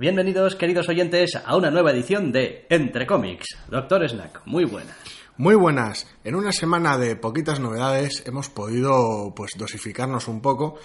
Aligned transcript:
Bienvenidos, 0.00 0.56
queridos 0.56 0.88
oyentes, 0.88 1.36
a 1.36 1.56
una 1.58 1.70
nueva 1.70 1.90
edición 1.90 2.32
de 2.32 2.64
Entre 2.70 3.06
Cómics. 3.06 3.58
Doctor 3.68 4.08
Snack, 4.08 4.40
muy 4.46 4.64
buenas. 4.64 4.96
Muy 5.36 5.54
buenas. 5.54 6.10
En 6.24 6.36
una 6.36 6.52
semana 6.52 6.96
de 6.96 7.16
poquitas 7.16 7.60
novedades 7.60 8.26
hemos 8.26 8.48
podido 8.48 9.34
pues 9.36 9.50
dosificarnos 9.58 10.26
un 10.26 10.40
poco 10.40 10.78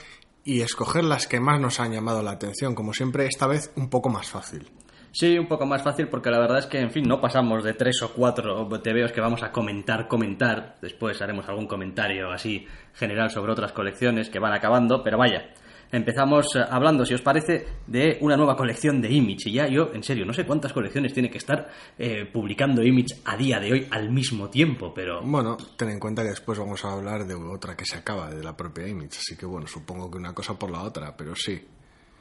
y 0.44 0.60
escoger 0.60 1.06
las 1.06 1.28
que 1.28 1.40
más 1.40 1.62
nos 1.62 1.80
han 1.80 1.94
llamado 1.94 2.22
la 2.24 2.32
atención, 2.32 2.76
como 2.76 2.92
siempre, 2.92 3.26
esta 3.26 3.48
vez 3.48 3.72
un 3.78 3.90
poco 3.90 4.10
más 4.10 4.28
fácil. 4.28 4.70
Sí, 5.14 5.40
un 5.40 5.48
poco 5.48 5.66
más 5.66 5.82
fácil 5.82 6.10
porque 6.10 6.30
la 6.30 6.40
verdad 6.40 6.60
es 6.60 6.66
que, 6.66 6.82
en 6.82 6.92
fin, 6.92 7.08
no 7.08 7.22
pasamos 7.22 7.64
de 7.64 7.74
tres 7.74 8.02
o 8.02 8.12
cuatro 8.12 8.68
TVOs 8.68 9.14
que 9.14 9.22
vamos 9.22 9.44
a 9.44 9.52
comentar, 9.54 10.10
comentar. 10.10 10.76
Después 10.82 11.22
haremos 11.22 11.48
algún 11.48 11.68
comentario 11.68 12.34
así 12.34 12.68
general 12.94 13.30
sobre 13.30 13.54
otras 13.54 13.72
colecciones 13.72 14.30
que 14.30 14.40
van 14.40 14.52
acabando, 14.52 15.02
pero 15.06 15.18
vaya, 15.18 15.54
empezamos 15.96 16.56
eh, 16.56 16.60
hablando, 16.70 17.06
si 17.06 17.14
os 17.14 17.22
parece, 17.22 17.66
de 17.88 18.18
una 18.22 18.36
nueva 18.38 18.56
colección 18.56 19.02
de 19.02 19.12
Image. 19.12 19.50
Y 19.50 19.54
ya 19.54 19.68
yo, 19.68 19.92
en 19.94 20.04
serio, 20.04 20.26
no 20.26 20.34
sé 20.34 20.46
cuántas 20.46 20.74
colecciones 20.74 21.14
tiene 21.14 21.30
que 21.30 21.38
estar 21.38 21.70
eh, 21.98 22.26
publicando 22.32 22.84
Image 22.84 23.22
a 23.26 23.36
día 23.38 23.60
de 23.60 23.72
hoy 23.72 23.88
al 23.92 24.12
mismo 24.12 24.50
tiempo, 24.50 24.94
pero... 24.94 25.22
Bueno, 25.22 25.58
ten 25.78 25.90
en 25.90 26.00
cuenta 26.00 26.24
que 26.24 26.30
después 26.30 26.60
vamos 26.60 26.84
a 26.86 26.94
hablar 26.94 27.26
de 27.26 27.34
otra 27.36 27.76
que 27.76 27.86
se 27.86 27.98
acaba, 27.98 28.30
de 28.30 28.44
la 28.44 28.56
propia 28.56 28.88
Image. 28.88 29.18
Así 29.18 29.36
que 29.38 29.46
bueno, 29.46 29.68
supongo 29.68 30.10
que 30.12 30.18
una 30.18 30.34
cosa 30.34 30.58
por 30.58 30.72
la 30.72 30.82
otra, 30.84 31.16
pero 31.16 31.36
sí. 31.36 31.62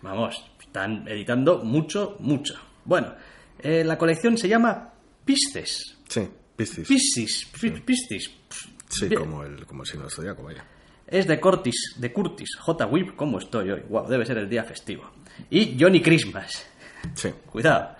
Vamos, 0.02 0.44
están 0.60 1.06
editando 1.08 1.64
mucho, 1.64 2.16
mucho. 2.20 2.54
Bueno, 2.84 3.14
eh, 3.58 3.82
la 3.84 3.96
colección 3.96 4.36
se 4.36 4.48
llama 4.48 4.92
Pisces. 5.24 5.98
Sí, 6.08 6.28
Piscis. 6.54 6.86
Piscis. 6.86 7.46
Pi- 7.60 7.70
Piscis. 7.80 8.30
Sí, 8.88 9.08
como 9.08 9.42
el, 9.42 9.64
como 9.66 9.82
el 9.82 9.88
signo 9.88 10.08
zodiaco, 10.10 10.42
vaya. 10.44 10.64
Es 11.14 11.28
de 11.28 11.38
Curtis, 11.38 11.94
de 11.96 12.12
Curtis. 12.12 12.56
J. 12.58 12.86
Whip, 12.86 13.14
¿cómo 13.14 13.38
estoy 13.38 13.70
hoy? 13.70 13.82
Wow, 13.88 14.08
debe 14.08 14.26
ser 14.26 14.36
el 14.38 14.48
día 14.48 14.64
festivo. 14.64 15.04
Y 15.48 15.76
Johnny 15.78 16.02
Christmas. 16.02 16.66
Sí. 17.14 17.30
Cuidado. 17.52 17.94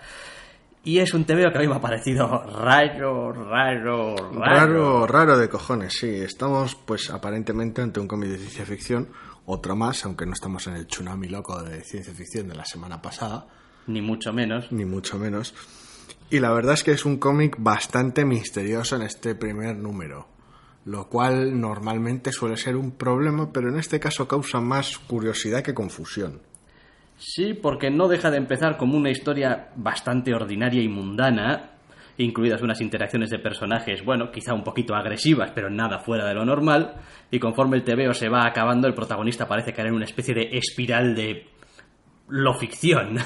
Y 0.83 0.99
es 0.99 1.13
un 1.13 1.23
TVO 1.23 1.49
que 1.49 1.57
a 1.59 1.61
mí 1.61 1.67
me 1.69 1.75
ha 1.75 1.79
parecido 1.79 2.27
raro, 2.43 3.31
raro, 3.31 4.15
raro. 4.17 4.33
Raro, 4.33 5.07
raro 5.07 5.37
de 5.37 5.47
cojones, 5.47 5.93
sí. 5.93 6.09
Estamos, 6.09 6.75
pues, 6.75 7.09
aparentemente 7.09 7.81
ante 7.81 8.01
un 8.01 8.07
cómic 8.09 8.31
de 8.31 8.37
ciencia 8.37 8.65
ficción, 8.65 9.07
otro 9.45 9.77
más, 9.77 10.03
aunque 10.03 10.25
no 10.25 10.33
estamos 10.33 10.67
en 10.67 10.75
el 10.75 10.85
tsunami 10.85 11.29
loco 11.29 11.63
de 11.63 11.85
ciencia 11.85 12.13
ficción 12.13 12.49
de 12.49 12.55
la 12.55 12.65
semana 12.65 13.01
pasada, 13.01 13.47
Ni 13.87 14.01
mucho 14.01 14.33
menos. 14.33 14.69
ni 14.73 14.83
mucho 14.83 15.17
menos. 15.17 15.55
Y 16.29 16.39
la 16.39 16.51
verdad 16.51 16.73
es 16.73 16.83
que 16.83 16.91
es 16.91 17.05
un 17.05 17.17
cómic 17.17 17.55
bastante 17.59 18.25
misterioso 18.25 18.97
en 18.97 19.03
este 19.03 19.35
primer 19.35 19.77
número, 19.77 20.27
lo 20.85 21.09
cual 21.09 21.59
normalmente 21.59 22.31
suele 22.31 22.57
ser 22.57 22.75
un 22.75 22.91
problema, 22.91 23.51
pero 23.51 23.69
en 23.69 23.77
este 23.77 23.99
caso 23.99 24.27
causa 24.27 24.61
más 24.61 24.99
curiosidad 24.99 25.63
que 25.63 25.73
confusión. 25.73 26.41
Sí, 27.17 27.53
porque 27.53 27.89
no 27.89 28.07
deja 28.07 28.29
de 28.29 28.37
empezar 28.37 28.77
como 28.77 28.95
una 28.95 29.09
historia 29.09 29.69
bastante 29.75 30.33
ordinaria 30.33 30.81
y 30.81 30.87
mundana, 30.87 31.71
incluidas 32.17 32.61
unas 32.61 32.81
interacciones 32.81 33.29
de 33.29 33.39
personajes, 33.39 34.05
bueno, 34.05 34.31
quizá 34.31 34.53
un 34.53 34.63
poquito 34.63 34.93
agresivas, 34.93 35.51
pero 35.55 35.69
nada 35.69 35.99
fuera 35.99 36.27
de 36.27 36.35
lo 36.35 36.45
normal, 36.45 37.01
y 37.31 37.39
conforme 37.39 37.77
el 37.77 37.83
TVO 37.83 38.13
se 38.13 38.29
va 38.29 38.45
acabando, 38.45 38.87
el 38.87 38.93
protagonista 38.93 39.47
parece 39.47 39.73
caer 39.73 39.87
en 39.87 39.95
una 39.95 40.05
especie 40.05 40.35
de 40.35 40.49
espiral 40.51 41.15
de 41.15 41.47
lo 42.27 42.53
ficción. 42.53 43.17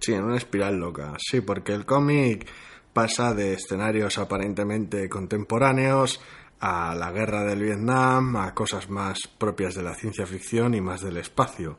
Sí, 0.00 0.14
en 0.14 0.24
una 0.24 0.36
espiral 0.36 0.76
loca. 0.76 1.12
Sí, 1.18 1.42
porque 1.42 1.74
el 1.74 1.84
cómic 1.84 2.48
pasa 2.92 3.34
de 3.34 3.52
escenarios 3.52 4.18
aparentemente 4.18 5.08
contemporáneos 5.08 6.20
a 6.60 6.94
la 6.94 7.10
guerra 7.10 7.44
del 7.44 7.62
Vietnam, 7.62 8.36
a 8.36 8.54
cosas 8.54 8.88
más 8.90 9.18
propias 9.38 9.74
de 9.74 9.82
la 9.82 9.94
ciencia 9.94 10.26
ficción 10.26 10.74
y 10.74 10.80
más 10.80 11.00
del 11.00 11.16
espacio, 11.16 11.78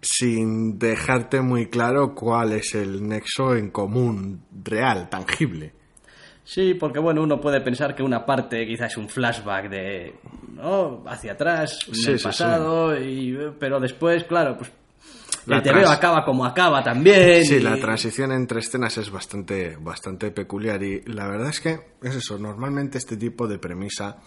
sin 0.00 0.78
dejarte 0.78 1.40
muy 1.40 1.66
claro 1.66 2.14
cuál 2.14 2.52
es 2.52 2.74
el 2.74 3.06
nexo 3.08 3.56
en 3.56 3.70
común 3.70 4.42
real, 4.64 5.08
tangible. 5.08 5.72
Sí, 6.44 6.74
porque 6.74 6.98
bueno, 6.98 7.22
uno 7.22 7.40
puede 7.40 7.60
pensar 7.60 7.94
que 7.94 8.02
una 8.02 8.24
parte 8.24 8.66
quizás 8.66 8.92
es 8.92 8.96
un 8.96 9.08
flashback 9.08 9.68
de 9.68 10.14
¿no? 10.54 11.02
hacia 11.06 11.32
atrás, 11.32 11.78
en 11.88 11.94
Sí, 11.94 12.10
el 12.12 12.18
sí, 12.18 12.24
pasado, 12.24 12.98
y, 12.98 13.36
pero 13.58 13.78
después, 13.80 14.24
claro, 14.24 14.56
pues 14.56 14.70
La 15.48 15.56
el 15.58 15.62
TVO 15.62 15.88
acaba 15.90 16.24
como 16.24 16.44
acaba 16.44 16.82
también. 16.82 17.44
Sí, 17.44 17.56
y- 17.56 17.60
la 17.60 17.76
transición 17.78 18.32
entre 18.32 18.60
escenas 18.60 18.96
es 18.98 19.10
bastante, 19.10 19.76
bastante 19.76 20.30
peculiar 20.30 20.82
y 20.82 21.02
la 21.06 21.26
verdad 21.28 21.48
es 21.50 21.60
que 21.60 21.80
es 22.02 22.14
eso, 22.14 22.38
normalmente 22.38 22.98
este 22.98 23.16
tipo 23.16 23.46
de 23.48 23.58
premisa, 23.58 24.18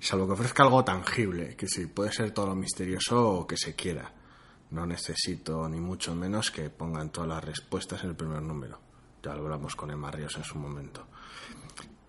salvo 0.00 0.26
que 0.26 0.32
ofrezca 0.34 0.62
algo 0.62 0.84
tangible, 0.84 1.56
que 1.56 1.66
sí, 1.68 1.86
puede 1.86 2.12
ser 2.12 2.30
todo 2.32 2.46
lo 2.46 2.54
misterioso 2.54 3.46
que 3.48 3.56
se 3.56 3.74
quiera. 3.74 4.12
No 4.70 4.84
necesito 4.84 5.68
ni 5.68 5.80
mucho 5.80 6.14
menos 6.14 6.50
que 6.50 6.70
pongan 6.70 7.10
todas 7.10 7.28
las 7.28 7.44
respuestas 7.44 8.02
en 8.02 8.10
el 8.10 8.16
primer 8.16 8.42
número. 8.42 8.80
Ya 9.22 9.34
lo 9.34 9.42
hablamos 9.42 9.76
con 9.76 9.90
Emma 9.90 10.10
Ríos 10.10 10.36
en 10.36 10.44
su 10.44 10.58
momento. 10.58 11.06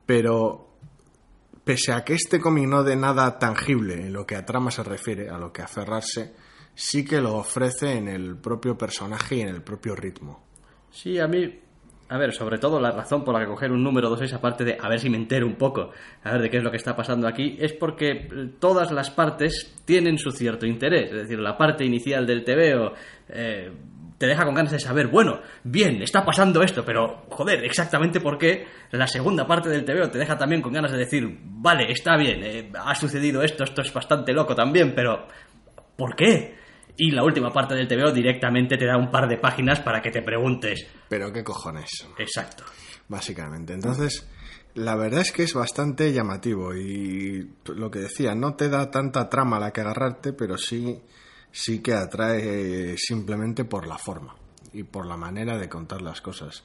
Pero 0.06 0.78
pese 1.64 1.92
a 1.92 2.04
que 2.04 2.14
este 2.14 2.40
cómic 2.40 2.68
no 2.68 2.84
de 2.84 2.96
nada 2.96 3.38
tangible 3.38 3.96
en 3.96 4.14
lo 4.14 4.26
que 4.26 4.36
a 4.36 4.46
trama 4.46 4.72
se 4.72 4.84
refiere, 4.84 5.30
a 5.30 5.38
lo 5.38 5.52
que 5.52 5.62
aferrarse, 5.62 6.34
sí 6.78 7.04
que 7.04 7.20
lo 7.20 7.38
ofrece 7.38 7.98
en 7.98 8.08
el 8.08 8.38
propio 8.38 8.78
personaje 8.78 9.38
y 9.38 9.42
en 9.42 9.50
el 9.50 9.64
propio 9.64 9.96
ritmo. 9.96 10.44
Sí, 10.92 11.18
a 11.18 11.28
mí, 11.28 11.60
a 12.08 12.18
ver, 12.20 12.32
sobre 12.32 12.60
todo 12.60 12.80
la 12.80 12.92
razón 12.92 13.26
por 13.26 13.34
la 13.34 13.40
que 13.40 13.48
coger 13.48 13.72
un 13.72 13.84
número 13.84 14.10
2 14.10 14.22
es 14.22 14.34
aparte 14.34 14.64
de 14.64 14.78
a 14.80 14.88
ver 14.88 15.00
si 15.00 15.10
me 15.10 15.18
entero 15.18 15.48
un 15.48 15.56
poco, 15.56 15.90
a 16.24 16.32
ver 16.34 16.44
de 16.44 16.50
qué 16.52 16.58
es 16.58 16.64
lo 16.64 16.70
que 16.70 16.78
está 16.78 16.96
pasando 16.96 17.28
aquí, 17.28 17.58
es 17.60 17.74
porque 17.74 18.12
eh, 18.12 18.28
todas 18.60 18.92
las 18.92 19.10
partes 19.10 19.76
tienen 19.86 20.20
su 20.20 20.32
cierto 20.32 20.68
interés. 20.68 21.10
Es 21.10 21.24
decir, 21.24 21.40
la 21.40 21.58
parte 21.58 21.84
inicial 21.84 22.28
del 22.28 22.44
TVO 22.44 22.94
eh, 23.30 23.72
te 24.20 24.28
deja 24.28 24.46
con 24.46 24.54
ganas 24.54 24.72
de 24.72 24.80
saber, 24.80 25.08
bueno, 25.08 25.42
bien, 25.64 26.04
está 26.04 26.24
pasando 26.24 26.62
esto, 26.62 26.86
pero 26.86 27.26
joder, 27.32 27.66
exactamente 27.66 28.22
por 28.22 28.38
qué. 28.38 28.68
La 28.92 29.08
segunda 29.08 29.48
parte 29.48 29.70
del 29.70 29.84
TVO 29.84 30.12
te 30.12 30.20
deja 30.20 30.38
también 30.38 30.62
con 30.62 30.74
ganas 30.74 30.92
de 30.92 31.00
decir, 31.00 31.40
vale, 31.44 31.92
está 31.92 32.16
bien, 32.18 32.44
eh, 32.44 32.72
ha 32.80 32.94
sucedido 32.94 33.42
esto, 33.42 33.64
esto 33.64 33.82
es 33.82 33.92
bastante 33.92 34.32
loco 34.32 34.54
también, 34.54 34.94
pero 34.94 35.28
¿por 35.96 36.16
qué? 36.16 36.67
Y 36.98 37.12
la 37.12 37.24
última 37.24 37.52
parte 37.52 37.76
del 37.76 37.88
TVO 37.88 38.12
directamente 38.12 38.78
te 38.78 38.86
da 38.86 38.98
un 38.98 39.12
par 39.12 39.28
de 39.28 39.38
páginas 39.38 39.80
para 39.80 40.02
que 40.02 40.10
te 40.10 40.22
preguntes, 40.24 40.88
Pero 41.08 41.32
qué 41.32 41.44
cojones, 41.44 42.08
Exacto. 42.18 42.64
básicamente. 43.08 43.74
Entonces, 43.74 44.28
la 44.74 44.96
verdad 44.96 45.22
es 45.22 45.32
que 45.32 45.44
es 45.44 45.54
bastante 45.54 46.12
llamativo 46.12 46.76
y 46.76 47.50
lo 47.66 47.92
que 47.92 48.00
decía, 48.00 48.34
no 48.36 48.56
te 48.56 48.70
da 48.70 48.90
tanta 48.90 49.30
trama 49.30 49.58
a 49.58 49.60
la 49.60 49.72
que 49.72 49.82
agarrarte, 49.82 50.34
pero 50.34 50.58
sí, 50.58 51.00
sí 51.52 51.82
que 51.82 51.94
atrae 51.94 52.98
simplemente 52.98 53.64
por 53.64 53.88
la 53.88 53.98
forma 53.98 54.36
y 54.74 54.84
por 54.84 55.06
la 55.06 55.18
manera 55.18 55.58
de 55.58 55.70
contar 55.70 56.02
las 56.02 56.22
cosas. 56.22 56.64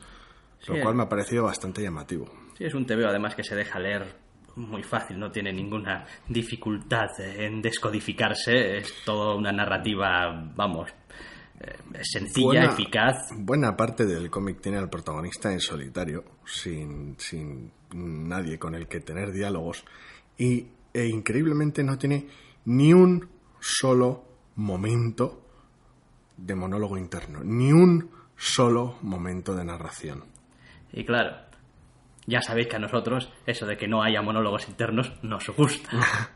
Lo 0.67 0.81
cual 0.81 0.95
me 0.95 1.03
ha 1.03 1.09
parecido 1.09 1.45
bastante 1.45 1.83
llamativo. 1.83 2.31
Sí, 2.57 2.65
es 2.65 2.75
un 2.75 2.87
TVO 2.87 3.09
además 3.09 3.35
que 3.35 3.43
se 3.43 3.57
deja 3.57 3.79
leer 3.81 4.22
muy 4.57 4.83
fácil, 4.83 5.19
no 5.19 5.31
tiene 5.31 5.53
ninguna 5.53 6.05
dificultad 6.29 7.09
en 7.21 7.63
descodificarse, 7.63 8.79
es 8.79 9.05
toda 9.05 9.35
una 9.37 9.53
narrativa, 9.53 10.51
vamos, 10.55 10.91
eh, 11.61 11.77
sencilla, 12.03 12.47
Buena- 12.47 12.73
eficaz. 12.73 13.17
Buena 13.37 13.77
parte 13.77 14.05
del 14.07 14.31
cómic 14.31 14.61
tiene 14.61 14.79
al 14.79 14.91
protagonista 14.91 15.53
en 15.53 15.61
solitario, 15.61 16.25
sin, 16.45 17.15
sin 17.19 17.71
nadie 17.95 18.59
con 18.59 18.75
el 18.75 18.89
que 18.89 19.01
tener 19.01 19.33
diálogos, 19.33 19.85
y 20.39 20.67
e 20.95 21.07
increíblemente 21.07 21.83
no 21.83 21.97
tiene 21.97 22.27
ni 22.67 22.93
un 22.93 23.29
solo 23.61 24.25
momento 24.57 25.41
de 26.37 26.55
monólogo 26.55 26.99
interno, 26.99 27.41
ni 27.45 27.73
un 27.73 28.11
solo 28.37 28.99
momento 29.03 29.55
de 29.55 29.65
narración. 29.65 30.25
Y 30.93 31.05
claro, 31.05 31.37
ya 32.27 32.41
sabéis 32.41 32.69
que 32.69 32.77
a 32.77 32.79
nosotros 32.81 33.31
eso 33.47 33.67
de 33.67 33.77
que 33.77 33.89
no 33.89 34.03
haya 34.03 34.23
monólogos 34.23 34.69
internos 34.69 35.13
nos 35.23 35.49
gusta. 35.51 35.91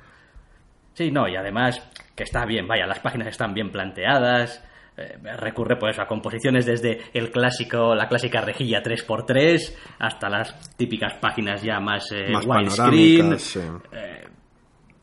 Sí, 0.95 1.11
no, 1.11 1.29
y 1.29 1.37
además 1.37 1.87
que 2.15 2.23
está 2.23 2.47
bien, 2.47 2.67
vaya, 2.67 2.87
las 2.87 3.01
páginas 3.01 3.29
están 3.29 3.53
bien 3.53 3.71
planteadas, 3.71 4.65
eh, 4.97 5.19
recurre 5.37 5.77
pues 5.77 5.99
a 5.99 6.07
composiciones 6.07 6.65
desde 6.65 7.03
el 7.13 7.31
clásico, 7.31 7.95
la 7.95 8.09
clásica 8.09 8.41
rejilla 8.41 8.83
3x3 8.83 9.77
hasta 9.99 10.31
las 10.31 10.75
típicas 10.79 11.13
páginas 11.21 11.63
ya 11.63 11.81
más, 11.81 12.11
eh, 12.13 12.31
Más 12.33 12.47
widescreen. 12.47 13.39
sí. 13.39 13.61
Eh, 13.93 14.25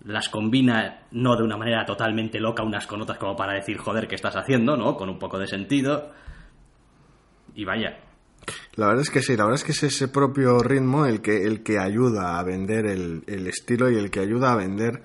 las 0.06 0.29
combina 0.29 1.01
no 1.12 1.36
de 1.36 1.44
una 1.44 1.57
manera 1.57 1.86
totalmente 1.86 2.39
loca 2.39 2.63
unas 2.63 2.88
con 2.88 3.00
otras 3.03 3.19
como 3.19 3.36
para 3.36 3.53
decir 3.53 3.77
joder 3.77 4.07
qué 4.07 4.15
estás 4.15 4.36
haciendo, 4.36 4.75
¿no? 4.75 4.97
Con 4.97 5.09
un 5.09 5.19
poco 5.19 5.38
de 5.38 5.45
sentido. 5.45 6.12
y 7.53 7.65
vaya. 7.65 8.00
La 8.75 8.87
verdad 8.87 9.01
es 9.03 9.09
que 9.09 9.21
sí, 9.21 9.35
la 9.37 9.43
verdad 9.45 9.55
es 9.59 9.63
que 9.63 9.71
es 9.73 9.83
ese 9.83 10.07
propio 10.07 10.59
ritmo 10.59 11.05
el 11.05 11.21
que, 11.21 11.43
el 11.43 11.63
que 11.63 11.79
ayuda 11.79 12.39
a 12.39 12.43
vender 12.43 12.85
el, 12.85 13.23
el 13.27 13.47
estilo 13.47 13.89
y 13.89 13.95
el 13.97 14.09
que 14.11 14.19
ayuda 14.19 14.51
a 14.53 14.55
vender 14.55 15.03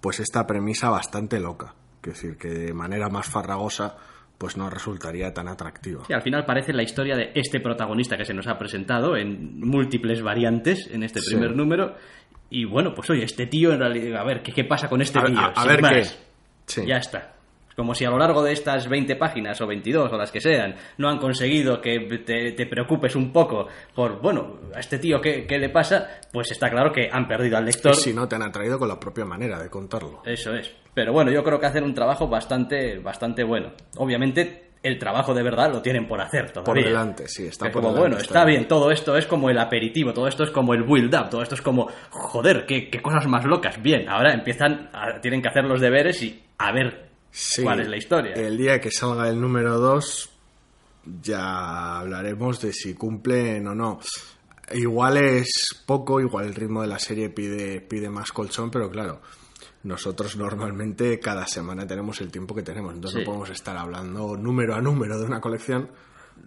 pues 0.00 0.20
esta 0.20 0.46
premisa 0.46 0.88
bastante 0.90 1.38
loca. 1.40 1.74
Es 2.02 2.14
decir, 2.14 2.36
que 2.38 2.48
de 2.48 2.72
manera 2.72 3.08
más 3.10 3.26
farragosa 3.28 3.96
pues 4.38 4.56
no 4.56 4.70
resultaría 4.70 5.34
tan 5.34 5.48
atractiva. 5.48 6.04
Sí, 6.06 6.14
al 6.14 6.22
final 6.22 6.46
parece 6.46 6.72
la 6.72 6.82
historia 6.82 7.14
de 7.14 7.30
este 7.34 7.60
protagonista 7.60 8.16
que 8.16 8.24
se 8.24 8.32
nos 8.32 8.46
ha 8.46 8.56
presentado 8.58 9.14
en 9.16 9.60
múltiples 9.60 10.22
variantes 10.22 10.88
en 10.90 11.02
este 11.02 11.20
Sí. 11.20 11.32
primer 11.34 11.54
número. 11.54 11.94
Y 12.48 12.64
bueno, 12.64 12.94
pues 12.94 13.10
oye, 13.10 13.24
este 13.24 13.46
tío 13.46 13.70
en 13.72 13.78
realidad, 13.80 14.18
a 14.22 14.24
ver, 14.24 14.42
¿qué, 14.42 14.52
qué 14.52 14.64
pasa 14.64 14.88
con 14.88 15.02
este 15.02 15.18
A- 15.18 15.24
tío? 15.24 15.38
a- 15.38 15.66
ver 15.66 15.82
más. 15.82 15.92
qué. 15.92 16.04
Sí. 16.66 16.86
Ya 16.86 16.96
está. 16.96 17.34
Como 17.80 17.94
si 17.94 18.04
a 18.04 18.10
lo 18.10 18.18
largo 18.18 18.42
de 18.42 18.52
estas 18.52 18.86
20 18.90 19.16
páginas 19.16 19.58
o 19.62 19.66
22 19.66 20.12
o 20.12 20.16
las 20.18 20.30
que 20.30 20.38
sean 20.38 20.74
no 20.98 21.08
han 21.08 21.16
conseguido 21.16 21.80
que 21.80 21.98
te, 22.26 22.52
te 22.52 22.66
preocupes 22.66 23.16
un 23.16 23.32
poco 23.32 23.68
por, 23.94 24.20
bueno, 24.20 24.58
a 24.74 24.80
este 24.80 24.98
tío 24.98 25.18
¿qué, 25.18 25.46
qué 25.46 25.58
le 25.58 25.70
pasa, 25.70 26.20
pues 26.30 26.50
está 26.50 26.68
claro 26.68 26.92
que 26.92 27.08
han 27.10 27.26
perdido 27.26 27.56
al 27.56 27.64
lector. 27.64 27.94
Si 27.96 28.12
no 28.12 28.28
te 28.28 28.36
han 28.36 28.42
atraído 28.42 28.78
con 28.78 28.86
la 28.88 29.00
propia 29.00 29.24
manera 29.24 29.58
de 29.58 29.70
contarlo. 29.70 30.20
Eso 30.26 30.54
es. 30.54 30.70
Pero 30.92 31.14
bueno, 31.14 31.30
yo 31.32 31.42
creo 31.42 31.58
que 31.58 31.64
hacen 31.64 31.84
un 31.84 31.94
trabajo 31.94 32.28
bastante, 32.28 32.98
bastante 32.98 33.44
bueno. 33.44 33.72
Obviamente, 33.96 34.72
el 34.82 34.98
trabajo 34.98 35.32
de 35.32 35.42
verdad 35.42 35.72
lo 35.72 35.80
tienen 35.80 36.06
por 36.06 36.20
hacer 36.20 36.50
todavía. 36.52 36.82
Por 36.82 36.84
delante, 36.84 37.28
sí, 37.28 37.46
está 37.46 37.68
Es 37.68 37.72
por 37.72 37.80
como, 37.82 37.94
delante, 37.94 38.00
bueno, 38.00 38.16
está 38.20 38.26
está 38.40 38.44
bien. 38.44 38.58
bien, 38.60 38.68
todo 38.68 38.90
esto 38.90 39.16
es 39.16 39.26
como 39.26 39.48
el 39.48 39.58
aperitivo, 39.58 40.12
todo 40.12 40.26
esto 40.28 40.44
es 40.44 40.50
como 40.50 40.74
el 40.74 40.82
build-up, 40.82 41.30
todo 41.30 41.42
esto 41.42 41.54
es 41.54 41.62
como, 41.62 41.88
joder, 42.10 42.66
qué, 42.66 42.90
qué 42.90 43.00
cosas 43.00 43.26
más 43.26 43.44
locas. 43.46 43.80
Bien, 43.82 44.06
ahora 44.08 44.34
empiezan, 44.34 44.90
a- 44.92 45.20
tienen 45.20 45.40
que 45.40 45.48
hacer 45.48 45.64
los 45.64 45.80
deberes 45.80 46.22
y 46.22 46.42
a 46.58 46.72
ver 46.72 47.09
Sí, 47.30 47.62
cuál 47.62 47.80
es 47.80 47.88
la 47.88 47.96
historia. 47.96 48.34
El 48.34 48.56
día 48.56 48.80
que 48.80 48.90
salga 48.90 49.28
el 49.28 49.40
número 49.40 49.78
2 49.78 50.30
ya 51.22 51.98
hablaremos 52.00 52.60
de 52.60 52.72
si 52.72 52.94
cumplen 52.94 53.66
o 53.68 53.74
no. 53.74 54.00
Igual 54.72 55.16
es 55.16 55.82
poco, 55.86 56.20
igual 56.20 56.46
el 56.46 56.54
ritmo 56.54 56.82
de 56.82 56.88
la 56.88 56.98
serie 56.98 57.30
pide, 57.30 57.80
pide 57.80 58.08
más 58.10 58.30
colchón, 58.32 58.70
pero 58.70 58.88
claro, 58.90 59.20
nosotros 59.82 60.36
normalmente 60.36 61.18
cada 61.18 61.46
semana 61.46 61.86
tenemos 61.86 62.20
el 62.20 62.30
tiempo 62.30 62.54
que 62.54 62.62
tenemos, 62.62 62.94
entonces 62.94 63.18
Sí. 63.20 63.24
no 63.24 63.26
podemos 63.26 63.50
estar 63.50 63.76
hablando 63.76 64.36
número 64.36 64.74
a 64.74 64.80
número 64.80 65.18
de 65.18 65.24
una 65.24 65.40
colección, 65.40 65.90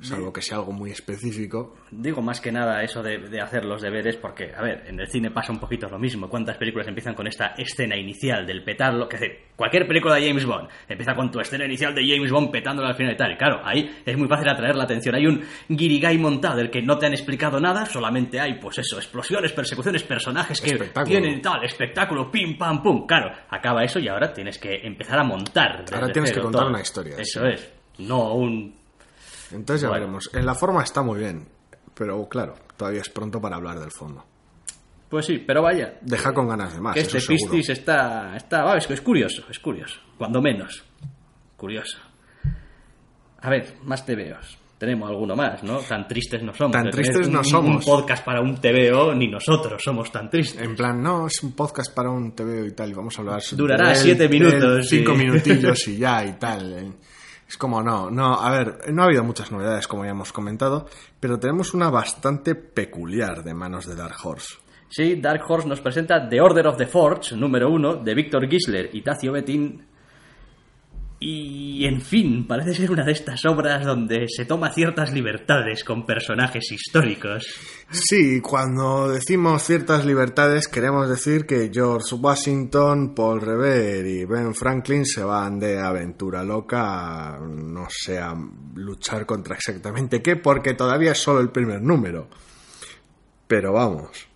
salvo 0.01 0.33
que 0.33 0.41
sea 0.41 0.57
algo 0.57 0.71
muy 0.71 0.91
específico. 0.91 1.75
Digo 1.91 2.21
más 2.21 2.41
que 2.41 2.51
nada 2.51 2.83
eso 2.83 3.01
de, 3.01 3.17
de 3.17 3.41
hacer 3.41 3.65
los 3.65 3.81
deberes 3.81 4.17
porque, 4.17 4.51
a 4.55 4.61
ver, 4.61 4.83
en 4.87 4.99
el 4.99 5.07
cine 5.07 5.31
pasa 5.31 5.51
un 5.51 5.59
poquito 5.59 5.87
lo 5.89 5.99
mismo. 5.99 6.27
¿Cuántas 6.29 6.57
películas 6.57 6.87
empiezan 6.87 7.13
con 7.13 7.27
esta 7.27 7.53
escena 7.57 7.95
inicial 7.95 8.45
del 8.45 8.63
petarlo? 8.63 9.07
Que 9.07 9.17
decir, 9.17 9.37
cualquier 9.55 9.87
película 9.87 10.15
de 10.15 10.27
James 10.27 10.45
Bond 10.45 10.69
empieza 10.87 11.15
con 11.15 11.31
tu 11.31 11.39
escena 11.39 11.65
inicial 11.65 11.93
de 11.95 12.01
James 12.07 12.31
Bond 12.31 12.51
petándolo 12.51 12.87
al 12.87 12.95
final 12.95 13.13
y 13.13 13.17
tal. 13.17 13.31
Y 13.31 13.37
claro, 13.37 13.61
ahí 13.63 13.89
es 14.05 14.17
muy 14.17 14.27
fácil 14.27 14.49
atraer 14.49 14.75
la 14.75 14.83
atención. 14.83 15.15
Hay 15.15 15.27
un 15.27 15.41
guirigay 15.69 16.17
montado 16.17 16.57
del 16.57 16.69
que 16.69 16.81
no 16.81 16.97
te 16.97 17.05
han 17.05 17.13
explicado 17.13 17.59
nada, 17.59 17.85
solamente 17.85 18.39
hay, 18.39 18.55
pues 18.59 18.79
eso, 18.79 18.97
explosiones, 18.97 19.51
persecuciones, 19.53 20.03
personajes 20.03 20.59
que 20.61 20.77
tienen 21.05 21.41
tal, 21.41 21.63
espectáculo, 21.63 22.31
pim, 22.31 22.57
pam, 22.57 22.81
pum. 22.81 23.05
Claro, 23.05 23.31
acaba 23.49 23.83
eso 23.83 23.99
y 23.99 24.07
ahora 24.07 24.33
tienes 24.33 24.57
que 24.57 24.75
empezar 24.83 25.19
a 25.19 25.23
montar. 25.23 25.85
Ahora 25.93 26.11
tienes 26.11 26.31
que 26.31 26.41
contar 26.41 26.61
todo. 26.61 26.69
una 26.69 26.81
historia, 26.81 27.15
Eso 27.17 27.41
sí. 27.41 27.47
es. 27.53 27.73
No 27.99 28.33
un 28.33 28.82
Entonces 29.53 29.81
ya 29.83 29.89
Bueno. 29.89 30.05
veremos. 30.05 30.29
En 30.33 30.45
la 30.45 30.55
forma 30.55 30.83
está 30.83 31.01
muy 31.01 31.19
bien, 31.19 31.47
pero 31.93 32.27
claro, 32.27 32.55
todavía 32.77 33.01
es 33.01 33.09
pronto 33.09 33.39
para 33.39 33.55
hablar 33.57 33.79
del 33.79 33.91
fondo. 33.91 34.25
Pues 35.09 35.25
sí, 35.27 35.37
pero 35.45 35.61
vaya, 35.61 35.99
Deja 36.01 36.33
con 36.33 36.47
ganas 36.47 36.73
de 36.73 36.81
más. 36.81 36.93
que 36.95 37.01
eso 37.01 37.17
este 37.17 37.37
seguro. 37.37 37.51
Pistis 37.53 37.69
está, 37.77 38.35
está 38.35 38.63
ah, 38.71 38.77
es, 38.77 38.89
es 38.89 39.01
curioso, 39.01 39.43
es 39.49 39.59
curioso, 39.59 39.99
cuando 40.17 40.41
menos. 40.41 40.83
Curioso. 41.55 41.99
A 43.41 43.49
ver, 43.49 43.75
más 43.83 44.05
TVOs. 44.05 44.57
Tenemos 44.77 45.09
alguno 45.09 45.35
más, 45.35 45.63
¿no? 45.63 45.77
Tan 45.79 46.07
tristes 46.07 46.41
no 46.43 46.53
somos. 46.53 46.73
Tan 46.73 46.89
tristes 46.89 47.29
no 47.29 47.39
un- 47.39 47.45
somos. 47.45 47.85
Un 47.85 47.93
podcast 47.93 48.25
para 48.25 48.41
un 48.41 48.55
TVO, 48.59 49.13
ni 49.15 49.27
nosotros 49.27 49.81
somos 49.81 50.11
tan 50.11 50.29
tristes. 50.29 50.61
En 50.61 50.75
plan, 50.75 51.01
no, 51.01 51.27
es 51.27 51.41
un 51.43 51.53
podcast 51.53 51.93
para 51.93 52.09
un 52.09 52.33
TV 52.33 52.67
y 52.67 52.71
tal, 52.71 52.89
y 52.89 52.93
vamos 52.93 53.17
a 53.17 53.21
hablar... 53.21 53.41
Durará 53.51 53.95
siete 53.95 54.27
minutos, 54.27 54.87
Cinco 54.89 55.13
y- 55.13 55.17
minutillos 55.17 55.87
y 55.87 55.97
ya 55.99 56.25
y 56.25 56.33
tal. 56.33 56.93
Es 57.53 57.57
como, 57.59 57.83
no, 57.83 58.09
no, 58.09 58.33
a 58.33 58.49
ver, 58.49 58.91
no 58.91 59.03
ha 59.03 59.05
habido 59.05 59.23
muchas 59.23 59.51
novedades, 59.51 59.87
como 59.87 60.03
ya 60.03 60.09
hemos 60.09 60.33
comentado, 60.33 60.87
pero 61.19 61.37
tenemos 61.37 61.75
una 61.75 61.91
bastante 61.91 62.55
peculiar 62.55 63.43
de 63.43 63.53
manos 63.53 63.85
de 63.85 63.95
Dark 63.95 64.15
Horse. 64.23 64.55
Sí, 64.89 65.17
Dark 65.21 65.43
Horse 65.47 65.67
nos 65.67 65.79
presenta 65.79 66.27
The 66.27 66.41
Order 66.41 66.65
of 66.65 66.77
the 66.77 66.87
Forge, 66.87 67.35
número 67.35 67.69
uno, 67.69 67.97
de 67.97 68.15
Víctor 68.15 68.49
Gisler 68.49 68.89
y 68.91 69.03
Tacio 69.03 69.31
Betín. 69.31 69.85
Y, 71.25 71.85
en 71.85 72.01
fin, 72.01 72.45
parece 72.45 72.73
ser 72.73 72.91
una 72.91 73.05
de 73.05 73.13
estas 73.13 73.45
obras 73.45 73.85
donde 73.85 74.25
se 74.27 74.43
toma 74.43 74.73
ciertas 74.73 75.13
libertades 75.13 75.85
con 75.85 76.05
personajes 76.05 76.69
históricos. 76.69 77.45
Sí, 77.89 78.41
cuando 78.41 79.07
decimos 79.07 79.63
ciertas 79.63 80.05
libertades 80.05 80.67
queremos 80.67 81.07
decir 81.07 81.45
que 81.45 81.71
George 81.73 82.15
Washington, 82.15 83.15
Paul 83.15 83.39
Revere 83.39 84.09
y 84.09 84.25
Ben 84.25 84.53
Franklin 84.53 85.05
se 85.05 85.23
van 85.23 85.59
de 85.59 85.79
aventura 85.79 86.43
loca, 86.43 87.39
no 87.39 87.87
sé, 87.89 88.19
a 88.19 88.35
luchar 88.75 89.25
contra 89.25 89.55
exactamente 89.55 90.21
qué, 90.21 90.35
porque 90.35 90.73
todavía 90.73 91.13
es 91.13 91.19
solo 91.19 91.39
el 91.39 91.51
primer 91.51 91.81
número. 91.81 92.27
Pero 93.47 93.71
vamos, 93.71 94.27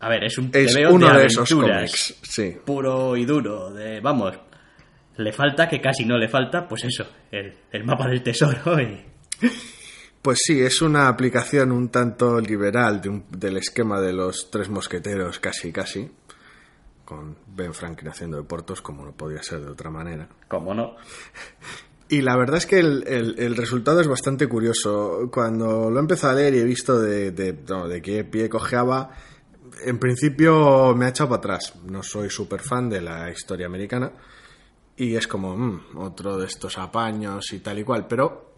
A 0.00 0.08
ver, 0.08 0.24
es 0.24 0.36
un 0.38 0.50
es 0.52 0.74
uno 0.90 1.08
de, 1.12 1.20
de 1.20 1.26
esos 1.26 1.48
cómics, 1.54 2.16
sí. 2.20 2.56
puro 2.64 3.16
y 3.16 3.24
duro. 3.24 3.70
De, 3.70 4.00
vamos, 4.00 4.49
le 5.16 5.32
falta 5.32 5.68
que 5.68 5.80
casi 5.80 6.04
no 6.04 6.16
le 6.18 6.28
falta, 6.28 6.66
pues 6.68 6.84
eso, 6.84 7.06
el, 7.30 7.54
el 7.72 7.84
mapa 7.84 8.08
del 8.08 8.22
tesoro 8.22 8.80
y... 8.80 9.04
Pues 10.22 10.38
sí, 10.44 10.60
es 10.60 10.82
una 10.82 11.08
aplicación 11.08 11.72
un 11.72 11.88
tanto 11.88 12.40
liberal 12.40 13.00
de 13.00 13.08
un- 13.08 13.24
del 13.30 13.56
esquema 13.56 14.00
de 14.00 14.12
los 14.12 14.50
tres 14.50 14.68
mosqueteros, 14.68 15.38
casi, 15.38 15.72
casi, 15.72 16.10
con 17.06 17.36
Ben 17.46 17.72
Franklin 17.72 18.10
haciendo 18.10 18.36
de 18.36 18.42
portos, 18.44 18.82
como 18.82 19.04
no 19.04 19.12
podía 19.12 19.42
ser 19.42 19.60
de 19.60 19.70
otra 19.70 19.88
manera. 19.90 20.28
Como 20.46 20.74
no. 20.74 20.96
Y 22.10 22.20
la 22.20 22.36
verdad 22.36 22.56
es 22.58 22.66
que 22.66 22.80
el, 22.80 23.04
el- 23.06 23.36
el 23.38 23.56
resultado 23.56 24.00
es 24.00 24.08
bastante 24.08 24.46
curioso. 24.46 25.30
Cuando 25.32 25.88
lo 25.90 25.96
he 25.96 26.00
empezado 26.00 26.34
a 26.34 26.36
leer 26.36 26.54
y 26.54 26.58
he 26.58 26.64
visto 26.64 27.00
de, 27.00 27.30
de, 27.30 27.56
no, 27.68 27.88
de 27.88 28.02
qué 28.02 28.22
pie 28.24 28.48
cojeaba, 28.50 29.12
en 29.86 29.98
principio 29.98 30.94
me 30.94 31.06
ha 31.06 31.10
echado 31.10 31.30
para 31.30 31.38
atrás. 31.38 31.74
No 31.86 32.02
soy 32.02 32.28
súper 32.28 32.60
fan 32.60 32.90
de 32.90 33.00
la 33.00 33.30
historia 33.30 33.66
americana. 33.66 34.12
Y 35.02 35.16
es 35.16 35.26
como, 35.26 35.56
mm, 35.56 35.96
otro 35.96 36.36
de 36.36 36.46
estos 36.46 36.76
apaños 36.76 37.52
y 37.52 37.60
tal 37.60 37.78
y 37.78 37.84
cual. 37.84 38.06
Pero 38.06 38.52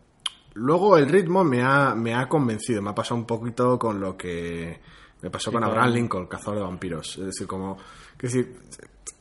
luego 0.54 0.96
el 0.98 1.08
ritmo 1.08 1.44
me 1.44 1.62
ha, 1.62 1.94
me 1.94 2.14
ha 2.14 2.28
convencido. 2.28 2.82
Me 2.82 2.90
ha 2.90 2.94
pasado 2.94 3.16
un 3.16 3.26
poquito 3.26 3.78
con 3.78 4.00
lo 4.00 4.16
que 4.16 4.80
me 5.20 5.30
pasó 5.30 5.52
con 5.52 5.60
con- 5.60 5.70
Abraham 5.70 5.92
Lincoln, 5.92 6.26
cazador 6.26 6.56
de 6.56 6.64
vampiros. 6.64 7.16
Es 7.18 7.26
decir, 7.26 7.46
como, 7.46 7.76
es 8.20 8.22
decir, 8.32 8.56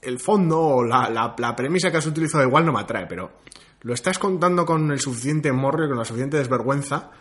el 0.02 0.20
fondo 0.20 0.60
o 0.60 0.84
la, 0.84 1.10
la, 1.12 1.36
la 1.38 1.56
premisa 1.56 1.92
que 1.92 1.98
has 1.98 2.08
utilizado 2.08 2.44
igual 2.44 2.66
no 2.66 2.74
me 2.74 2.80
atrae, 2.80 3.06
pero 3.06 3.34
lo 3.82 3.94
estás 3.94 4.18
contando 4.18 4.66
con 4.66 4.92
el 4.92 5.00
suficiente 5.00 5.52
morro 5.52 5.86
y 5.86 5.90
con 5.90 5.98
la 6.00 6.06
suficiente 6.06 6.38
desvergüenza, 6.38 7.12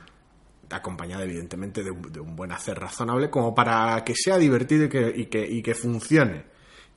acompañada 0.71 1.25
evidentemente 1.25 1.83
de 1.83 1.90
un, 1.90 2.02
de 2.11 2.21
un 2.21 2.37
buen 2.37 2.52
hacer 2.52 2.78
razonable, 2.78 3.28
como 3.28 3.54
para 3.54 4.02
que 4.04 4.14
sea 4.14 4.38
divertido 4.38 4.85
y 4.85 4.88
que, 4.88 5.12
y, 5.14 5.26
que, 5.26 5.47
y 5.47 5.62
que 5.62 5.75
funcione. 5.75 6.45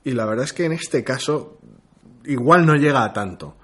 Y 0.04 0.12
la 0.12 0.24
verdad 0.26 0.44
es 0.44 0.52
que 0.54 0.64
en 0.64 0.72
este 0.72 1.02
caso 1.04 1.58
igual 2.26 2.66
no 2.66 2.74
llega 2.74 3.04
a 3.04 3.12
tanto. 3.12 3.56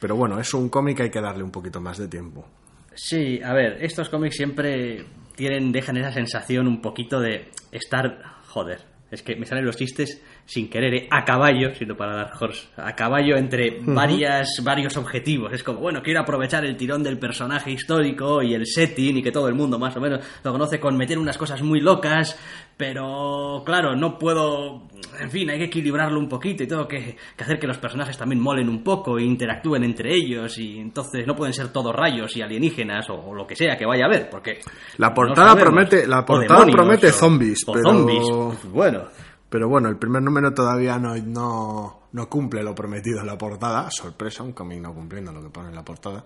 Pero 0.00 0.16
bueno, 0.16 0.38
es 0.38 0.52
un 0.54 0.68
cómic, 0.68 1.00
hay 1.00 1.10
que 1.10 1.20
darle 1.20 1.42
un 1.42 1.50
poquito 1.50 1.80
más 1.80 1.98
de 1.98 2.08
tiempo. 2.08 2.46
Sí, 2.94 3.40
a 3.42 3.52
ver, 3.52 3.78
estos 3.80 4.08
cómics 4.08 4.36
siempre 4.36 5.04
tienen, 5.34 5.72
dejan 5.72 5.96
esa 5.98 6.12
sensación 6.12 6.66
un 6.66 6.80
poquito 6.80 7.20
de 7.20 7.50
estar, 7.70 8.22
joder, 8.48 8.80
es 9.10 9.22
que 9.22 9.36
me 9.36 9.46
salen 9.46 9.64
los 9.64 9.76
chistes 9.76 10.20
sin 10.46 10.68
querer, 10.68 10.94
¿eh? 10.94 11.08
a 11.10 11.24
caballo, 11.24 11.72
siendo 11.74 11.96
para 11.96 12.16
Dark 12.16 12.32
Horse, 12.40 12.68
a 12.76 12.94
caballo 12.96 13.36
entre 13.36 13.78
varias, 13.82 14.60
varios 14.64 14.96
objetivos. 14.96 15.52
Es 15.52 15.62
como, 15.62 15.78
bueno, 15.78 16.02
quiero 16.02 16.20
aprovechar 16.20 16.64
el 16.64 16.76
tirón 16.76 17.04
del 17.04 17.18
personaje 17.18 17.70
histórico 17.70 18.42
y 18.42 18.54
el 18.54 18.66
setting 18.66 19.18
y 19.18 19.22
que 19.22 19.30
todo 19.30 19.48
el 19.48 19.54
mundo 19.54 19.78
más 19.78 19.96
o 19.96 20.00
menos 20.00 20.24
lo 20.42 20.52
conoce 20.52 20.80
con 20.80 20.96
meter 20.96 21.18
unas 21.18 21.38
cosas 21.38 21.62
muy 21.62 21.80
locas, 21.80 22.36
pero 22.76 23.62
claro, 23.64 23.96
no 23.96 24.18
puedo, 24.18 24.82
en 25.18 25.30
fin, 25.30 25.48
hay 25.50 25.58
que 25.58 25.64
equilibrarlo 25.64 26.18
un 26.20 26.28
poquito 26.28 26.62
y 26.62 26.66
tengo 26.66 26.86
que, 26.86 27.16
que 27.36 27.44
hacer 27.44 27.58
que 27.58 27.66
los 27.66 27.78
personajes 27.78 28.18
también 28.18 28.40
molen 28.40 28.68
un 28.68 28.84
poco 28.84 29.18
e 29.18 29.22
interactúen 29.24 29.82
entre 29.84 30.14
ellos 30.14 30.58
y 30.58 30.78
entonces 30.78 31.26
no 31.26 31.34
pueden 31.34 31.54
ser 31.54 31.68
todos 31.68 31.94
rayos 31.94 32.36
y 32.36 32.42
alienígenas 32.42 33.08
o, 33.08 33.14
o 33.14 33.34
lo 33.34 33.46
que 33.46 33.56
sea 33.56 33.76
que 33.76 33.86
vaya 33.86 34.04
a 34.04 34.08
haber, 34.08 34.28
porque 34.28 34.60
La 34.98 35.08
no 35.08 35.14
portada 35.14 35.48
sabemos. 35.52 35.70
promete- 35.72 36.06
la 36.06 36.24
portada 36.24 36.60
demonios, 36.60 36.76
promete 36.76 37.06
o- 37.08 37.12
zombies, 37.12 37.64
o 37.66 37.72
pero- 37.72 37.90
zombies. 37.90 38.72
Bueno, 38.72 39.02
Pero 39.48 39.68
bueno, 39.68 39.88
el 39.88 39.96
primer 39.96 40.22
número 40.22 40.52
todavía 40.52 40.98
no, 40.98 41.14
no, 41.16 42.00
no 42.12 42.28
cumple 42.28 42.62
lo 42.64 42.74
prometido 42.74 43.20
en 43.20 43.26
la 43.28 43.38
portada. 43.38 43.88
Sorpresa, 43.90 44.42
un 44.42 44.52
cómic 44.52 44.80
no 44.80 44.92
cumpliendo 44.92 45.32
lo 45.32 45.40
que 45.40 45.48
pone 45.50 45.68
en 45.68 45.74
la 45.76 45.84
portada. 45.84 46.24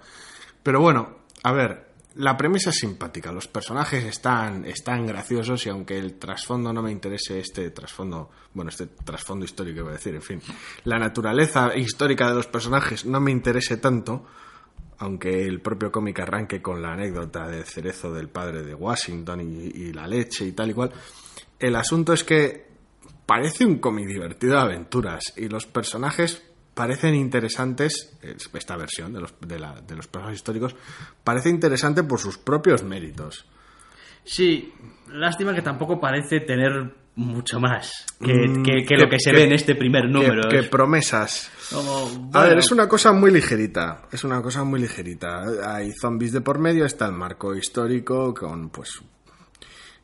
Pero 0.63 0.81
bueno, 0.81 1.19
a 1.45 1.53
ver, 1.53 1.90
la 2.15 2.37
premisa 2.37 2.71
es 2.71 2.77
simpática. 2.77 3.33
Los 3.33 3.49
personajes 3.49 4.05
están, 4.05 4.65
están 4.65 5.07
graciosos 5.07 5.65
y 5.67 5.69
aunque 5.69 5.99
el 5.99 6.19
trasfondo 6.19 6.73
no 6.73 6.83
me 6.83 6.91
interese, 6.91 7.39
este 7.39 7.71
trasfondo, 7.71 8.31
bueno, 8.55 8.71
este 8.71 8.87
trasfondo 8.87 9.45
histórico 9.45 9.81
iba 9.81 9.91
a 9.91 9.95
decir, 9.95 10.15
en 10.15 10.23
fin, 10.23 10.43
la 10.85 10.99
naturaleza 10.99 11.77
histórica 11.77 12.29
de 12.29 12.35
los 12.35 12.47
personajes 12.47 13.05
no 13.05 13.21
me 13.21 13.31
interese 13.31 13.77
tanto, 13.77 14.27
aunque 14.99 15.47
el 15.47 15.61
propio 15.61 15.91
cómic 15.93 16.19
arranque 16.21 16.61
con 16.61 16.83
la 16.83 16.93
anécdota 16.93 17.47
del 17.47 17.65
cerezo 17.65 18.13
del 18.13 18.29
padre 18.29 18.63
de 18.63 18.75
Washington 18.75 19.41
y, 19.41 19.67
y 19.67 19.93
la 19.93 20.07
leche 20.07 20.45
y 20.45 20.53
tal 20.53 20.71
y 20.71 20.75
cual, 20.75 20.93
el 21.59 21.77
asunto 21.77 22.13
es 22.13 22.25
que 22.25 22.69
parece 23.25 23.65
un 23.65 23.79
cómic 23.79 24.09
divertido 24.09 24.55
de 24.55 24.61
aventuras 24.61 25.33
y 25.37 25.49
los 25.49 25.67
personajes 25.67 26.43
parecen 26.81 27.15
interesantes, 27.15 28.17
esta 28.55 28.75
versión 28.79 29.13
de 29.13 29.21
los, 29.21 29.35
de, 29.47 29.59
la- 29.59 29.83
de 29.83 29.97
los 29.97 30.07
personajes 30.07 30.39
históricos, 30.39 30.75
parece 31.23 31.51
interesante 31.51 32.03
por 32.05 32.19
sus 32.19 32.39
propios 32.39 32.83
méritos. 32.83 33.45
Sí, 34.25 34.73
lástima 35.09 35.55
que 35.55 35.61
tampoco 35.61 36.01
parece 36.01 36.41
tener 36.41 36.95
mucho 37.17 37.61
más 37.61 37.93
que, 38.19 38.33
Mm, 38.33 38.63
que- 38.63 38.85
que 38.87 38.97
lo 38.97 39.11
que 39.11 39.19
se 39.19 39.31
ve 39.31 39.43
en 39.45 39.53
este 39.53 39.75
primer 39.75 40.09
número. 40.09 40.45
Que, 40.45 40.57
que 40.57 40.59
Es 40.61 40.69
promesas. 40.71 41.51
como, 41.71 42.31
A 42.33 42.45
ver, 42.45 42.57
es 42.59 42.71
una 42.73 42.89
cosa 42.89 43.13
muy 43.13 43.31
ligerita. 43.31 44.05
Es 44.11 44.25
una 44.25 44.41
cosa 44.41 44.65
muy 44.65 44.81
ligerita. 44.81 45.43
Hay 45.75 45.91
zombies 46.01 46.33
de 46.33 46.41
por 46.41 46.59
medio, 46.59 46.87
está 46.87 47.05
el 47.05 47.13
marco 47.13 47.55
histórico 47.55 48.33
con, 48.33 48.71
pues, 48.71 49.03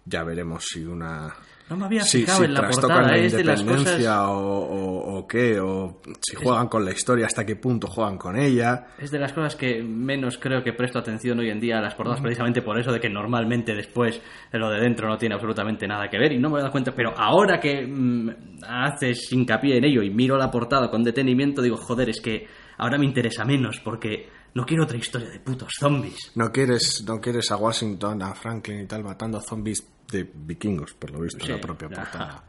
ya 0.04 0.24
veremos 0.24 0.62
si 0.66 0.84
una... 0.84 1.34
No 1.68 1.76
me 1.76 1.86
había 1.86 2.04
fijado 2.04 2.38
si 2.38 2.44
en 2.44 2.54
la 2.54 2.68
portada, 2.68 3.02
la 3.02 3.16
es 3.16 3.32
de 3.32 3.42
las 3.42 3.62
cosas... 3.62 4.00
o, 4.06 4.30
o- 4.38 5.18
o 5.18 5.26
qué, 5.26 5.58
o 5.58 6.00
si 6.20 6.36
juegan 6.36 6.68
con 6.68 6.84
la 6.84 6.92
historia, 6.92 7.26
hasta 7.26 7.44
qué 7.44 7.56
punto 7.56 7.88
juegan 7.88 8.18
con 8.18 8.38
ella. 8.38 8.88
Es 8.98 9.10
de 9.10 9.18
las 9.18 9.32
cosas 9.32 9.56
que 9.56 9.82
menos 9.82 10.38
creo 10.38 10.62
que 10.62 10.72
presto 10.74 10.98
atención 11.00 11.38
hoy 11.40 11.50
en 11.50 11.58
día 11.58 11.78
a 11.78 11.80
las 11.80 11.94
portadas, 11.94 12.20
precisamente 12.20 12.62
por 12.62 12.78
eso 12.78 12.92
de 12.92 13.00
que 13.00 13.08
normalmente 13.08 13.74
después 13.74 14.20
lo 14.52 14.70
de 14.70 14.80
dentro 14.80 15.08
no 15.08 15.18
tiene 15.18 15.34
absolutamente 15.34 15.88
nada 15.88 16.08
que 16.08 16.18
ver 16.18 16.32
y 16.32 16.38
no 16.38 16.50
me 16.50 16.58
he 16.58 16.60
dado 16.60 16.70
cuenta, 16.70 16.92
pero 16.94 17.12
ahora 17.16 17.58
que 17.58 17.84
mm, 17.86 18.30
haces 18.68 19.32
hincapié 19.32 19.78
en 19.78 19.84
ello 19.84 20.02
y 20.02 20.10
miro 20.10 20.36
la 20.36 20.50
portada 20.50 20.88
con 20.90 21.02
detenimiento, 21.02 21.62
digo, 21.62 21.76
joder, 21.78 22.10
es 22.10 22.20
que 22.20 22.46
ahora 22.78 22.98
me 22.98 23.06
interesa 23.06 23.44
menos 23.44 23.80
porque 23.80 24.28
no 24.54 24.64
quiero 24.64 24.84
otra 24.84 24.96
historia 24.98 25.28
de 25.30 25.40
putos 25.40 25.72
zombies. 25.78 26.32
No 26.36 26.52
quieres, 26.52 27.04
no 27.06 27.20
quieres 27.20 27.50
a 27.50 27.56
Washington, 27.56 28.22
a 28.22 28.34
Franklin 28.34 28.80
y 28.82 28.86
tal, 28.86 29.02
matando 29.02 29.40
zombies 29.40 29.86
de 30.10 30.30
vikingos, 30.34 30.94
por 30.94 31.10
lo 31.10 31.20
visto, 31.20 31.44
en 31.44 31.50
la 31.50 31.56
Sí, 31.56 31.62
propia 31.62 31.88
portada. 31.88 32.44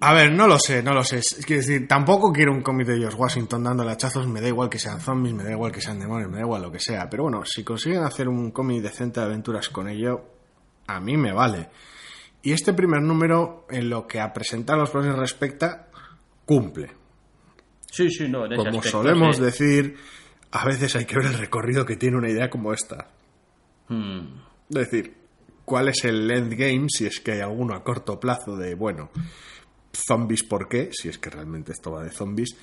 A 0.00 0.12
ver, 0.12 0.32
no 0.32 0.46
lo 0.46 0.58
sé, 0.58 0.82
no 0.82 0.92
lo 0.92 1.02
sé. 1.02 1.18
Es 1.18 1.46
decir, 1.46 1.88
tampoco 1.88 2.30
quiero 2.32 2.52
un 2.52 2.60
cómic 2.62 2.86
de 2.88 2.98
George 2.98 3.16
Washington 3.16 3.64
dándole 3.64 3.90
hachazos, 3.92 4.26
me 4.28 4.40
da 4.42 4.48
igual 4.48 4.68
que 4.68 4.78
sean 4.78 5.00
zombies, 5.00 5.34
me 5.34 5.44
da 5.44 5.52
igual 5.52 5.72
que 5.72 5.80
sean 5.80 5.98
demonios, 5.98 6.30
me 6.30 6.36
da 6.36 6.42
igual 6.42 6.60
lo 6.62 6.70
que 6.70 6.78
sea. 6.78 7.08
Pero 7.08 7.22
bueno, 7.24 7.42
si 7.46 7.64
consiguen 7.64 8.02
hacer 8.02 8.28
un 8.28 8.50
cómic 8.50 8.82
decente 8.82 9.20
de 9.20 9.26
aventuras 9.26 9.70
con 9.70 9.88
ello, 9.88 10.24
a 10.86 11.00
mí 11.00 11.16
me 11.16 11.32
vale. 11.32 11.70
Y 12.42 12.52
este 12.52 12.74
primer 12.74 13.00
número, 13.02 13.66
en 13.70 13.88
lo 13.88 14.06
que 14.06 14.20
a 14.20 14.32
presentar 14.32 14.76
los 14.76 14.90
próximos 14.90 15.18
respecta, 15.18 15.88
cumple. 16.44 16.92
Sí, 17.90 18.10
sí, 18.10 18.28
no, 18.28 18.44
en 18.44 18.52
ese 18.52 18.58
Como 18.58 18.78
aspecto, 18.78 18.90
solemos 18.90 19.36
sí. 19.36 19.42
decir, 19.42 19.96
a 20.52 20.66
veces 20.66 20.94
hay 20.96 21.06
que 21.06 21.16
ver 21.16 21.26
el 21.26 21.38
recorrido 21.38 21.86
que 21.86 21.96
tiene 21.96 22.18
una 22.18 22.28
idea 22.30 22.50
como 22.50 22.74
esta. 22.74 23.08
Hmm. 23.88 24.40
Es 24.68 24.76
decir, 24.90 25.14
¿cuál 25.66 25.88
es 25.88 26.02
el 26.04 26.30
endgame 26.30 26.86
si 26.88 27.04
es 27.04 27.20
que 27.20 27.32
hay 27.32 27.40
alguno 27.40 27.74
a 27.74 27.84
corto 27.84 28.18
plazo 28.18 28.56
de, 28.56 28.74
bueno, 28.74 29.10
zombies 29.92 30.42
por 30.44 30.68
qué, 30.68 30.88
si 30.92 31.10
es 31.10 31.18
que 31.18 31.28
realmente 31.28 31.72
esto 31.72 31.90
va 31.92 32.02
de 32.02 32.10
zombies, 32.10 32.56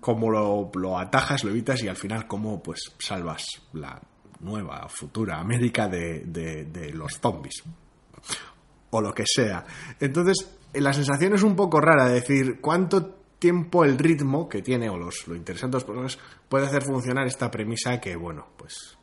cómo 0.00 0.30
lo, 0.30 0.70
lo 0.74 0.98
atajas, 0.98 1.42
lo 1.44 1.50
evitas 1.50 1.82
y 1.82 1.88
al 1.88 1.96
final 1.96 2.26
cómo 2.26 2.62
pues 2.62 2.80
salvas 2.98 3.46
la 3.72 4.00
nueva, 4.40 4.86
futura 4.88 5.38
América 5.40 5.88
de, 5.88 6.24
de- 6.26 6.92
los 6.92 7.14
zombies? 7.18 7.62
O 8.90 9.00
lo 9.00 9.12
que 9.12 9.24
sea. 9.26 9.64
Entonces, 10.00 10.50
la 10.74 10.92
sensación 10.92 11.34
es 11.34 11.42
un 11.42 11.56
poco 11.56 11.80
rara, 11.80 12.06
de 12.08 12.14
decir, 12.14 12.60
¿cuánto 12.60 13.14
tiempo 13.38 13.84
el 13.84 13.98
ritmo 13.98 14.48
que 14.48 14.62
tiene, 14.62 14.88
o 14.88 14.96
los, 14.96 15.28
lo 15.28 15.36
interesante 15.36 15.76
de 15.76 15.76
los 15.76 15.84
personajes, 15.84 16.18
puede 16.48 16.66
hacer 16.66 16.82
funcionar 16.82 17.26
esta 17.26 17.50
premisa 17.50 18.00
que, 18.00 18.16
bueno, 18.16 18.46
pues 18.56 18.96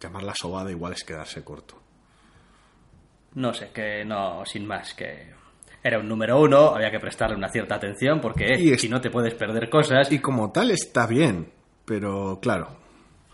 llamarla 0.00 0.34
sobada 0.34 0.70
igual 0.70 0.92
es 0.92 1.04
quedarse 1.04 1.42
corto. 1.44 1.80
No 3.34 3.52
sé, 3.54 3.70
que 3.72 4.04
no, 4.04 4.44
sin 4.46 4.66
más, 4.66 4.94
que 4.94 5.28
era 5.82 5.98
un 5.98 6.08
número 6.08 6.40
uno, 6.40 6.74
había 6.74 6.90
que 6.90 6.98
prestarle 6.98 7.36
una 7.36 7.48
cierta 7.48 7.76
atención 7.76 8.20
porque 8.20 8.44
eh, 8.46 8.60
Y 8.60 8.72
es- 8.72 8.80
si 8.80 8.88
no 8.88 9.00
te 9.00 9.10
puedes 9.10 9.34
perder 9.34 9.68
cosas. 9.70 10.10
Y 10.10 10.18
como 10.18 10.50
tal 10.50 10.70
está 10.70 11.06
bien, 11.06 11.50
pero 11.84 12.38
claro, 12.42 12.76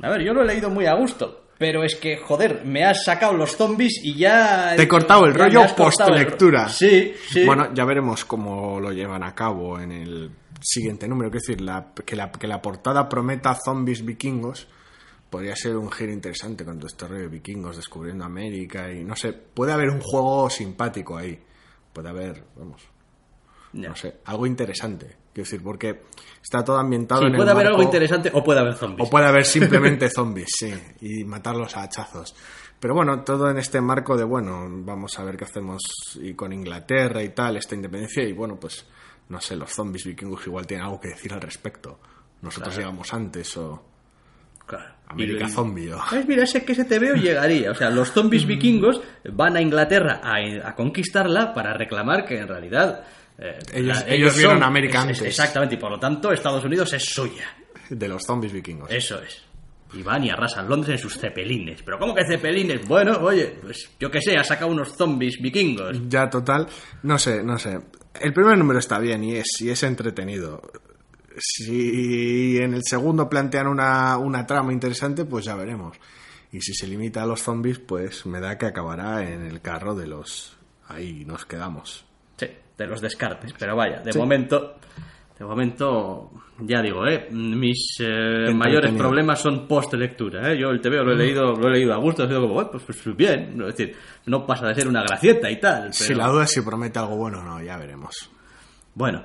A 0.02 0.10
ver, 0.10 0.22
yo 0.22 0.34
lo 0.34 0.42
he 0.42 0.46
leído 0.46 0.68
muy 0.70 0.86
a 0.86 0.94
gusto, 0.94 1.46
pero 1.56 1.84
es 1.84 1.94
que, 1.96 2.16
joder, 2.18 2.64
me 2.64 2.84
has 2.84 3.04
sacado 3.04 3.32
los 3.34 3.56
zombies 3.56 4.00
y 4.04 4.14
ya... 4.16 4.74
te 4.76 4.82
he 4.82 4.88
cortado 4.88 5.24
el 5.24 5.34
rollo 5.34 5.62
el 5.62 5.74
post-lectura. 5.74 6.68
Sí, 6.68 7.14
sí. 7.28 7.46
Bueno, 7.46 7.72
ya 7.72 7.84
veremos 7.84 8.24
cómo 8.24 8.80
lo 8.80 8.90
llevan 8.92 9.22
a 9.22 9.34
cabo 9.34 9.78
en 9.80 9.92
el 9.92 10.30
siguiente 10.60 11.06
número. 11.08 11.28
Es 11.28 11.34
decir, 11.46 11.60
la- 11.60 11.92
que, 12.04 12.16
la, 12.16 12.30
que 12.32 12.48
la 12.48 12.60
portada 12.60 13.08
prometa 13.08 13.54
zombies 13.64 14.04
vikingos 14.04 14.66
podría 15.34 15.56
ser 15.56 15.76
un 15.76 15.90
giro 15.90 16.12
interesante 16.12 16.64
con 16.64 16.80
este 16.86 17.08
rollo 17.08 17.22
de 17.22 17.26
vikingos 17.28 17.74
descubriendo 17.74 18.24
América 18.24 18.92
y 18.92 19.02
no 19.02 19.16
sé, 19.16 19.32
puede 19.32 19.72
haber 19.72 19.90
un 19.90 20.00
juego 20.00 20.48
simpático 20.48 21.16
ahí. 21.16 21.42
Puede 21.92 22.08
haber, 22.08 22.44
vamos, 22.54 22.80
no 23.72 23.96
sé, 23.96 24.18
algo 24.26 24.46
interesante. 24.46 25.06
Quiero 25.32 25.44
decir, 25.44 25.60
porque 25.60 26.02
está 26.40 26.62
todo 26.62 26.76
ambientado 26.78 27.22
Sí, 27.22 27.26
en 27.26 27.32
el 27.32 27.36
puede 27.38 27.50
haber 27.50 27.66
algo 27.66 27.82
interesante 27.82 28.30
o 28.32 28.44
puede 28.44 28.60
haber 28.60 28.74
zombies. 28.74 29.08
O 29.08 29.10
puede 29.10 29.26
haber 29.26 29.44
simplemente 29.44 30.08
zombies, 30.14 30.50
sí, 30.56 30.72
y 31.00 31.24
matarlos 31.24 31.76
a 31.76 31.82
hachazos. 31.82 32.36
Pero 32.78 32.94
bueno, 32.94 33.24
todo 33.24 33.50
en 33.50 33.58
este 33.58 33.80
marco 33.80 34.16
de, 34.16 34.22
bueno, 34.22 34.68
vamos 34.70 35.18
a 35.18 35.24
ver 35.24 35.36
qué 35.36 35.46
hacemos 35.46 35.82
y 36.22 36.34
con 36.34 36.52
Inglaterra 36.52 37.24
y 37.24 37.30
tal, 37.30 37.56
esta 37.56 37.74
independencia, 37.74 38.22
y 38.22 38.32
bueno, 38.32 38.54
pues, 38.54 38.86
no 39.30 39.40
sé, 39.40 39.56
los 39.56 39.70
zombies 39.72 40.04
vikingos 40.04 40.46
igual 40.46 40.64
tienen 40.64 40.86
algo 40.86 41.00
que 41.00 41.08
decir 41.08 41.32
al 41.32 41.40
respecto. 41.40 41.98
Nosotros 42.40 42.72
Claro. 42.74 42.90
llegamos 42.90 43.12
antes, 43.12 43.56
o 43.56 43.82
Claro. 44.66 44.84
América 45.06 45.48
zombie, 45.48 45.92
o... 45.92 46.00
Mira, 46.26 46.42
ese 46.44 46.64
que 46.64 46.72
ese 46.72 46.84
te 46.86 46.98
veo 46.98 47.14
llegaría. 47.14 47.70
O 47.70 47.74
sea, 47.74 47.90
los 47.90 48.10
zombies 48.12 48.46
vikingos 48.48 49.00
van 49.32 49.56
a 49.56 49.60
Inglaterra 49.60 50.20
a, 50.24 50.68
a 50.68 50.74
conquistarla 50.74 51.52
para 51.54 51.74
reclamar 51.74 52.24
que 52.24 52.38
en 52.38 52.48
realidad... 52.48 53.04
eh, 53.38 53.58
Ellos- 53.74 54.04
ellos 54.08 54.36
vieron 54.36 54.62
América 54.62 54.98
es- 54.98 55.04
es- 55.04 55.08
antes. 55.18 55.22
Exactamente, 55.28 55.74
y 55.76 55.78
por 55.78 55.90
lo 55.90 55.98
tanto 56.00 56.32
Estados 56.32 56.64
Unidos 56.64 56.92
es 56.94 57.04
suya. 57.04 57.44
de 57.90 58.08
los 58.08 58.24
zombies 58.24 58.52
vikingos. 58.52 58.90
Eso 58.90 59.20
es. 59.22 59.42
Y 59.92 60.02
van 60.02 60.24
y 60.24 60.30
arrasan 60.30 60.68
Londres 60.68 60.94
en 60.94 60.98
sus 60.98 61.16
cepelines. 61.18 61.82
¿Pero 61.84 61.98
cómo 62.00 62.12
que 62.14 62.24
cepelines? 62.26 62.84
Bueno, 62.88 63.18
oye, 63.20 63.54
pues 63.62 63.90
yo 64.00 64.10
que 64.10 64.20
sé, 64.20 64.36
ha 64.36 64.42
sacado 64.42 64.72
unos 64.72 64.96
zombies 64.96 65.38
vikingos. 65.40 66.08
Ya, 66.08 66.28
total, 66.28 66.66
no 67.04 67.16
sé, 67.18 67.44
no 67.44 67.56
sé. 67.58 67.78
El 68.20 68.32
primer 68.32 68.58
número 68.58 68.80
está 68.80 68.98
bien 68.98 69.22
y 69.22 69.36
es, 69.36 69.60
y 69.60 69.70
es 69.70 69.80
entretenido. 69.84 70.60
Si 71.38 72.58
en 72.58 72.74
el 72.74 72.82
segundo 72.84 73.28
plantean 73.28 73.66
una, 73.66 74.16
una 74.18 74.46
trama 74.46 74.72
interesante, 74.72 75.24
pues 75.24 75.44
ya 75.44 75.54
veremos. 75.56 75.96
Y 76.52 76.60
si 76.60 76.72
se 76.74 76.86
limita 76.86 77.22
a 77.22 77.26
los 77.26 77.42
zombies, 77.42 77.78
pues 77.80 78.26
me 78.26 78.40
da 78.40 78.56
que 78.58 78.66
acabará 78.66 79.28
en 79.28 79.44
el 79.44 79.60
carro 79.60 79.94
de 79.94 80.06
los... 80.06 80.56
Ahí 80.88 81.24
nos 81.24 81.44
quedamos. 81.46 82.04
Sí, 82.36 82.46
de 82.78 82.86
los 82.86 83.00
descartes. 83.00 83.52
Pero 83.58 83.74
vaya, 83.76 84.00
de 84.00 84.12
Sí. 84.12 84.18
momento... 84.18 84.76
De 85.36 85.44
momento, 85.44 86.30
ya 86.60 86.80
digo, 86.80 87.04
¿eh? 87.08 87.26
mis 87.32 87.96
eh, 87.98 88.54
mayores 88.54 88.92
problemas 88.92 89.40
son 89.40 89.66
post-lectura. 89.66 90.52
¿eh? 90.52 90.56
Yo 90.60 90.68
el 90.70 90.80
TVO 90.80 91.02
lo 91.02 91.10
he 91.12 91.16
leído, 91.16 91.54
lo 91.56 91.66
he 91.68 91.72
leído 91.72 91.92
a 91.92 91.96
gusto, 91.96 92.22
ha 92.22 92.28
sido 92.28 92.42
como, 92.42 92.54
"Bueno, 92.54 92.70
pues, 92.70 92.84
pues 92.84 93.16
bien. 93.16 93.60
Es 93.62 93.76
decir, 93.76 93.96
no 94.26 94.46
pasa 94.46 94.68
de 94.68 94.76
ser 94.76 94.86
una 94.86 95.02
gracieta 95.02 95.50
y 95.50 95.58
tal. 95.58 95.92
Si 95.92 96.14
la 96.14 96.28
duda 96.28 96.44
es 96.44 96.52
si 96.52 96.60
promete 96.60 97.00
algo 97.00 97.16
bueno 97.16 97.40
o 97.40 97.42
no, 97.42 97.60
ya 97.60 97.76
veremos. 97.76 98.30
Bueno, 98.94 99.24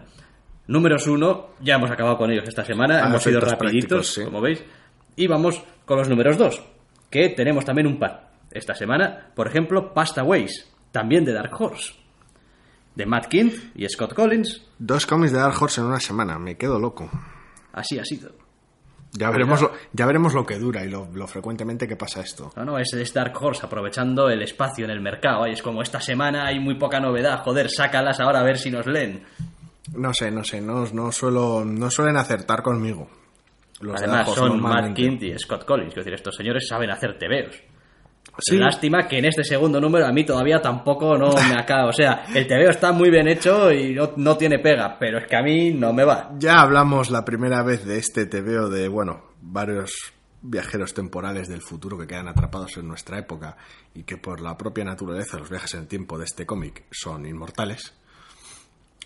números 0.69 1.07
uno, 1.07 1.47
ya 1.59 1.75
hemos 1.75 1.89
acabado 1.91 2.17
con 2.17 2.31
ellos 2.31 2.47
esta 2.47 2.63
semana, 2.63 3.03
A 3.03 3.07
hemos 3.07 3.23
sido 3.23 3.41
rapiditos, 3.41 4.13
sí. 4.13 4.23
como 4.23 4.39
veis, 4.39 4.63
y 5.15 5.27
vamos 5.27 5.61
con 5.85 5.97
los 5.97 6.07
números 6.07 6.37
dos, 6.37 6.61
que 7.09 7.29
tenemos 7.29 7.65
también 7.65 7.87
un 7.87 7.97
par. 7.99 8.29
Esta 8.51 8.73
semana, 8.75 9.31
por 9.35 9.47
ejemplo, 9.47 9.93
Pasta 9.93 10.23
Ways, 10.23 10.71
también 10.91 11.25
de 11.25 11.33
Dark 11.33 11.51
Horse, 11.59 11.93
de 12.95 13.05
Matt 13.05 13.27
Kindt 13.27 13.75
y 13.75 13.87
Scott 13.89 14.13
Collins, 14.13 14.65
Dos 14.77 15.05
cómics 15.05 15.33
de 15.33 15.39
Dark 15.39 15.61
Horse 15.61 15.81
en 15.81 15.87
una 15.87 15.99
semana, 15.99 16.37
me 16.39 16.55
quedo 16.55 16.79
loco. 16.79 17.09
así 17.73 17.97
ha 17.99 18.05
sido. 18.05 18.31
Ya 19.11 19.31
veremos 19.31 19.59
lo, 19.59 19.71
ya 19.91 20.05
veremos 20.05 20.35
lo 20.35 20.45
que 20.45 20.59
dura 20.59 20.85
y 20.85 20.89
lo, 20.89 21.09
lo 21.11 21.25
frecuentemente 21.25 21.87
que 21.87 21.95
pasa 21.95 22.21
esto. 22.21 22.53
No, 22.55 22.63
no, 22.63 22.77
es, 22.77 22.93
es 22.93 23.11
Dark 23.11 23.33
Horse 23.41 23.65
aprovechando 23.65 24.29
el 24.29 24.43
espacio 24.43 24.85
en 24.85 24.91
el 24.91 25.01
mercado. 25.01 25.47
Es 25.47 25.63
como 25.63 25.81
esta 25.81 25.99
semana 25.99 26.45
hay 26.45 26.59
muy 26.59 26.75
poca 26.75 26.99
novedad, 26.99 27.39
joder, 27.39 27.71
sácalas 27.71 28.19
ahora 28.19 28.41
a 28.41 28.43
ver 28.43 28.59
si 28.59 28.69
nos 28.69 28.85
leen. 28.85 29.23
No 29.93 30.13
sé, 30.13 30.31
no 30.31 30.43
sé, 30.43 30.61
no, 30.61 30.85
no, 30.93 31.11
suelo, 31.11 31.63
no 31.65 31.89
suelen 31.89 32.17
acertar 32.17 32.61
conmigo. 32.61 33.09
Los 33.81 33.99
de 33.99 34.07
Además, 34.07 34.33
son 34.33 34.61
Matt. 34.61 34.93
Kindt 34.93 35.23
y 35.23 35.39
Scott 35.39 35.65
Collins, 35.65 35.89
es 35.89 35.95
decir, 35.95 36.13
estos 36.13 36.35
señores 36.35 36.67
saben 36.67 36.91
hacer 36.91 37.17
tebeos. 37.17 37.55
Sí. 38.41 38.57
Lástima 38.57 39.07
que 39.07 39.17
en 39.17 39.25
este 39.25 39.43
segundo 39.43 39.81
número 39.81 40.05
a 40.05 40.13
mí 40.13 40.23
todavía 40.23 40.61
tampoco 40.61 41.17
no 41.17 41.31
me 41.31 41.59
acaba. 41.59 41.89
O 41.89 41.93
sea, 41.93 42.23
el 42.33 42.47
TVO 42.47 42.69
está 42.69 42.91
muy 42.91 43.09
bien 43.09 43.27
hecho 43.27 43.71
y 43.71 43.93
no, 43.93 44.13
no 44.15 44.37
tiene 44.37 44.59
pega, 44.59 44.97
pero 44.97 45.17
es 45.17 45.27
que 45.27 45.35
a 45.35 45.41
mí 45.41 45.73
no 45.73 45.91
me 45.91 46.05
va. 46.05 46.31
Ya 46.37 46.61
hablamos 46.61 47.09
la 47.09 47.25
primera 47.25 47.63
vez 47.63 47.85
de 47.85 47.97
este 47.97 48.25
TVO 48.27 48.69
de, 48.69 48.87
bueno, 48.87 49.23
varios 49.41 49.91
viajeros 50.41 50.93
temporales 50.93 51.49
del 51.49 51.61
futuro 51.61 51.97
que 51.97 52.07
quedan 52.07 52.29
atrapados 52.29 52.77
en 52.77 52.87
nuestra 52.87 53.19
época 53.19 53.57
y 53.93 54.03
que 54.03 54.17
por 54.17 54.39
la 54.39 54.57
propia 54.57 54.85
naturaleza 54.85 55.37
los 55.37 55.49
viajes 55.49 55.73
en 55.73 55.81
el 55.81 55.87
tiempo 55.87 56.17
de 56.17 56.25
este 56.25 56.45
cómic 56.45 56.85
son 56.91 57.25
inmortales. 57.25 57.93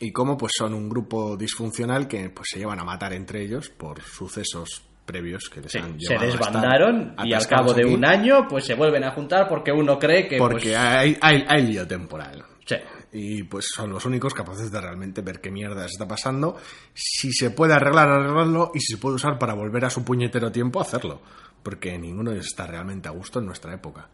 Y 0.04 0.12
cómo 0.12 0.38
pues 0.38 0.54
son 0.58 0.74
un 0.74 0.90
grupo 0.90 1.38
disfuncional 1.38 2.08
que 2.08 2.30
pues 2.30 2.50
se 2.52 2.60
llevan 2.60 2.80
a 2.80 2.84
matar 2.84 3.14
entre 3.14 3.42
ellos 3.44 3.70
por 3.70 4.02
sucesos 4.02 4.84
previos 5.06 5.50
que 5.50 5.62
les 5.62 5.72
Sí, 5.72 5.78
han 5.80 6.00
se 6.00 6.08
llevado 6.10 6.28
a 6.28 6.30
estar 6.30 6.46
desbandaron 6.48 7.16
y 7.26 7.34
al 7.34 7.48
cabo 7.48 7.74
de 7.74 7.84
aquí, 7.84 7.94
un 7.94 8.06
año 8.06 8.48
pues 8.48 8.66
se 8.66 8.74
vuelven 8.76 9.04
a 9.04 9.12
juntar 9.12 9.48
porque 9.48 9.72
uno 9.72 10.00
cree 10.00 10.28
que 10.28 10.38
Porque 10.38 10.72
pues, 10.72 10.78
hay, 10.78 11.18
hay, 11.22 11.46
hay 11.48 11.62
lío 11.68 11.88
temporal. 11.88 12.44
sí. 12.66 12.76
Y 13.16 13.44
pues 13.44 13.68
son 13.72 13.92
los 13.92 14.04
únicos 14.08 14.34
capaces 14.34 14.72
de 14.72 14.82
realmente 14.82 15.22
ver 15.22 15.40
qué 15.40 15.52
mierda 15.52 15.82
se 15.84 15.92
está 15.92 16.08
pasando. 16.08 16.58
Si 16.96 17.32
se 17.32 17.52
puede 17.52 17.74
arreglar, 17.76 18.10
arreglarlo. 18.10 18.72
Y 18.74 18.80
si 18.80 18.96
se 18.96 18.98
puede 18.98 19.18
usar 19.18 19.38
para 19.38 19.54
volver 19.54 19.86
a 19.86 19.92
su 19.92 20.04
puñetero 20.04 20.52
tiempo, 20.52 20.82
hacerlo. 20.82 21.22
Porque 21.62 21.96
ninguno 22.00 22.32
está 22.32 22.66
realmente 22.66 23.08
a 23.08 23.12
gusto 23.12 23.38
en 23.38 23.46
nuestra 23.46 23.72
época. 23.72 24.10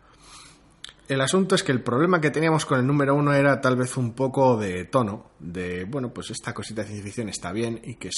El 1.09 1.21
asunto 1.21 1.55
es 1.55 1.63
que 1.63 1.71
el 1.71 1.81
problema 1.81 2.21
que 2.21 2.29
teníamos 2.29 2.67
con 2.67 2.79
el 2.79 2.85
número 2.85 3.15
uno 3.15 3.33
era 3.33 3.59
tal 3.61 3.75
vez 3.75 3.97
un 3.97 4.13
poco 4.13 4.57
de 4.57 4.85
tono. 4.85 5.31
De, 5.39 5.85
bueno, 5.85 6.13
pues 6.13 6.29
esta 6.29 6.53
cosita 6.53 6.83
de 6.83 6.87
ciencia 6.87 7.03
ficción 7.03 7.29
está 7.29 7.51
bien 7.51 7.81
y 7.83 7.95
que 7.95 8.11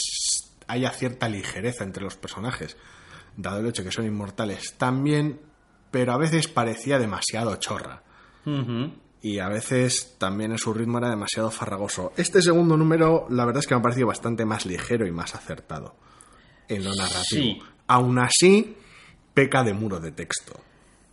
haya 0.68 0.92
cierta 0.92 1.30
ligereza 1.30 1.86
entre 1.86 2.04
los 2.04 2.18
personajes. 2.18 2.76
Dado 3.38 3.62
el 3.62 3.68
hecho 3.68 3.86
que 3.86 3.94
son 3.94 4.06
inmortales 4.06 4.74
también. 4.78 5.40
Pero 5.90 6.12
a 6.12 6.18
veces 6.18 6.50
parecía 6.50 7.00
demasiado 7.00 7.56
chorra 7.56 8.04
y 9.22 9.40
a 9.40 9.48
veces 9.48 10.16
también 10.18 10.52
en 10.52 10.58
su 10.58 10.74
ritmo 10.74 10.98
era 10.98 11.10
demasiado 11.10 11.50
farragoso. 11.50 12.12
Este 12.18 12.42
segundo 12.42 12.76
número, 12.76 13.28
la 13.30 13.46
verdad 13.46 13.60
es 13.60 13.68
que 13.68 13.76
me 13.76 13.80
ha 13.80 13.84
parecido 13.84 14.08
bastante 14.08 14.46
más 14.46 14.66
ligero 14.66 15.08
y 15.08 15.12
más 15.12 15.36
acertado 15.36 15.96
en 16.68 16.84
lo 16.84 16.94
narrativo. 16.94 17.24
Sí. 17.24 17.62
Aún 17.88 18.20
así, 18.20 18.76
peca 19.34 19.64
de 19.64 19.74
muro 19.74 20.00
de 20.00 20.12
texto. 20.12 20.60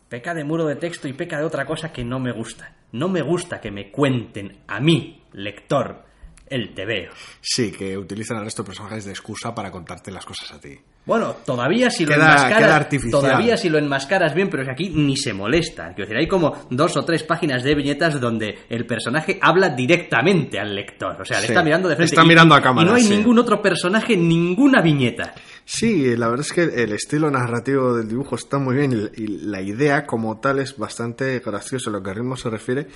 Peca 0.08 0.32
de 0.32 0.44
muro 0.44 0.66
de 0.66 0.76
texto 0.76 1.06
y 1.06 1.12
peca 1.12 1.38
de 1.38 1.44
otra 1.44 1.66
cosa 1.66 1.92
que 1.92 2.04
no 2.04 2.18
me 2.18 2.32
gusta. 2.32 2.74
No 2.92 3.08
me 3.08 3.20
gusta 3.20 3.60
que 3.60 3.70
me 3.70 3.90
cuenten 3.90 4.58
a 4.66 4.80
mí, 4.80 5.22
lector, 5.32 6.04
el 6.46 6.72
tebeo. 6.74 7.12
Sí, 7.42 7.70
que 7.70 7.98
utilizan 7.98 8.38
al 8.38 8.44
resto 8.44 8.62
de 8.62 8.68
personajes 8.68 9.04
de 9.04 9.10
excusa 9.10 9.54
para 9.54 9.70
contarte 9.70 10.10
las 10.10 10.24
cosas 10.24 10.52
a 10.52 10.60
ti. 10.60 10.78
Bueno, 11.08 11.34
todavía 11.44 11.90
si 11.90 12.04
lo 12.04 12.14
Queda- 12.14 12.26
enmascaras, 12.26 12.86
queda 12.86 13.10
todavía 13.10 13.56
si 13.56 13.68
lo 13.70 13.78
enmascaras 13.78 14.34
bien, 14.34 14.48
pero 14.50 14.62
es 14.62 14.68
que 14.68 14.72
aquí 14.72 14.90
ni 14.90 15.16
se 15.16 15.32
molesta. 15.32 15.86
Quiero 15.94 16.02
decir, 16.02 16.18
hay 16.18 16.28
como 16.28 16.66
dos 16.70 16.96
o 16.98 17.04
tres 17.04 17.22
páginas 17.24 17.64
de 17.64 17.74
viñetas 17.74 18.20
donde 18.20 18.58
el 18.68 18.84
personaje 18.86 19.38
habla 19.40 19.70
directamente 19.70 20.60
al 20.60 20.74
lector. 20.74 21.20
O 21.20 21.24
sea, 21.24 21.40
le 21.40 21.46
Sí, 21.46 21.52
está 21.52 21.64
mirando 21.64 21.88
de 21.88 21.96
frente. 21.96 22.14
está 22.14 22.24
y- 22.24 22.28
mirando 22.28 22.54
a 22.54 22.60
cámara, 22.62 22.86
Y 22.86 22.90
no 22.90 22.94
hay 22.96 23.02
sí. 23.02 23.16
ningún 23.16 23.38
otro 23.38 23.60
personaje, 23.62 24.16
ninguna 24.18 24.82
viñeta. 24.82 25.34
Sí, 25.64 26.14
la 26.14 26.28
verdad 26.28 26.46
es 26.46 26.52
que 26.52 26.82
el 26.82 26.92
estilo 26.92 27.30
narrativo 27.30 27.94
del 27.96 28.06
dibujo 28.06 28.36
está 28.36 28.58
muy 28.58 28.76
bien 28.76 29.10
y 29.16 29.26
la 29.46 29.62
idea 29.62 30.04
como 30.06 30.38
tal 30.40 30.58
es 30.58 30.76
bastante 30.76 31.38
graciosa 31.40 31.88
en 31.88 31.94
lo 31.94 32.02
que 32.02 32.10
a 32.10 32.14
ritmo 32.14 32.36
se 32.36 32.50
refiere, 32.50 32.86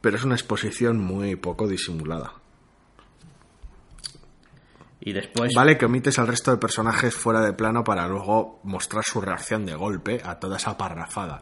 pero 0.00 0.16
es 0.16 0.24
una 0.24 0.34
exposición 0.34 0.98
muy 0.98 1.36
poco 1.36 1.68
disimulada. 1.68 2.32
Y 5.00 5.12
después, 5.12 5.52
Vale 5.54 5.78
que 5.78 5.86
omites 5.86 6.18
al 6.18 6.26
resto 6.26 6.50
de 6.50 6.58
personajes 6.58 7.14
fuera 7.14 7.40
de 7.40 7.54
plano 7.54 7.82
para 7.82 8.06
luego 8.06 8.60
mostrar 8.64 9.02
su 9.04 9.20
reacción 9.20 9.64
de 9.64 9.74
golpe 9.74 10.20
a 10.22 10.38
toda 10.38 10.58
esa 10.58 10.76
parrafada. 10.76 11.40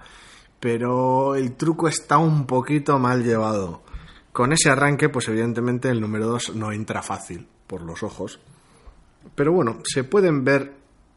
Pero 0.61 1.35
el 1.35 1.57
truco 1.57 1.89
está 1.89 2.19
un 2.19 2.47
poquito 2.47 2.99
mal 2.99 3.25
llevado. 3.25 3.83
Con 4.33 4.53
ese 4.53 4.71
arranque, 4.71 5.09
pues 5.09 5.29
evidentemente 5.29 5.89
el 5.89 6.01
número 6.01 6.27
2 6.27 6.55
no 6.55 6.71
entra 6.71 7.03
fácil 7.03 7.49
por 7.67 7.83
los 7.83 8.03
ojos. 8.03 8.39
Pero 9.35 9.53
bueno, 9.53 9.81
se 9.85 10.05
pueden 10.05 10.45
ver 10.45 10.73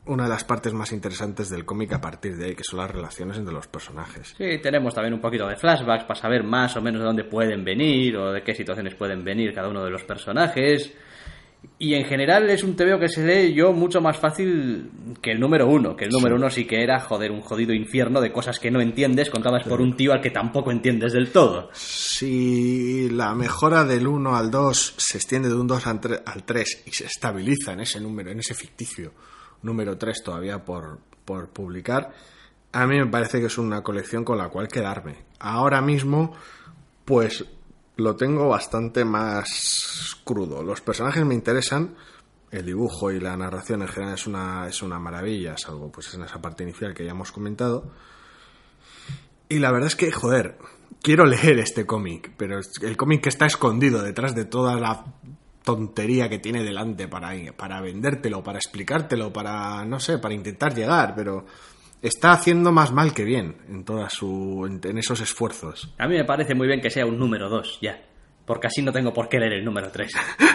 una 0.05 0.23
de 0.23 0.29
las 0.29 0.43
partes 0.43 0.73
más 0.73 0.91
interesantes 0.91 1.49
del 1.49 1.63
cómic 1.63 1.93
a 1.93 2.01
partir 2.01 2.35
de 2.35 2.45
ahí, 2.45 2.55
que 2.55 2.63
son 2.63 2.79
las 2.79 2.89
relaciones 2.89 3.37
entre 3.37 3.53
los 3.53 3.67
personajes. 3.67 4.33
sí, 4.35 4.57
tenemos 4.61 4.95
también 4.95 5.13
un 5.13 5.21
poquito 5.21 5.47
de 5.47 5.55
flashbacks 5.55 6.05
para 6.05 6.19
saber 6.19 6.43
más 6.43 6.75
o 6.75 6.81
menos 6.81 7.01
de 7.01 7.05
dónde 7.05 7.23
pueden 7.23 7.63
venir 7.63 8.17
o 8.17 8.31
de 8.31 8.41
qué 8.41 8.55
situaciones 8.55 8.95
pueden 8.95 9.23
venir 9.23 9.53
cada 9.53 9.69
uno 9.69 9.83
de 9.83 9.91
los 9.91 10.03
personajes. 10.03 10.91
Y 11.77 11.95
en 11.95 12.05
general 12.05 12.49
es 12.49 12.63
un 12.63 12.75
TVO 12.75 12.99
que 12.99 13.07
se 13.07 13.25
lee 13.25 13.53
yo 13.53 13.73
mucho 13.73 14.01
más 14.01 14.17
fácil 14.17 14.91
que 15.21 15.31
el 15.31 15.39
número 15.39 15.67
uno, 15.67 15.95
que 15.95 16.05
el 16.05 16.11
número 16.11 16.35
uno 16.35 16.49
sí 16.49 16.65
que 16.65 16.83
era, 16.83 16.99
joder, 16.99 17.31
un 17.31 17.41
jodido 17.41 17.73
infierno 17.73 18.21
de 18.21 18.31
cosas 18.31 18.59
que 18.59 18.71
no 18.71 18.81
entiendes 18.81 19.29
contadas 19.29 19.67
por 19.67 19.81
un 19.81 19.95
tío 19.95 20.13
al 20.13 20.21
que 20.21 20.31
tampoco 20.31 20.71
entiendes 20.71 21.13
del 21.13 21.31
todo. 21.31 21.69
Si 21.73 23.09
la 23.09 23.33
mejora 23.33 23.83
del 23.83 24.07
1 24.07 24.35
al 24.35 24.49
2 24.51 24.95
se 24.97 25.17
extiende 25.17 25.49
de 25.49 25.55
un 25.55 25.67
2 25.67 25.87
al 25.87 25.99
3 25.99 26.21
al 26.25 26.43
3 26.43 26.83
y 26.87 26.91
se 26.91 27.05
estabiliza 27.05 27.73
en 27.73 27.81
ese 27.81 27.99
número, 27.99 28.31
en 28.31 28.39
ese 28.39 28.53
ficticio 28.53 29.13
número 29.63 29.97
3 29.97 30.23
todavía 30.23 30.63
por, 30.63 30.99
por 31.25 31.49
publicar, 31.49 32.11
a 32.71 32.87
mí 32.87 32.97
me 32.97 33.07
parece 33.07 33.39
que 33.39 33.47
es 33.47 33.57
una 33.57 33.81
colección 33.81 34.23
con 34.23 34.37
la 34.37 34.49
cual 34.49 34.67
quedarme. 34.67 35.25
Ahora 35.39 35.81
mismo, 35.81 36.33
pues 37.05 37.45
lo 37.97 38.15
tengo 38.15 38.49
bastante 38.49 39.05
más 39.05 40.17
crudo. 40.23 40.63
Los 40.63 40.81
personajes 40.81 41.25
me 41.25 41.35
interesan, 41.35 41.95
el 42.51 42.65
dibujo 42.65 43.11
y 43.11 43.19
la 43.19 43.35
narración 43.37 43.81
en 43.81 43.87
general 43.87 44.15
es 44.15 44.27
una, 44.27 44.67
es 44.67 44.81
una 44.81 44.99
maravilla, 44.99 45.57
salvo 45.57 45.91
pues 45.91 46.13
en 46.13 46.23
esa 46.23 46.41
parte 46.41 46.63
inicial 46.63 46.93
que 46.93 47.05
ya 47.05 47.11
hemos 47.11 47.31
comentado. 47.31 47.91
Y 49.49 49.59
la 49.59 49.71
verdad 49.71 49.87
es 49.87 49.95
que, 49.95 50.11
joder, 50.11 50.57
quiero 51.01 51.25
leer 51.25 51.59
este 51.59 51.85
cómic, 51.85 52.31
pero 52.37 52.59
el 52.81 52.97
cómic 52.97 53.23
que 53.23 53.29
está 53.29 53.45
escondido 53.45 54.01
detrás 54.01 54.35
de 54.35 54.45
toda 54.45 54.75
la 54.75 55.05
tontería 55.63 56.29
que 56.29 56.39
tiene 56.39 56.63
delante 56.63 57.07
para, 57.07 57.31
para 57.55 57.81
vendértelo, 57.81 58.43
para 58.43 58.57
explicártelo, 58.57 59.31
para, 59.31 59.85
no 59.85 59.99
sé, 59.99 60.17
para 60.17 60.33
intentar 60.33 60.73
llegar, 60.73 61.13
pero 61.15 61.45
está 62.01 62.31
haciendo 62.31 62.71
más 62.71 62.91
mal 62.91 63.13
que 63.13 63.23
bien 63.23 63.57
en, 63.69 63.83
toda 63.83 64.09
su, 64.09 64.67
en, 64.67 64.79
en 64.89 64.97
esos 64.97 65.21
esfuerzos. 65.21 65.93
A 65.97 66.07
mí 66.07 66.15
me 66.15 66.25
parece 66.25 66.55
muy 66.55 66.67
bien 66.67 66.81
que 66.81 66.89
sea 66.89 67.05
un 67.05 67.19
número 67.19 67.49
dos, 67.49 67.79
ya. 67.81 68.01
Porque 68.45 68.67
así 68.67 68.81
no 68.81 68.91
tengo 68.91 69.13
por 69.13 69.29
qué 69.29 69.39
leer 69.39 69.53
el 69.53 69.65
número 69.65 69.89
tres. 69.91 70.13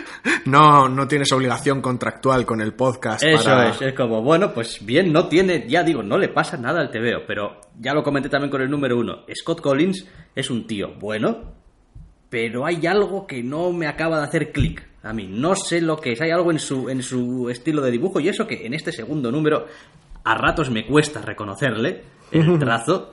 No, 0.46 0.88
no 0.88 1.08
tienes 1.08 1.32
obligación 1.32 1.82
contractual 1.82 2.46
con 2.46 2.60
el 2.60 2.72
podcast 2.72 3.24
Eso 3.24 3.44
para... 3.44 3.70
es, 3.70 3.82
es 3.82 3.94
como, 3.94 4.22
bueno, 4.22 4.54
pues 4.54 4.78
bien, 4.84 5.12
no 5.12 5.26
tiene, 5.26 5.66
ya 5.68 5.82
digo, 5.82 6.04
no 6.04 6.18
le 6.18 6.28
pasa 6.28 6.56
nada 6.56 6.80
al 6.80 6.90
TVO, 6.90 7.26
pero 7.26 7.60
ya 7.80 7.92
lo 7.92 8.04
comenté 8.04 8.28
también 8.28 8.50
con 8.50 8.62
el 8.62 8.70
número 8.70 8.96
uno. 8.96 9.24
Scott 9.34 9.60
Collins 9.60 10.06
es 10.36 10.48
un 10.48 10.68
tío 10.68 10.94
bueno, 11.00 11.52
pero 12.30 12.64
hay 12.64 12.86
algo 12.86 13.26
que 13.26 13.42
no 13.42 13.72
me 13.72 13.88
acaba 13.88 14.18
de 14.18 14.24
hacer 14.24 14.52
clic 14.52 14.86
a 15.02 15.12
mí. 15.12 15.26
No 15.28 15.56
sé 15.56 15.80
lo 15.80 15.96
que 15.96 16.12
es, 16.12 16.20
hay 16.20 16.30
algo 16.30 16.52
en 16.52 16.60
su, 16.60 16.88
en 16.90 17.02
su 17.02 17.50
estilo 17.50 17.82
de 17.82 17.90
dibujo 17.90 18.20
y 18.20 18.28
eso 18.28 18.46
que 18.46 18.66
en 18.66 18.74
este 18.74 18.92
segundo 18.92 19.32
número 19.32 19.66
a 20.26 20.34
ratos 20.34 20.70
me 20.70 20.84
cuesta 20.84 21.22
reconocerle 21.22 22.02
el 22.32 22.58
trazo. 22.58 23.12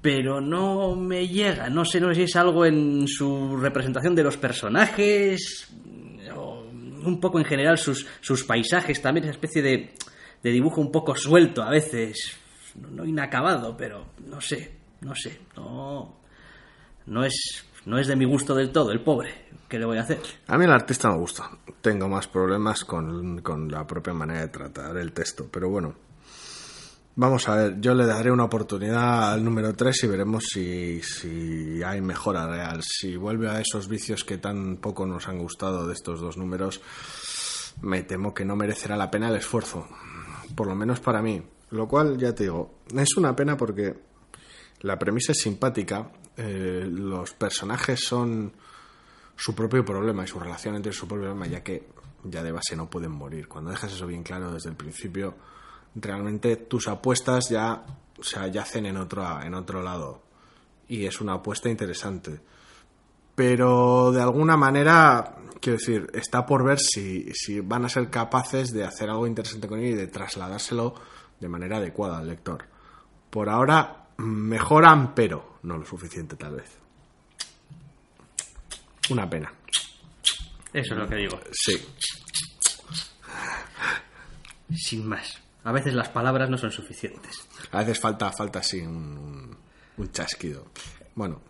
Pero 0.00 0.40
no 0.40 0.94
me 0.94 1.26
llega, 1.26 1.68
no 1.70 1.84
sé, 1.84 1.98
no 1.98 2.08
sé 2.08 2.14
si 2.14 2.22
es 2.24 2.36
algo 2.36 2.66
en 2.66 3.08
su 3.08 3.56
representación 3.56 4.14
de 4.14 4.22
los 4.22 4.36
personajes, 4.36 5.72
o 6.36 6.66
un 7.04 7.18
poco 7.20 7.38
en 7.38 7.46
general 7.46 7.78
sus, 7.78 8.06
sus 8.20 8.44
paisajes, 8.44 9.00
también 9.00 9.24
esa 9.24 9.32
especie 9.32 9.62
de, 9.62 9.94
de 10.42 10.50
dibujo 10.50 10.82
un 10.82 10.92
poco 10.92 11.16
suelto 11.16 11.62
a 11.62 11.70
veces, 11.70 12.36
no, 12.74 13.06
inacabado, 13.06 13.74
pero 13.78 14.08
no 14.26 14.42
sé, 14.42 14.74
no 15.00 15.14
sé, 15.14 15.40
no, 15.56 16.20
no 17.06 17.24
es, 17.24 17.64
no 17.86 17.98
es 17.98 18.06
de 18.06 18.16
mi 18.16 18.26
gusto 18.26 18.54
del 18.54 18.72
todo, 18.72 18.92
el 18.92 19.00
pobre, 19.00 19.46
¿qué 19.70 19.78
le 19.78 19.86
voy 19.86 19.96
a 19.96 20.02
hacer? 20.02 20.20
A 20.48 20.58
mí 20.58 20.66
el 20.66 20.72
artista 20.72 21.08
me 21.08 21.16
gusta. 21.16 21.50
Tengo 21.80 22.10
más 22.10 22.28
problemas 22.28 22.84
con, 22.84 23.40
con 23.40 23.70
la 23.70 23.86
propia 23.86 24.12
manera 24.12 24.42
de 24.42 24.48
tratar 24.48 24.98
el 24.98 25.12
texto, 25.12 25.48
pero 25.50 25.70
bueno. 25.70 26.03
Vamos 27.16 27.48
a 27.48 27.54
ver, 27.54 27.80
yo 27.80 27.94
le 27.94 28.06
daré 28.06 28.32
una 28.32 28.44
oportunidad 28.44 29.32
al 29.32 29.44
número 29.44 29.72
3 29.72 30.02
y 30.02 30.06
veremos 30.08 30.46
si, 30.52 31.00
si 31.00 31.80
hay 31.80 32.00
mejora 32.00 32.48
real. 32.48 32.82
Si 32.82 33.14
vuelve 33.14 33.48
a 33.48 33.60
esos 33.60 33.86
vicios 33.86 34.24
que 34.24 34.38
tan 34.38 34.78
poco 34.78 35.06
nos 35.06 35.28
han 35.28 35.38
gustado 35.38 35.86
de 35.86 35.92
estos 35.94 36.20
dos 36.20 36.36
números, 36.36 36.80
me 37.82 38.02
temo 38.02 38.34
que 38.34 38.44
no 38.44 38.56
merecerá 38.56 38.96
la 38.96 39.12
pena 39.12 39.28
el 39.28 39.36
esfuerzo. 39.36 39.86
Por 40.56 40.66
lo 40.66 40.74
menos 40.74 40.98
para 40.98 41.22
mí. 41.22 41.40
Lo 41.70 41.86
cual, 41.86 42.18
ya 42.18 42.34
te 42.34 42.44
digo, 42.44 42.80
es 42.96 43.16
una 43.16 43.36
pena 43.36 43.56
porque 43.56 43.94
la 44.80 44.98
premisa 44.98 45.30
es 45.32 45.38
simpática. 45.38 46.10
eh, 46.36 46.84
los 46.90 47.32
personajes 47.34 48.00
son 48.04 48.52
su 49.36 49.54
propio 49.54 49.84
problema 49.84 50.24
y 50.24 50.26
su 50.26 50.40
relación 50.40 50.74
entre 50.74 50.92
su 50.92 51.06
propio 51.06 51.26
problema, 51.26 51.46
ya 51.46 51.62
que 51.62 51.86
ya 52.24 52.42
de 52.42 52.50
base 52.50 52.74
no 52.74 52.90
pueden 52.90 53.12
morir. 53.12 53.46
Cuando 53.46 53.70
dejas 53.70 53.92
eso 53.92 54.06
bien 54.06 54.24
claro 54.24 54.52
desde 54.52 54.70
el 54.70 54.76
principio, 54.76 55.36
realmente 55.94 56.56
tus 56.56 56.88
apuestas 56.88 57.48
ya 57.48 57.84
o 58.18 58.22
sea, 58.22 58.46
yacen 58.46 58.86
en 58.86 58.96
otro, 58.96 59.42
en 59.42 59.54
otro 59.54 59.82
lado. 59.82 60.22
Y 60.88 61.06
es 61.06 61.20
una 61.20 61.34
apuesta 61.34 61.68
interesante. 61.68 62.40
Pero 63.34 64.12
de 64.12 64.22
alguna 64.22 64.56
manera, 64.56 65.36
quiero 65.60 65.78
decir, 65.78 66.10
está 66.14 66.46
por 66.46 66.64
ver 66.64 66.78
si, 66.78 67.30
si 67.34 67.60
van 67.60 67.84
a 67.84 67.88
ser 67.88 68.08
capaces 68.10 68.72
de 68.72 68.84
hacer 68.84 69.10
algo 69.10 69.26
interesante 69.26 69.66
con 69.66 69.80
él 69.80 69.86
y 69.86 69.94
de 69.94 70.06
trasladárselo 70.06 70.94
de 71.40 71.48
manera 71.48 71.78
adecuada 71.78 72.18
al 72.18 72.28
lector. 72.28 72.66
Por 73.30 73.48
ahora, 73.48 74.06
mejoran, 74.18 75.14
pero 75.14 75.58
no 75.64 75.76
lo 75.76 75.84
suficiente 75.84 76.36
tal 76.36 76.56
vez. 76.56 76.78
Una 79.10 79.28
pena. 79.28 79.52
Eso 80.72 80.94
es 80.94 80.98
lo 81.00 81.08
que 81.08 81.16
digo, 81.16 81.38
Sí. 81.52 81.84
sin 84.76 85.06
más. 85.06 85.43
A 85.64 85.72
veces 85.72 85.94
las 85.94 86.08
palabras 86.10 86.48
no 86.50 86.56
son 86.58 86.70
suficientes. 86.70 87.48
A 87.72 87.78
veces 87.80 87.98
falta, 88.00 88.30
falta 88.32 88.58
así 88.60 88.80
un, 88.80 88.96
un, 89.18 89.56
un 89.96 90.12
chasquido. 90.12 90.66
Bueno, 91.14 91.40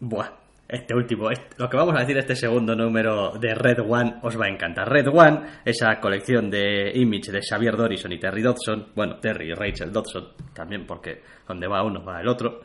Buah. 0.00 0.30
Este 0.66 0.94
último, 0.94 1.30
este- 1.30 1.56
lo 1.58 1.68
que 1.68 1.76
vamos 1.76 1.94
a 1.94 2.00
decir, 2.00 2.16
este 2.16 2.34
segundo 2.34 2.74
número 2.74 3.32
de 3.38 3.54
Red 3.54 3.80
One 3.86 4.16
os 4.22 4.38
va 4.40 4.46
a 4.46 4.48
encantar. 4.48 4.88
Red 4.88 5.08
One, 5.08 5.40
esa 5.64 6.00
colección 6.00 6.50
de 6.50 6.90
Image 6.94 7.30
de 7.30 7.42
Xavier 7.42 7.76
Dorison 7.76 8.10
y 8.12 8.18
Terry 8.18 8.40
Dodson, 8.42 8.88
bueno, 8.94 9.18
Terry 9.20 9.50
y 9.50 9.54
Rachel 9.54 9.92
Dodson, 9.92 10.30
también 10.54 10.86
porque 10.86 11.22
donde 11.46 11.66
va 11.68 11.84
uno 11.84 12.02
va 12.02 12.20
el 12.20 12.28
otro. 12.28 12.62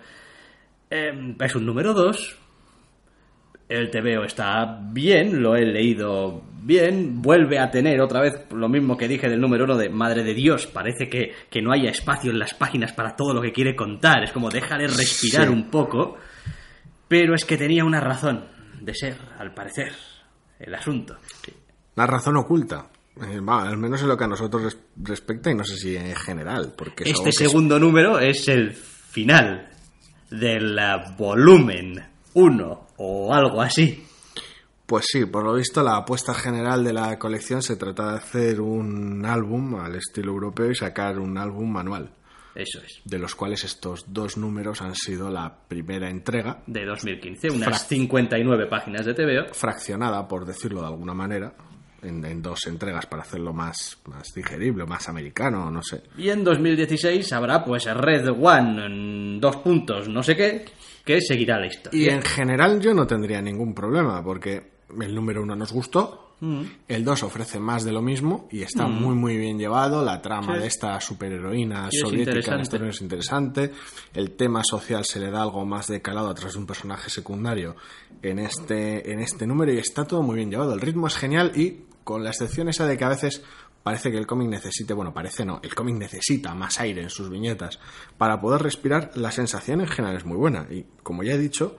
Eh, 0.89 1.35
es 1.41 1.55
un 1.55 1.65
número 1.65 1.93
2. 1.93 2.39
El 3.69 3.91
TVO 3.91 4.23
está 4.25 4.79
bien, 4.91 5.41
lo 5.43 5.55
he 5.55 5.63
leído 5.65 6.43
bien. 6.63 7.21
Vuelve 7.21 7.59
a 7.59 7.69
tener 7.69 8.01
otra 8.01 8.19
vez 8.21 8.33
lo 8.51 8.67
mismo 8.67 8.97
que 8.97 9.07
dije 9.07 9.29
del 9.29 9.39
número 9.39 9.65
1 9.65 9.77
de 9.77 9.89
Madre 9.89 10.23
de 10.23 10.33
Dios. 10.33 10.65
Parece 10.65 11.07
que, 11.07 11.33
que 11.51 11.61
no 11.61 11.71
haya 11.71 11.91
espacio 11.91 12.31
en 12.31 12.39
las 12.39 12.55
páginas 12.55 12.93
para 12.93 13.15
todo 13.15 13.31
lo 13.33 13.41
que 13.41 13.51
quiere 13.53 13.75
contar. 13.75 14.23
Es 14.23 14.31
como 14.31 14.49
déjale 14.49 14.87
respirar 14.87 15.47
Sí. 15.47 15.53
un 15.53 15.69
poco. 15.69 16.17
Pero 17.07 17.35
es 17.35 17.45
que 17.45 17.57
tenía 17.57 17.85
una 17.85 17.99
razón 17.99 18.45
de 18.81 18.93
ser, 18.95 19.15
al 19.37 19.53
parecer, 19.53 19.93
el 20.59 20.73
asunto. 20.73 21.17
La 21.95 22.07
razón 22.07 22.37
oculta. 22.37 22.87
Eh, 23.21 23.39
va, 23.39 23.67
al 23.69 23.77
menos 23.77 24.01
en 24.01 24.07
lo 24.07 24.17
que 24.17 24.23
a 24.23 24.27
nosotros 24.27 24.63
res- 24.63 24.77
respecta 25.03 25.51
y 25.51 25.55
no 25.55 25.63
sé 25.63 25.75
si 25.75 25.95
en 25.95 26.15
general. 26.15 26.73
Porque 26.75 27.03
es 27.03 27.11
Este 27.11 27.29
es- 27.29 27.35
segundo 27.37 27.77
número 27.79 28.17
es 28.19 28.47
el 28.47 28.71
final 28.73 29.69
del 30.31 30.77
eh, 30.79 30.95
volumen 31.17 32.01
1 32.33 32.87
o 32.97 33.33
algo 33.33 33.61
así. 33.61 34.05
Pues 34.85 35.05
sí, 35.11 35.25
por 35.25 35.43
lo 35.43 35.53
visto 35.53 35.83
la 35.83 35.97
apuesta 35.97 36.33
general 36.33 36.83
de 36.83 36.93
la 36.93 37.19
colección 37.19 37.61
se 37.61 37.75
trata 37.75 38.11
de 38.11 38.17
hacer 38.17 38.59
un 38.61 39.23
álbum 39.25 39.75
al 39.75 39.95
estilo 39.95 40.31
europeo 40.31 40.71
y 40.71 40.75
sacar 40.75 41.19
un 41.19 41.37
álbum 41.37 41.71
manual, 41.71 42.09
Eso 42.55 42.79
es. 42.83 42.99
de 43.05 43.19
los 43.19 43.35
cuales 43.35 43.63
estos 43.63 44.05
dos 44.11 44.35
números 44.37 44.81
han 44.81 44.95
sido 44.95 45.29
la 45.29 45.55
primera 45.67 46.09
entrega, 46.09 46.63
De 46.65 46.85
2015, 46.85 47.51
unas 47.51 47.69
Frac- 47.69 47.87
59 47.87 48.65
páginas 48.65 49.05
de 49.05 49.13
TVO. 49.13 49.53
fraccionada, 49.53 50.27
por 50.27 50.45
decirlo 50.45 50.81
de 50.81 50.87
alguna 50.87 51.13
manera, 51.13 51.53
en, 52.01 52.25
en 52.25 52.41
dos 52.41 52.65
entregas 52.65 53.05
para 53.05 53.21
hacerlo 53.21 53.53
más, 53.53 53.99
más 54.05 54.33
digerible, 54.33 54.85
más 54.87 55.07
americano, 55.07 55.69
no 55.69 55.83
sé. 55.83 56.01
Y 56.17 56.29
en 56.29 56.43
2016 56.43 57.31
habrá 57.33 57.63
pues 57.63 57.85
Red 57.93 58.29
One, 58.29 58.85
en 58.87 59.39
dos 59.39 59.57
puntos, 59.57 60.07
no 60.07 60.23
sé 60.23 60.35
qué, 60.35 60.65
que 61.05 61.21
seguirá 61.21 61.59
la 61.59 61.67
historia. 61.67 61.99
Y 61.99 62.09
en 62.09 62.21
general 62.21 62.79
yo 62.81 62.93
no 62.93 63.05
tendría 63.07 63.41
ningún 63.41 63.73
problema, 63.73 64.23
porque 64.23 64.71
el 65.01 65.13
número 65.15 65.41
uno 65.43 65.55
nos 65.55 65.71
gustó, 65.71 66.25
Mm. 66.41 66.61
el 66.87 67.03
dos 67.03 67.21
ofrece 67.23 67.59
más 67.59 67.83
de 67.83 67.91
lo 67.91 68.01
mismo 68.01 68.47
y 68.49 68.61
está 68.61 68.87
muy 68.87 69.13
muy 69.13 69.35
bien 69.35 69.59
llevado, 69.59 70.05
la 70.05 70.21
trama 70.21 70.53
Sí. 70.55 70.61
de 70.61 70.67
esta 70.67 71.01
superheroína 71.01 71.89
es 71.91 71.99
soviética. 71.99 72.39
Estados 72.39 72.71
Unidos 72.79 72.95
es 72.95 73.01
interesante, 73.01 73.71
el 74.13 74.31
tema 74.37 74.61
social 74.63 75.03
se 75.03 75.19
le 75.19 75.31
da 75.31 75.41
algo 75.41 75.65
más 75.65 75.87
de 75.87 76.01
calado 76.01 76.29
a 76.29 76.33
través 76.33 76.53
de 76.53 76.59
un 76.61 76.65
personaje 76.65 77.09
secundario 77.09 77.75
en 78.21 78.39
este, 78.39 79.11
en 79.11 79.19
este 79.19 79.45
número 79.45 79.73
y 79.73 79.79
está 79.79 80.05
todo 80.05 80.21
muy 80.23 80.37
bien 80.37 80.49
llevado, 80.49 80.73
el 80.73 80.79
ritmo 80.79 81.07
es 81.07 81.17
genial 81.17 81.51
y 81.55 81.81
con 82.05 82.23
la 82.23 82.29
excepción 82.29 82.69
esa 82.69 82.87
de 82.87 82.95
que 82.97 83.03
a 83.03 83.09
veces 83.09 83.43
parece 83.83 84.11
que 84.11 84.17
el 84.17 84.27
cómic 84.27 84.49
necesite, 84.49 84.93
bueno, 84.93 85.13
parece 85.13 85.45
no, 85.45 85.59
el 85.63 85.73
cómic 85.73 85.95
necesita 85.95 86.53
más 86.53 86.79
aire 86.79 87.01
en 87.01 87.09
sus 87.09 87.29
viñetas 87.29 87.79
para 88.17 88.39
poder 88.41 88.61
respirar, 88.61 89.11
la 89.15 89.31
sensación 89.31 89.81
en 89.81 89.87
general 89.87 90.17
es 90.17 90.25
muy 90.25 90.37
buena 90.37 90.67
y 90.69 90.85
como 91.03 91.23
ya 91.23 91.33
he 91.33 91.37
dicho, 91.37 91.77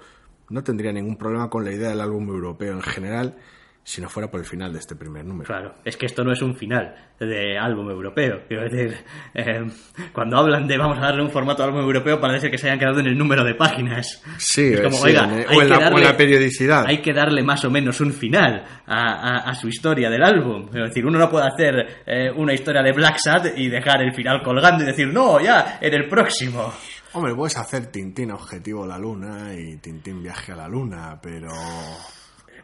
no 0.48 0.62
tendría 0.64 0.92
ningún 0.92 1.16
problema 1.16 1.50
con 1.50 1.64
la 1.64 1.72
idea 1.72 1.90
del 1.90 2.00
álbum 2.00 2.28
europeo 2.28 2.72
en 2.72 2.82
general 2.82 3.36
si 3.82 4.00
no 4.00 4.08
fuera 4.08 4.30
por 4.30 4.38
el 4.40 4.46
final 4.46 4.72
de 4.72 4.78
este 4.78 4.94
primer 4.94 5.24
número. 5.24 5.46
Claro, 5.46 5.74
es 5.84 5.96
que 5.96 6.06
esto 6.06 6.22
no 6.22 6.32
es 6.32 6.42
un 6.42 6.54
final 6.54 6.94
de 7.18 7.58
álbum 7.58 7.90
europeo. 7.90 8.42
Quiero 8.46 8.62
decir, 8.68 8.96
eh, 9.34 9.66
cuando 10.12 10.36
hablan 10.38 10.68
de 10.68 10.78
vamos 10.78 10.98
a 10.98 11.02
darle 11.02 11.22
un 11.22 11.30
formato 11.30 11.62
de 11.62 11.68
álbum 11.70 11.82
europeo, 11.82 12.20
parece 12.20 12.50
que 12.50 12.58
se 12.58 12.66
hayan 12.68 12.78
quedado 12.78 13.00
en 13.00 13.06
el 13.06 13.18
número 13.18 13.42
de 13.42 13.54
páginas. 13.54 14.22
Sí, 14.38 14.72
es 14.74 14.80
como, 14.80 14.96
sí, 14.96 15.06
oiga, 15.08 15.24
hay 15.24 15.56
o, 15.56 15.62
en 15.62 15.68
que 15.68 15.74
la, 15.74 15.76
o 15.78 15.80
en 15.80 15.90
darle- 15.94 16.04
la 16.04 16.16
periodicidad. 16.16 16.84
Hay 16.86 17.02
que 17.02 17.12
darle 17.12 17.42
más 17.42 17.64
o 17.64 17.70
menos 17.70 18.00
un 18.00 18.12
final 18.12 18.64
a, 18.86 19.12
a- 19.46 19.50
a 19.50 19.54
su 19.54 19.66
historia 19.68 20.08
del 20.08 20.22
álbum. 20.22 20.66
Es 20.68 20.88
decir, 20.88 21.04
uno 21.04 21.18
no 21.18 21.28
puede 21.28 21.46
hacer 21.48 22.02
eh, 22.06 22.30
una 22.36 22.52
historia 22.52 22.82
de 22.82 22.92
Black 22.92 23.16
Sad 23.18 23.56
y 23.56 23.68
dejar 23.68 24.02
el 24.02 24.14
final 24.14 24.42
colgando 24.42 24.84
y 24.84 24.86
decir, 24.86 25.08
no, 25.08 25.40
ya, 25.40 25.78
en 25.80 25.94
el 25.94 26.08
próximo. 26.08 26.72
Hombre, 27.12 27.34
puedes 27.34 27.56
hacer 27.56 27.86
Tintín 27.86 28.30
objetivo 28.30 28.86
la 28.86 28.96
luna 28.98 29.52
y 29.52 29.78
Tintín 29.78 30.22
viaje 30.22 30.52
a 30.52 30.56
la 30.56 30.68
luna, 30.68 31.18
pero... 31.20 31.48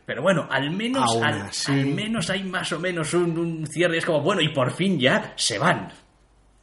Pero 0.06 0.22
bueno, 0.22 0.46
al 0.48 0.70
menos, 0.70 1.10
al, 1.22 1.50
menos 1.86 2.30
hay 2.30 2.44
más 2.44 2.72
o 2.72 2.78
menos 2.78 3.12
un, 3.12 3.36
un 3.36 3.66
cierre. 3.66 3.98
Es 3.98 4.06
como, 4.06 4.20
bueno, 4.20 4.40
y 4.40 4.50
por 4.50 4.70
fin 4.72 4.98
ya 5.00 5.32
se 5.36 5.58
van. 5.58 5.88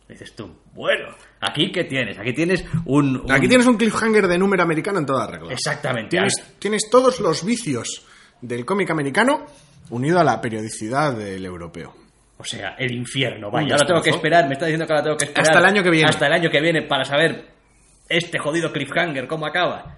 Dices 0.07 0.33
tú, 0.35 0.49
bueno, 0.73 1.09
aquí 1.41 1.71
qué 1.71 1.83
tienes, 1.85 2.17
aquí 2.19 2.33
tienes 2.33 2.63
un... 2.85 3.17
un- 3.17 3.31
Aquí 3.31 3.47
tienes 3.47 3.67
un 3.67 3.77
cliffhanger 3.77 4.27
de 4.27 4.37
número 4.37 4.63
americano 4.63 4.99
en 4.99 5.05
toda 5.05 5.27
regla. 5.27 5.51
Exactamente. 5.51 6.09
Tienes, 6.11 6.33
tienes 6.59 6.89
todos 6.89 7.19
los 7.19 7.43
vicios 7.45 8.05
del 8.41 8.65
cómic 8.65 8.89
americano 8.91 9.45
unido 9.89 10.19
a 10.19 10.23
la 10.23 10.39
periodicidad 10.39 11.13
del 11.17 11.45
europeo. 11.45 11.93
O 12.37 12.43
sea, 12.45 12.75
el 12.77 12.91
infierno, 12.93 13.49
vaya. 13.51 13.73
Ahora 13.75 13.85
tengo 13.87 14.01
que 14.01 14.09
esperar, 14.11 14.47
me 14.47 14.53
está 14.53 14.65
diciendo 14.65 14.85
que 14.87 14.93
ahora 14.93 15.03
tengo 15.03 15.17
que 15.17 15.25
esperar. 15.25 15.47
Hasta 15.49 15.59
el 15.59 15.65
año 15.65 15.83
que 15.83 15.89
viene. 15.89 16.09
Hasta 16.09 16.27
el 16.27 16.33
año 16.33 16.49
que 16.49 16.61
viene 16.61 16.81
para 16.83 17.05
saber 17.05 17.47
este 18.09 18.39
jodido 18.39 18.71
cliffhanger, 18.71 19.27
cómo 19.27 19.45
acaba. 19.45 19.97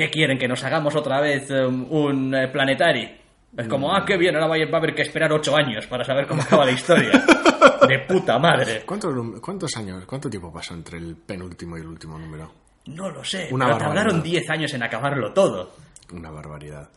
¿Qué 0.00 0.08
quieren? 0.08 0.38
¿Que 0.38 0.48
nos 0.48 0.64
hagamos 0.64 0.96
otra 0.96 1.20
vez 1.20 1.50
um, 1.50 1.86
un 1.92 2.34
eh, 2.34 2.48
planetary? 2.48 3.20
Es 3.54 3.68
como, 3.68 3.94
ah, 3.94 4.02
qué 4.06 4.16
bien, 4.16 4.34
ahora 4.34 4.46
va 4.46 4.56
a 4.56 4.76
haber 4.78 4.94
que 4.94 5.02
esperar 5.02 5.30
ocho 5.30 5.54
años 5.54 5.86
para 5.88 6.04
saber 6.04 6.26
cómo 6.26 6.40
acaba 6.40 6.64
la 6.64 6.70
historia. 6.72 7.10
De 7.86 7.98
puta 8.08 8.38
madre. 8.38 8.82
¿Cuántos, 8.86 9.12
num- 9.14 9.38
¿Cuántos 9.42 9.76
años, 9.76 10.06
cuánto 10.06 10.30
tiempo 10.30 10.50
pasó 10.50 10.72
entre 10.72 10.96
el 10.96 11.16
penúltimo 11.16 11.76
y 11.76 11.80
el 11.82 11.86
último 11.88 12.18
número? 12.18 12.50
No 12.86 13.10
lo 13.10 13.22
sé, 13.22 13.48
Una 13.50 13.66
pero 13.66 13.76
barbaridad. 13.78 14.02
tardaron 14.04 14.22
10 14.22 14.50
años 14.50 14.72
en 14.72 14.82
acabarlo 14.84 15.34
todo. 15.34 15.70
Una 16.14 16.30
barbaridad. 16.30 16.88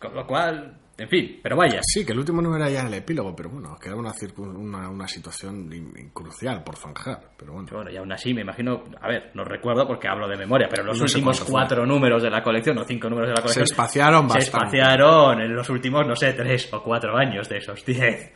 Con 0.00 0.14
lo 0.14 0.26
cual, 0.26 0.78
en 0.96 1.08
fin, 1.08 1.40
pero 1.42 1.56
vaya. 1.56 1.80
Sí, 1.82 2.04
que 2.06 2.12
el 2.12 2.18
último 2.18 2.40
número 2.40 2.64
era 2.64 2.72
ya 2.72 2.86
el 2.86 2.94
epílogo, 2.94 3.36
pero 3.36 3.50
bueno, 3.50 3.76
quedaba 3.78 4.00
una, 4.00 4.12
circun- 4.12 4.56
una, 4.56 4.88
una 4.88 5.06
situación 5.06 5.70
in- 5.72 5.92
in- 5.96 6.08
crucial 6.10 6.64
por 6.64 6.76
zanjar. 6.76 7.20
Pero 7.36 7.52
bueno, 7.52 7.68
Bueno, 7.70 7.90
y 7.90 7.96
aún 7.98 8.10
así 8.10 8.32
me 8.32 8.40
imagino, 8.40 8.82
a 9.00 9.08
ver, 9.08 9.30
no 9.34 9.44
recuerdo 9.44 9.86
porque 9.86 10.08
hablo 10.08 10.26
de 10.26 10.36
memoria, 10.38 10.68
pero 10.70 10.84
los 10.84 10.96
No 10.98 11.04
últimos 11.04 11.40
fue. 11.40 11.50
cuatro 11.50 11.84
números 11.84 12.22
de 12.22 12.30
la 12.30 12.42
colección 12.42 12.78
o 12.78 12.84
cinco 12.84 13.10
números 13.10 13.28
de 13.28 13.34
la 13.34 13.42
colección 13.42 13.64
espaciaron 13.64 14.22
se 14.30 14.38
bastante. 14.38 14.44
espaciaron 14.66 15.40
en 15.42 15.54
los 15.54 15.68
últimos, 15.68 16.06
no 16.06 16.16
sé, 16.16 16.32
tres 16.32 16.72
o 16.72 16.82
cuatro 16.82 17.14
años 17.16 17.46
de 17.48 17.58
esos 17.58 17.84
diez. 17.84 18.32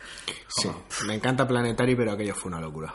sí, 0.48 0.68
me 1.06 1.14
encanta 1.14 1.48
Planetary, 1.48 1.96
pero 1.96 2.12
aquello 2.12 2.34
fue 2.34 2.50
una 2.52 2.60
locura. 2.60 2.92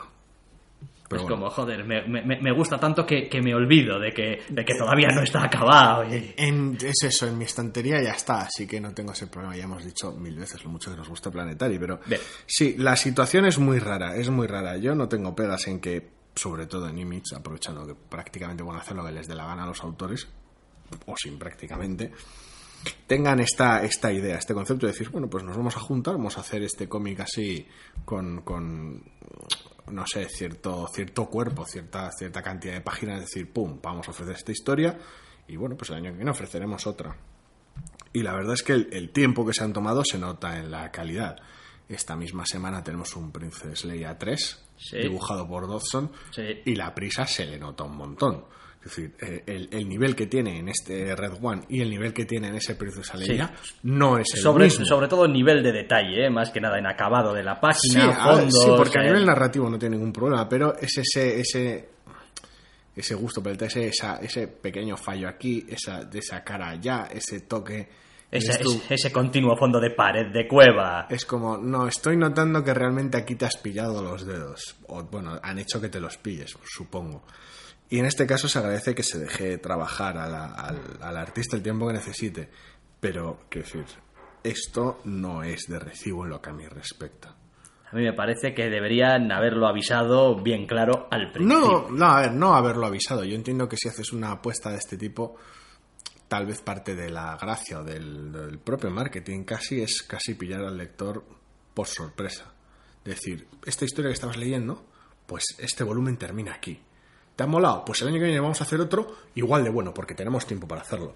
Pero 1.10 1.22
es 1.22 1.28
bueno. 1.28 1.42
como, 1.44 1.50
joder, 1.50 1.84
me, 1.84 2.06
me- 2.06 2.40
me 2.40 2.52
gusta 2.52 2.78
tanto 2.78 3.04
que, 3.04 3.28
que 3.28 3.42
me 3.42 3.52
olvido 3.52 3.98
de 3.98 4.12
que, 4.12 4.42
de 4.48 4.64
que 4.64 4.74
todavía 4.78 5.08
no 5.08 5.22
está 5.24 5.42
acabado. 5.44 6.04
y- 6.04 6.34
En- 6.36 6.78
es 6.80 7.02
eso, 7.02 7.26
en 7.26 7.36
mi 7.36 7.44
estantería 7.46 8.00
ya 8.00 8.12
está, 8.12 8.42
así 8.42 8.64
que 8.64 8.80
no 8.80 8.94
tengo 8.94 9.10
ese 9.12 9.26
problema. 9.26 9.56
Ya 9.56 9.64
hemos 9.64 9.84
dicho 9.84 10.12
mil 10.12 10.36
veces 10.38 10.62
lo 10.62 10.70
mucho 10.70 10.88
que 10.92 10.96
nos 10.96 11.08
gusta 11.08 11.28
Planetary, 11.32 11.80
pero 11.80 11.98
Bien. 12.06 12.20
sí, 12.46 12.76
la 12.78 12.94
situación 12.94 13.44
es 13.46 13.58
muy 13.58 13.80
rara, 13.80 14.14
es 14.14 14.30
muy 14.30 14.46
rara. 14.46 14.76
Yo 14.76 14.94
no 14.94 15.08
tengo 15.08 15.34
pegas 15.34 15.66
en 15.66 15.80
que, 15.80 16.10
sobre 16.36 16.66
todo 16.66 16.88
en 16.88 16.96
Image, 16.98 17.34
aprovechando 17.36 17.84
que 17.84 17.96
prácticamente 17.96 18.62
van 18.62 18.76
a 18.76 18.80
hacer 18.80 18.96
lo 18.96 19.04
que 19.04 19.10
les 19.10 19.26
dé 19.26 19.34
la 19.34 19.46
gana 19.46 19.64
a 19.64 19.66
los 19.66 19.82
autores, 19.82 20.28
o 21.06 21.14
sin 21.16 21.40
prácticamente, 21.40 22.12
tengan 23.08 23.40
esta, 23.40 23.82
esta 23.84 24.12
idea, 24.12 24.36
este 24.38 24.54
concepto 24.54 24.86
de 24.86 24.92
decir, 24.92 25.10
bueno, 25.10 25.28
pues 25.28 25.42
nos 25.42 25.56
vamos 25.56 25.76
a 25.76 25.80
juntar, 25.80 26.14
vamos 26.14 26.38
a 26.38 26.42
hacer 26.42 26.62
este 26.62 26.88
cómic 26.88 27.18
así 27.20 27.66
con, 28.04 28.42
con 28.42 29.02
no 29.90 30.06
sé, 30.06 30.28
cierto, 30.28 30.86
cierto 30.92 31.26
cuerpo, 31.26 31.64
cierta, 31.66 32.10
cierta 32.12 32.42
cantidad 32.42 32.74
de 32.74 32.80
páginas, 32.80 33.16
es 33.22 33.26
decir, 33.30 33.52
pum, 33.52 33.78
vamos 33.82 34.06
a 34.08 34.10
ofrecer 34.10 34.34
esta 34.36 34.52
historia 34.52 34.98
y 35.48 35.56
bueno, 35.56 35.76
pues 35.76 35.90
el 35.90 35.96
año 35.96 36.10
que 36.10 36.16
viene 36.16 36.30
ofreceremos 36.30 36.86
otra. 36.86 37.16
Y 38.12 38.22
la 38.22 38.34
verdad 38.34 38.54
es 38.54 38.62
que 38.62 38.72
el, 38.72 38.88
el 38.92 39.10
tiempo 39.10 39.46
que 39.46 39.52
se 39.54 39.62
han 39.64 39.72
tomado 39.72 40.02
se 40.04 40.18
nota 40.18 40.58
en 40.58 40.70
la 40.70 40.90
calidad. 40.90 41.36
Esta 41.88 42.16
misma 42.16 42.44
semana 42.46 42.82
tenemos 42.84 43.14
un 43.16 43.32
Princess 43.32 43.84
Leia 43.84 44.16
3, 44.18 44.66
Sí. 44.76 44.98
dibujado 44.98 45.46
por 45.46 45.66
Dodson, 45.66 46.10
Sí. 46.34 46.62
y 46.64 46.74
la 46.74 46.94
prisa 46.94 47.26
se 47.26 47.44
le 47.46 47.58
nota 47.58 47.84
un 47.84 47.96
montón. 47.96 48.44
Es 48.82 48.96
decir, 48.96 49.14
eh, 49.20 49.42
el, 49.46 49.68
el 49.72 49.86
nivel 49.88 50.16
que 50.16 50.26
tiene 50.26 50.58
en 50.58 50.68
este 50.70 51.14
Red 51.14 51.34
One 51.42 51.62
y 51.68 51.82
el 51.82 51.90
nivel 51.90 52.14
que 52.14 52.24
tiene 52.24 52.48
en 52.48 52.54
ese 52.54 52.74
Princess 52.76 53.14
Leia 53.14 53.52
no 53.82 54.16
es 54.18 54.26
el 54.34 54.40
Sobre, 54.40 54.64
mismo. 54.64 54.86
sobre 54.86 55.06
todo 55.06 55.28
nivel 55.28 55.62
de 55.62 55.70
detalle, 55.70 56.24
¿eh? 56.26 56.30
más 56.30 56.50
que 56.50 56.62
nada 56.62 56.78
en 56.78 56.86
acabado 56.86 57.34
de 57.34 57.42
la 57.42 57.56
Sí, 57.56 57.60
página, 57.60 58.06
ver, 58.06 58.16
fondos... 58.38 58.64
sí, 58.64 58.70
porque 58.76 58.98
a 58.98 59.02
eh, 59.02 59.06
nivel 59.06 59.26
narrativo 59.26 59.68
no 59.68 59.78
tiene 59.78 59.96
ningún 59.96 60.12
problema, 60.14 60.48
pero 60.48 60.74
es 60.78 60.96
ese, 60.96 61.40
ese, 61.40 61.88
ese 62.96 63.14
gusto 63.14 63.42
el 63.42 63.66
ese, 63.66 63.88
esa- 63.88 64.16
ese 64.16 64.48
pequeño 64.48 64.96
fallo 64.96 65.28
aquí, 65.28 65.66
esa, 65.68 66.04
de 66.04 66.18
esa 66.18 66.42
cara 66.42 66.70
allá, 66.70 67.06
ese 67.12 67.40
toque. 67.40 67.86
ese, 68.30 68.48
dices 68.48 68.60
tú, 68.60 68.72
ese- 68.84 68.94
ese 68.94 69.12
continuo 69.12 69.56
fondo 69.58 69.78
de 69.78 69.90
pared, 69.90 70.32
de 70.32 70.48
cueva. 70.48 71.06
Es 71.10 71.26
como, 71.26 71.58
no, 71.58 71.86
estoy 71.86 72.16
notando 72.16 72.64
que 72.64 72.72
realmente 72.72 73.18
aquí 73.18 73.34
te 73.34 73.44
has 73.44 73.56
pillado 73.58 74.02
los 74.02 74.24
dedos. 74.24 74.76
O 74.88 75.02
bueno, 75.04 75.38
han 75.42 75.58
hecho 75.58 75.80
que 75.82 75.88
te 75.90 76.00
los 76.00 76.16
pilles, 76.16 76.54
supongo. 76.64 77.24
Y 77.90 77.98
en 77.98 78.06
este 78.06 78.26
caso 78.26 78.48
se 78.48 78.58
agradece 78.58 78.94
que 78.94 79.02
se 79.02 79.18
deje 79.18 79.58
trabajar 79.58 80.16
a 80.16 80.28
la- 80.28 80.46
al, 80.54 80.80
al 81.00 81.16
artista 81.16 81.56
el 81.56 81.62
tiempo 81.62 81.86
que 81.88 81.94
necesite. 81.94 82.48
Pero, 83.00 83.40
quiero 83.48 83.66
decir, 83.66 83.84
esto 84.44 85.00
no 85.04 85.42
es 85.42 85.66
de 85.68 85.78
recibo 85.78 86.24
en 86.24 86.30
lo 86.30 86.40
que 86.40 86.50
a 86.50 86.52
mí 86.52 86.66
respecta. 86.66 87.36
A 87.92 87.96
mí 87.96 88.02
me 88.04 88.12
parece 88.12 88.54
que 88.54 88.70
deberían 88.70 89.32
haberlo 89.32 89.66
avisado 89.66 90.40
bien 90.40 90.66
claro 90.66 91.08
al 91.10 91.32
principio. 91.32 91.88
No, 91.88 91.90
no, 91.90 92.06
a 92.06 92.20
ver, 92.20 92.32
no 92.32 92.54
haberlo 92.54 92.86
avisado. 92.86 93.24
Yo 93.24 93.34
entiendo 93.34 93.68
que 93.68 93.76
si 93.76 93.88
haces 93.88 94.12
una 94.12 94.30
apuesta 94.30 94.70
de 94.70 94.76
este 94.76 94.96
tipo, 94.96 95.34
tal 96.28 96.46
vez 96.46 96.62
parte 96.62 96.94
de 96.94 97.10
la 97.10 97.36
gracia 97.36 97.80
o 97.80 97.84
del, 97.84 98.30
del 98.30 98.58
propio 98.60 98.90
marketing 98.90 99.42
casi 99.42 99.82
es 99.82 100.04
casi 100.04 100.34
pillar 100.34 100.60
al 100.60 100.76
lector 100.76 101.24
por 101.74 101.88
sorpresa. 101.88 102.52
Decir, 103.04 103.48
esta 103.66 103.84
historia 103.84 104.10
que 104.10 104.14
estabas 104.14 104.36
leyendo, 104.36 104.86
pues 105.26 105.44
este 105.58 105.82
volumen 105.82 106.16
termina 106.16 106.54
aquí. 106.54 106.80
¿Te 107.40 107.44
ha 107.44 107.46
molado? 107.46 107.86
Pues 107.86 108.02
el 108.02 108.08
año 108.08 108.18
que 108.18 108.24
viene 108.24 108.38
vamos 108.38 108.60
a 108.60 108.64
hacer 108.64 108.78
otro 108.82 109.06
igual 109.34 109.64
de 109.64 109.70
bueno, 109.70 109.94
porque 109.94 110.12
tenemos 110.14 110.44
tiempo 110.46 110.68
para 110.68 110.82
hacerlo. 110.82 111.14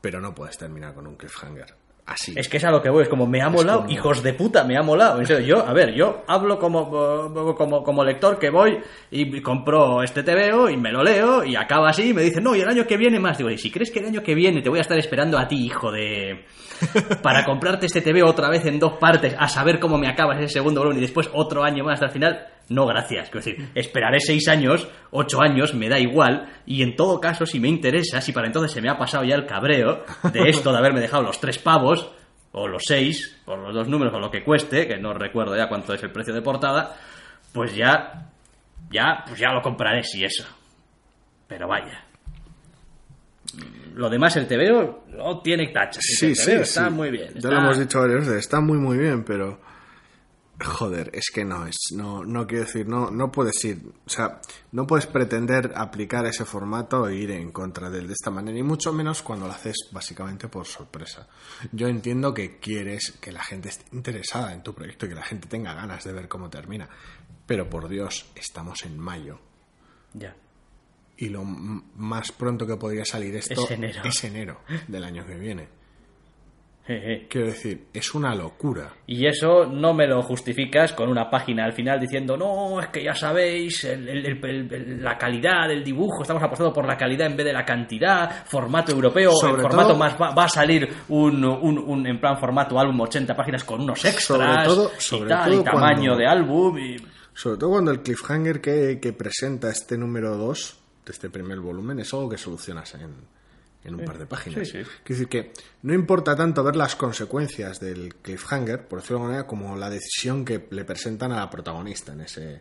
Pero 0.00 0.22
no 0.22 0.34
puedes 0.34 0.56
terminar 0.56 0.94
con 0.94 1.06
un 1.06 1.16
cliffhanger. 1.16 1.66
Así. 2.06 2.32
Es 2.34 2.48
que 2.48 2.56
es 2.56 2.64
a 2.64 2.70
lo 2.70 2.80
que 2.80 2.88
voy, 2.88 3.02
es 3.02 3.10
como 3.10 3.26
me 3.26 3.42
ha 3.42 3.50
molado, 3.50 3.80
como- 3.80 3.90
hijos 3.90 4.22
de 4.22 4.32
puta, 4.32 4.64
me 4.64 4.78
ha 4.78 4.82
molado. 4.82 5.20
En 5.20 5.26
serio, 5.26 5.44
yo, 5.58 5.66
a 5.66 5.74
ver, 5.74 5.92
yo 5.92 6.22
hablo 6.28 6.58
como, 6.58 6.88
como, 7.54 7.82
como 7.82 8.04
lector 8.04 8.38
que 8.38 8.48
voy 8.48 8.78
y 9.10 9.42
compro 9.42 10.02
este 10.02 10.22
TVO 10.22 10.70
y 10.70 10.78
me 10.78 10.90
lo 10.92 11.04
leo 11.04 11.44
y 11.44 11.56
acaba 11.56 11.90
así 11.90 12.08
y 12.08 12.14
me 12.14 12.22
dicen, 12.22 12.42
no, 12.42 12.56
y 12.56 12.62
el 12.62 12.68
año 12.70 12.86
que 12.86 12.96
viene 12.96 13.20
más. 13.20 13.36
Digo, 13.36 13.50
y 13.50 13.58
si 13.58 13.70
crees 13.70 13.90
que 13.90 13.98
el 13.98 14.06
año 14.06 14.22
que 14.22 14.34
viene 14.34 14.62
te 14.62 14.70
voy 14.70 14.78
a 14.78 14.82
estar 14.82 14.96
esperando 14.98 15.36
a 15.38 15.46
ti, 15.46 15.62
hijo 15.66 15.92
de... 15.92 16.46
para 17.22 17.44
comprarte 17.44 17.84
este 17.84 18.00
TVO 18.00 18.26
otra 18.30 18.48
vez 18.48 18.64
en 18.64 18.78
dos 18.78 18.94
partes, 18.94 19.34
a 19.38 19.46
saber 19.46 19.78
cómo 19.78 19.98
me 19.98 20.08
acabas 20.08 20.38
ese 20.38 20.54
segundo 20.54 20.80
volumen 20.80 21.00
y 21.00 21.02
después 21.02 21.28
otro 21.34 21.64
año 21.64 21.84
más 21.84 21.94
hasta 21.94 22.06
el 22.06 22.12
final, 22.12 22.46
no, 22.68 22.86
gracias. 22.86 23.30
Quiero 23.30 23.44
decir, 23.44 23.68
esperaré 23.74 24.18
seis 24.18 24.48
años, 24.48 24.88
ocho 25.10 25.40
años, 25.40 25.74
me 25.74 25.88
da 25.88 25.98
igual. 25.98 26.48
Y 26.66 26.82
en 26.82 26.96
todo 26.96 27.20
caso, 27.20 27.46
si 27.46 27.60
me 27.60 27.68
interesa, 27.68 28.20
si 28.20 28.32
para 28.32 28.48
entonces 28.48 28.72
se 28.72 28.82
me 28.82 28.88
ha 28.88 28.98
pasado 28.98 29.24
ya 29.24 29.36
el 29.36 29.46
cabreo 29.46 30.04
de 30.32 30.40
esto, 30.48 30.72
de 30.72 30.78
haberme 30.78 31.00
dejado 31.00 31.22
los 31.22 31.38
tres 31.38 31.58
pavos, 31.58 32.10
o 32.52 32.66
los 32.66 32.82
seis, 32.84 33.38
por 33.44 33.58
los 33.58 33.74
dos 33.74 33.88
números, 33.88 34.12
o 34.14 34.18
lo 34.18 34.30
que 34.30 34.42
cueste, 34.42 34.88
que 34.88 34.96
no 34.96 35.12
recuerdo 35.12 35.56
ya 35.56 35.68
cuánto 35.68 35.94
es 35.94 36.02
el 36.02 36.10
precio 36.10 36.34
de 36.34 36.42
portada, 36.42 36.96
pues 37.52 37.74
ya, 37.76 38.30
ya, 38.90 39.22
pues 39.26 39.38
ya 39.38 39.52
lo 39.52 39.62
compraré 39.62 40.02
si 40.02 40.24
eso. 40.24 40.44
Pero 41.46 41.68
vaya. 41.68 42.04
Lo 43.94 44.10
demás, 44.10 44.36
el 44.36 44.48
TVO 44.48 45.04
no 45.08 45.40
tiene 45.40 45.68
tachas. 45.68 46.02
Sí, 46.02 46.34
sí, 46.34 46.50
TVO 46.50 46.62
está 46.62 46.88
sí. 46.88 46.94
muy 46.94 47.10
bien. 47.10 47.32
Ya 47.36 47.48
lo 47.48 47.58
hemos 47.58 47.78
dicho 47.78 48.00
varias 48.00 48.26
veces, 48.26 48.38
está 48.38 48.60
muy 48.60 48.78
muy 48.78 48.98
bien, 48.98 49.22
pero 49.22 49.60
joder, 50.64 51.10
es 51.12 51.30
que 51.32 51.44
no 51.44 51.66
es, 51.66 51.76
no, 51.92 52.24
no 52.24 52.46
quiero 52.46 52.64
decir, 52.64 52.88
no, 52.88 53.10
no 53.10 53.30
puedes 53.30 53.62
ir, 53.64 53.82
o 54.06 54.08
sea, 54.10 54.40
no 54.72 54.86
puedes 54.86 55.06
pretender 55.06 55.72
aplicar 55.76 56.24
ese 56.26 56.44
formato 56.44 57.08
e 57.08 57.16
ir 57.16 57.30
en 57.30 57.52
contra 57.52 57.90
de 57.90 57.98
él 57.98 58.06
de 58.06 58.14
esta 58.14 58.30
manera, 58.30 58.58
y 58.58 58.62
mucho 58.62 58.92
menos 58.92 59.22
cuando 59.22 59.46
lo 59.46 59.52
haces 59.52 59.76
básicamente 59.92 60.48
por 60.48 60.66
sorpresa. 60.66 61.28
Yo 61.72 61.88
entiendo 61.88 62.32
que 62.32 62.58
quieres 62.58 63.12
que 63.20 63.32
la 63.32 63.42
gente 63.42 63.68
esté 63.68 63.84
interesada 63.94 64.52
en 64.54 64.62
tu 64.62 64.74
proyecto 64.74 65.06
y 65.06 65.10
que 65.10 65.14
la 65.14 65.24
gente 65.24 65.48
tenga 65.48 65.74
ganas 65.74 66.04
de 66.04 66.12
ver 66.12 66.28
cómo 66.28 66.48
termina, 66.48 66.88
pero 67.46 67.68
por 67.68 67.88
Dios, 67.88 68.26
estamos 68.34 68.84
en 68.84 68.98
mayo. 68.98 69.38
Ya. 70.14 70.34
Y 71.18 71.28
lo 71.28 71.44
más 71.44 72.32
pronto 72.32 72.66
que 72.66 72.76
podría 72.76 73.04
salir 73.04 73.36
esto 73.36 73.64
Es 73.64 73.70
enero. 73.70 74.02
es 74.04 74.24
enero 74.24 74.60
del 74.88 75.04
año 75.04 75.26
que 75.26 75.34
viene. 75.34 75.68
Jeje. 76.86 77.26
Quiero 77.28 77.48
decir, 77.48 77.86
es 77.92 78.14
una 78.14 78.34
locura. 78.34 78.92
Y 79.06 79.26
eso 79.26 79.66
no 79.66 79.92
me 79.92 80.06
lo 80.06 80.22
justificas 80.22 80.92
con 80.92 81.08
una 81.08 81.28
página 81.28 81.64
al 81.64 81.72
final 81.72 81.98
diciendo, 81.98 82.36
no, 82.36 82.80
es 82.80 82.88
que 82.88 83.02
ya 83.02 83.12
sabéis, 83.14 83.84
el- 83.84 84.08
el- 84.08 84.26
el- 84.26 84.44
el- 84.44 84.72
el- 84.74 85.02
la 85.02 85.18
calidad 85.18 85.68
del 85.68 85.82
dibujo, 85.82 86.22
estamos 86.22 86.42
apostando 86.42 86.72
por 86.72 86.86
la 86.86 86.96
calidad 86.96 87.26
en 87.26 87.36
vez 87.36 87.46
de 87.46 87.52
la 87.52 87.64
cantidad, 87.64 88.44
formato 88.46 88.92
europeo, 88.92 89.32
Sobre 89.32 89.54
el 89.56 89.62
formato 89.62 89.88
todo- 89.88 89.98
más 89.98 90.14
va, 90.20 90.30
va 90.32 90.44
a 90.44 90.48
salir 90.48 90.88
un, 91.08 91.44
un- 91.44 91.78
un- 91.78 92.06
en 92.06 92.20
plan 92.20 92.38
formato 92.38 92.78
álbum 92.78 93.00
80 93.00 93.34
páginas 93.34 93.64
con 93.64 93.80
unos 93.80 94.04
extras 94.04 94.66
todo- 94.68 94.92
y 94.96 95.00
sobre 95.00 95.28
tal, 95.28 95.50
todo 95.50 95.60
y 95.60 95.64
tamaño 95.64 95.96
cuando- 96.12 96.16
de 96.16 96.26
álbum 96.26 96.78
y... 96.78 96.96
Sobre 97.34 97.58
todo 97.58 97.70
cuando 97.70 97.90
el 97.90 98.00
cliffhanger 98.00 98.60
que, 98.60 98.98
que 99.00 99.12
presenta 99.12 99.70
este 99.70 99.98
número 99.98 100.36
2 100.36 100.78
de 101.04 101.12
este 101.12 101.28
primer 101.30 101.58
volumen 101.60 101.98
es 101.98 102.14
algo 102.14 102.30
que 102.30 102.38
solucionas 102.38 102.94
en, 102.94 103.12
en 103.86 103.94
un 103.94 104.04
par 104.04 104.18
de 104.18 104.26
páginas. 104.26 104.68
sí, 104.68 104.82
sí. 104.84 104.90
Quiero 105.04 105.20
decir 105.20 105.28
que 105.28 105.52
no 105.82 105.94
importa 105.94 106.34
tanto 106.36 106.62
ver 106.62 106.76
las 106.76 106.96
consecuencias 106.96 107.80
del 107.80 108.16
cliffhanger, 108.16 108.86
por 108.86 109.00
decirlo 109.00 109.18
de 109.18 109.22
alguna 109.22 109.32
manera, 109.32 109.46
como 109.46 109.76
la 109.76 109.90
decisión 109.90 110.44
que 110.44 110.66
le 110.70 110.84
presentan 110.84 111.32
a 111.32 111.36
la 111.36 111.50
protagonista 111.50 112.12
en 112.12 112.20
ese... 112.22 112.60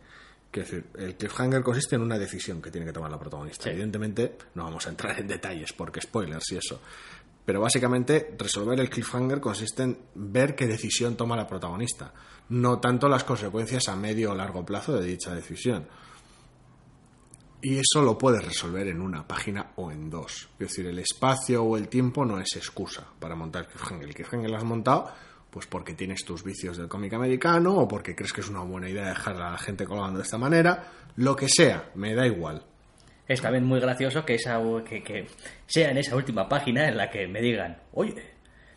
Quiero 0.52 0.70
decir, 0.70 0.86
el 0.98 1.16
cliffhanger 1.16 1.62
consiste 1.64 1.96
en 1.96 2.02
una 2.02 2.18
decisión 2.18 2.62
que 2.62 2.72
tiene 2.72 2.88
que 2.88 2.94
tomar 2.94 3.12
la 3.12 3.20
protagonista. 3.20 3.70
Evidentemente, 3.70 4.38
no 4.54 4.64
vamos 4.64 4.86
a 4.88 4.90
entrar 4.90 5.20
en 5.20 5.28
detalles 5.28 5.74
porque 5.74 6.00
spoilers 6.00 6.50
y 6.54 6.58
eso. 6.58 6.80
Pero 7.46 7.62
básicamente, 7.62 8.34
resolver 8.38 8.80
el 8.80 8.90
cliffhanger 8.90 9.40
consiste 9.40 9.84
en 9.84 9.98
ver 10.16 10.56
qué 10.56 10.66
decisión 10.66 11.16
toma 11.16 11.36
la 11.36 11.46
protagonista, 11.46 12.14
no 12.50 12.80
tanto 12.80 13.08
las 13.08 13.24
consecuencias 13.24 13.88
a 13.90 13.96
medio 13.96 14.32
o 14.32 14.36
largo 14.36 14.66
plazo 14.66 14.98
de 14.98 15.06
dicha 15.06 15.36
decisión. 15.36 15.86
Y 17.68 17.80
eso 17.80 18.04
lo 18.04 18.16
puedes 18.16 18.46
resolver 18.46 18.88
en 18.90 19.02
una 19.02 19.28
página 19.28 19.72
o 19.78 19.92
en 19.92 20.08
dos. 20.08 20.50
Es 20.60 20.68
decir, 20.68 20.86
el 20.86 21.00
espacio 21.00 21.64
o 21.64 21.78
el 21.78 21.88
tiempo 21.88 22.24
no 22.24 22.40
es 22.40 22.56
excusa 22.58 23.08
para 23.20 23.34
montar 23.34 23.68
cliffhanger. 23.68 24.08
El 24.08 24.14
cliffhanger 24.14 24.52
lo 24.52 24.58
has 24.58 24.64
montado 24.64 25.12
pues 25.50 25.66
porque 25.66 25.96
tienes 25.96 26.24
tus 26.24 26.44
vicios 26.44 26.78
del 26.78 26.88
cómic 26.88 27.14
americano 27.14 27.74
o 27.76 27.88
porque 27.88 28.16
crees 28.16 28.34
que 28.34 28.42
es 28.42 28.50
una 28.50 28.62
buena 28.62 28.88
idea 28.88 29.08
dejar 29.08 29.42
a 29.42 29.50
la 29.50 29.58
gente 29.58 29.88
colgando 29.88 30.20
de 30.20 30.26
esta 30.26 30.38
manera. 30.38 30.92
Lo 31.16 31.36
que 31.36 31.50
sea, 31.50 31.90
me 31.96 32.14
da 32.14 32.28
igual. 32.28 32.62
Es 33.28 33.42
también 33.42 33.66
muy 33.66 33.80
gracioso 33.80 34.24
que, 34.24 34.36
esa, 34.36 34.62
que 34.88 35.28
sea 35.66 35.90
en 35.90 35.98
esa 35.98 36.16
última 36.16 36.48
página 36.48 36.88
en 36.88 36.98
la 36.98 37.10
que 37.10 37.28
me 37.28 37.42
digan, 37.42 37.78
oye, 37.94 38.35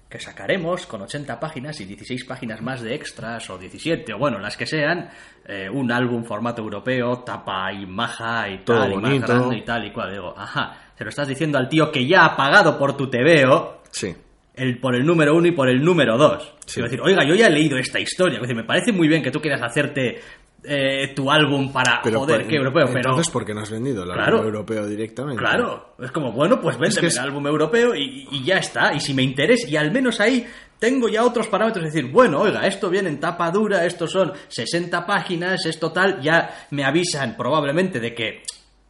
que 0.09 0.19
sacaremos 0.21 0.87
con 0.87 1.03
80 1.03 1.39
páginas 1.39 1.81
y 1.81 1.85
16 1.85 2.25
páginas 2.25 2.63
más 2.63 2.81
de 2.81 2.95
extras, 2.95 3.51
o 3.51 3.59
17, 3.59 4.15
o 4.15 4.19
bueno, 4.19 4.39
las 4.39 4.57
que 4.57 4.67
sean, 4.67 5.11
eh, 5.47 5.69
un 5.71 5.93
álbum 5.93 6.25
formato 6.25 6.63
europeo, 6.63 7.19
tapa 7.25 7.73
y 7.73 7.85
maja 7.85 8.49
y 8.49 8.59
Todo 8.65 8.79
tal, 8.81 8.93
y 8.93 8.95
más 8.97 9.03
bonito. 9.03 9.27
grande 9.27 9.57
y 9.59 9.63
tal 9.65 9.85
y 9.85 9.93
cual. 9.93 10.13
Digo, 10.13 10.35
ajá, 10.37 10.77
se 10.97 11.05
lo 11.05 11.11
estás 11.11 11.29
diciendo 11.29 11.59
al 11.59 11.69
tío 11.69 11.93
que 11.93 12.07
ya 12.07 12.25
ha 12.25 12.37
pagado 12.37 12.79
por 12.79 12.97
tu 12.97 13.11
TVO, 13.11 13.83
Sí. 13.91 14.15
el, 14.55 14.79
por 14.81 14.95
el 14.95 15.05
número 15.05 15.35
uno 15.37 15.47
y 15.47 15.53
por 15.53 15.69
el 15.69 15.85
número 15.85 16.17
dos. 16.17 16.55
Sí. 16.67 16.75
Quiero 16.81 16.89
decir, 16.89 17.01
oiga, 17.03 17.25
yo 17.27 17.35
ya 17.35 17.47
he 17.49 17.51
leído 17.51 17.77
esta 17.77 18.01
historia. 18.01 18.41
Decir, 18.41 18.57
me 18.57 18.65
parece 18.65 18.93
muy 18.93 19.09
bien 19.09 19.23
que 19.23 19.31
tú 19.31 19.41
quieras 19.41 19.63
hacerte 19.63 20.21
eh, 20.65 21.13
tu 21.15 21.31
álbum 21.31 21.73
para 21.73 22.01
Pero 22.03 22.21
joder, 22.21 22.41
por- 22.43 22.49
qué 22.51 22.57
europeo, 22.57 22.87
pero. 22.87 23.11
Entonces, 23.11 23.31
¿por 23.33 23.45
qué 23.45 23.55
no 23.55 23.61
has 23.61 23.71
vendido 23.71 24.03
el 24.05 24.11
álbum 24.11 24.25
Claro. 24.25 24.45
europeo 24.45 24.87
directamente? 24.87 25.39
Claro, 25.41 25.95
es 26.01 26.11
como, 26.11 26.33
bueno, 26.33 26.61
pues 26.61 26.77
véndeme 26.79 27.01
que 27.01 27.07
es- 27.09 27.17
el 27.17 27.23
álbum 27.25 27.47
europeo 27.47 27.95
y, 27.95 28.27
y 28.31 28.45
ya 28.45 28.57
está. 28.59 28.93
Y 28.95 29.01
si 29.01 29.15
me 29.15 29.23
interesa, 29.23 29.69
y 29.69 29.77
al 29.77 29.91
menos 29.93 30.21
ahí 30.21 30.47
tengo 30.79 31.09
ya 31.09 31.25
otros 31.25 31.49
parámetros, 31.49 31.87
es 31.87 31.93
decir, 31.95 32.11
bueno, 32.11 32.41
oiga, 32.41 32.67
esto 32.67 32.89
viene 32.91 33.09
en 33.09 33.19
tapa 33.21 33.51
dura, 33.51 33.85
estos 33.85 34.11
son 34.13 34.33
60 34.49 35.05
páginas, 35.07 35.65
esto 35.67 35.91
tal, 35.93 36.21
ya 36.21 36.67
me 36.71 36.85
avisan 36.85 37.37
probablemente 37.37 37.99
de 38.01 38.15
que 38.15 38.43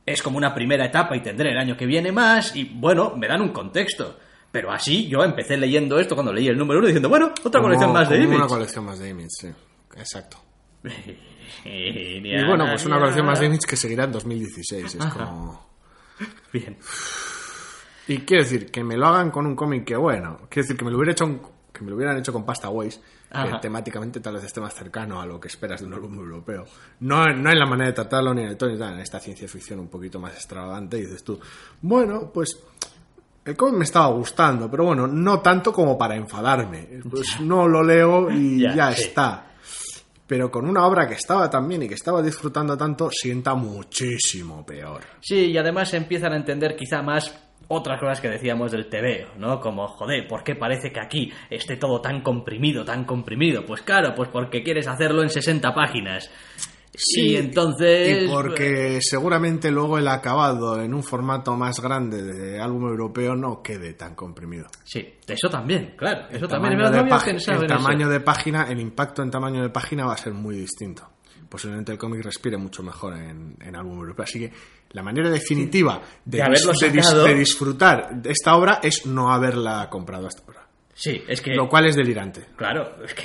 es 0.04 0.22
como 0.22 0.38
una 0.38 0.54
primera 0.54 0.86
etapa 0.86 1.16
y 1.16 1.22
tendré 1.22 1.50
el 1.50 1.58
año 1.58 1.76
que 1.76 1.86
viene 1.86 2.12
más, 2.12 2.56
y 2.56 2.64
bueno, 2.64 3.14
me 3.16 3.26
dan 3.28 3.40
un 3.42 3.50
contexto. 3.50 4.18
Pero 4.50 4.70
así 4.72 5.06
yo 5.08 5.22
empecé 5.22 5.58
leyendo 5.58 5.98
esto 5.98 6.14
cuando 6.14 6.32
leí 6.32 6.48
el 6.48 6.56
número 6.56 6.78
uno 6.78 6.86
diciendo, 6.88 7.10
bueno, 7.10 7.26
otra 7.26 7.60
Como- 7.60 7.64
colección 7.64 7.92
más 7.92 8.08
de 8.08 8.16
Image. 8.16 8.36
Una 8.36 8.46
colección 8.46 8.84
más 8.86 8.98
de 8.98 9.08
Image, 9.10 9.28
sí. 9.28 9.48
Exacto. 9.98 10.38
Y 11.64 12.44
bueno, 12.46 12.66
pues 12.66 12.84
una 12.86 12.98
colección 12.98 13.26
más 13.26 13.40
de 13.40 13.46
Image 13.46 13.66
que 13.66 13.76
seguirá 13.76 14.04
en 14.04 14.12
2016. 14.12 14.94
Es 14.94 15.04
como... 15.06 15.66
Bien. 16.52 16.76
Y 18.06 18.18
quiero 18.20 18.42
decir, 18.42 18.70
que 18.70 18.82
me 18.82 18.96
lo 18.96 19.06
hagan 19.06 19.30
con 19.30 19.46
un 19.46 19.54
cómic 19.54 19.84
que, 19.84 19.96
bueno, 19.96 20.38
quiero 20.48 20.64
decir, 20.64 20.76
que 20.76 20.84
me 20.84 20.90
lo, 20.90 20.96
hubiera 20.96 21.12
hecho 21.12 21.26
un- 21.26 21.40
que 21.72 21.82
me 21.84 21.90
lo 21.90 21.96
hubieran 21.96 22.16
hecho 22.18 22.32
con 22.32 22.44
Pasta 22.44 22.70
Ways, 22.70 23.00
que 23.30 23.58
temáticamente 23.60 24.20
tal 24.20 24.34
vez 24.34 24.44
esté 24.44 24.60
más 24.60 24.74
cercano 24.74 25.20
a 25.20 25.26
lo 25.26 25.38
que 25.38 25.48
esperas 25.48 25.80
de 25.80 25.86
un 25.86 25.94
álbum 25.94 26.14
europeo. 26.18 26.64
No, 27.00 27.26
no 27.26 27.50
en 27.50 27.58
la 27.58 27.66
manera 27.66 27.88
de 27.88 27.92
tratarlo 27.94 28.32
ni 28.32 28.42
en 28.42 28.48
el 28.48 28.56
tono 28.56 28.72
ni 28.72 28.78
tal, 28.78 28.94
en 28.94 29.00
esta 29.00 29.20
ciencia 29.20 29.46
ficción 29.46 29.78
un 29.78 29.88
poquito 29.88 30.18
más 30.18 30.32
extravagante, 30.34 30.96
y 30.98 31.02
dices 31.02 31.22
tú, 31.22 31.38
bueno, 31.82 32.30
pues 32.32 32.58
el 33.44 33.54
cómic 33.56 33.76
me 33.76 33.84
estaba 33.84 34.08
gustando, 34.08 34.70
pero 34.70 34.84
bueno, 34.86 35.06
no 35.06 35.40
tanto 35.40 35.70
como 35.72 35.96
para 35.98 36.16
enfadarme. 36.16 36.88
Pues 37.10 37.40
no 37.40 37.68
lo 37.68 37.82
leo 37.82 38.30
y 38.30 38.60
Ya, 38.62 38.74
ya, 38.74 38.92
sí. 38.92 39.02
está. 39.02 39.47
Pero 40.28 40.50
con 40.50 40.68
una 40.68 40.86
obra 40.86 41.08
que 41.08 41.14
estaba 41.14 41.48
tan 41.48 41.66
bien 41.66 41.82
y 41.82 41.88
que 41.88 41.94
estaba 41.94 42.22
disfrutando 42.22 42.76
tanto, 42.76 43.08
sienta 43.10 43.54
muchísimo 43.54 44.64
peor. 44.64 45.00
Sí, 45.20 45.46
y 45.46 45.56
además 45.56 45.94
empiezan 45.94 46.34
a 46.34 46.36
entender 46.36 46.76
quizá 46.76 47.02
más 47.02 47.34
otras 47.68 47.98
cosas 47.98 48.20
que 48.20 48.28
decíamos 48.28 48.70
del 48.70 48.88
TVO, 48.88 49.38
¿no? 49.38 49.58
Como, 49.60 49.88
joder, 49.88 50.28
¿por 50.28 50.44
qué 50.44 50.54
parece 50.54 50.92
que 50.92 51.00
aquí 51.00 51.32
esté 51.50 51.76
todo 51.76 52.00
tan 52.00 52.20
comprimido, 52.22 52.84
tan 52.84 53.04
comprimido? 53.04 53.64
Pues 53.64 53.82
claro, 53.82 54.14
pues 54.14 54.28
porque 54.30 54.62
quieres 54.62 54.86
hacerlo 54.86 55.22
en 55.22 55.30
60 55.30 55.74
páginas. 55.74 56.30
Y 57.16 57.36
entonces... 57.36 58.24
Y 58.24 58.28
porque 58.28 59.00
seguramente 59.00 59.70
luego 59.70 59.98
el 59.98 60.08
acabado 60.08 60.80
en 60.82 60.94
un 60.94 61.02
formato 61.02 61.54
más 61.56 61.80
grande 61.80 62.22
de 62.22 62.60
álbum 62.60 62.88
europeo 62.88 63.36
no 63.36 63.62
quede 63.62 63.94
tan 63.94 64.14
comprimido. 64.14 64.66
Sí, 64.84 65.06
eso 65.26 65.48
también, 65.48 65.94
claro. 65.96 66.26
Eso 66.30 66.44
El 66.44 66.50
también 66.50 66.78
tamaño 66.78 67.00
había 67.00 67.24
pensado 67.24 67.58
el 67.58 67.64
en 67.64 67.70
eso. 67.70 67.82
tamaño 67.82 68.08
de 68.08 68.20
página, 68.20 68.64
el 68.70 68.80
impacto 68.80 69.22
en 69.22 69.30
tamaño 69.30 69.62
de 69.62 69.70
página 69.70 70.06
va 70.06 70.14
a 70.14 70.18
ser 70.18 70.32
muy 70.32 70.56
distinto. 70.56 71.08
Posiblemente 71.48 71.92
el 71.92 71.98
cómic 71.98 72.22
respire 72.22 72.58
mucho 72.58 72.82
mejor 72.82 73.14
en, 73.16 73.56
en 73.60 73.76
álbum 73.76 73.98
europeo. 73.98 74.24
Así 74.24 74.38
que 74.38 74.52
la 74.90 75.02
manera 75.02 75.30
definitiva 75.30 76.00
de, 76.24 76.42
haberlo 76.42 76.72
de 76.72 77.34
disfrutar 77.34 78.14
de 78.20 78.30
esta 78.30 78.54
obra 78.56 78.80
es 78.82 79.06
no 79.06 79.32
haberla 79.32 79.88
comprado 79.88 80.26
hasta 80.26 80.42
ahora. 80.42 80.66
Sí, 80.94 81.22
es 81.28 81.40
que... 81.40 81.54
Lo 81.54 81.68
cual 81.68 81.86
es 81.86 81.96
delirante. 81.96 82.46
Claro, 82.56 83.02
es 83.04 83.14
que... 83.14 83.22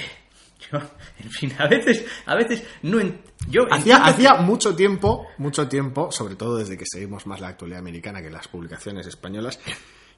Yo, 0.74 0.80
en 1.24 1.30
fin, 1.32 1.54
a 1.58 1.68
veces, 1.68 2.06
a 2.26 2.36
veces 2.36 2.64
no... 2.82 3.00
en- 3.00 3.22
Yo 3.50 3.64
Hacía, 3.72 3.98
que- 4.04 4.10
hacía 4.10 4.34
mucho 4.36 4.76
tiempo, 4.76 5.28
mucho 5.38 5.68
tiempo, 5.68 6.12
sobre 6.12 6.36
todo 6.36 6.58
desde 6.58 6.78
que 6.78 6.86
seguimos 6.86 7.26
más 7.28 7.40
la 7.40 7.50
actualidad 7.50 7.80
americana 7.80 8.22
que 8.22 8.30
las 8.30 8.48
publicaciones 8.48 9.06
españolas, 9.08 9.60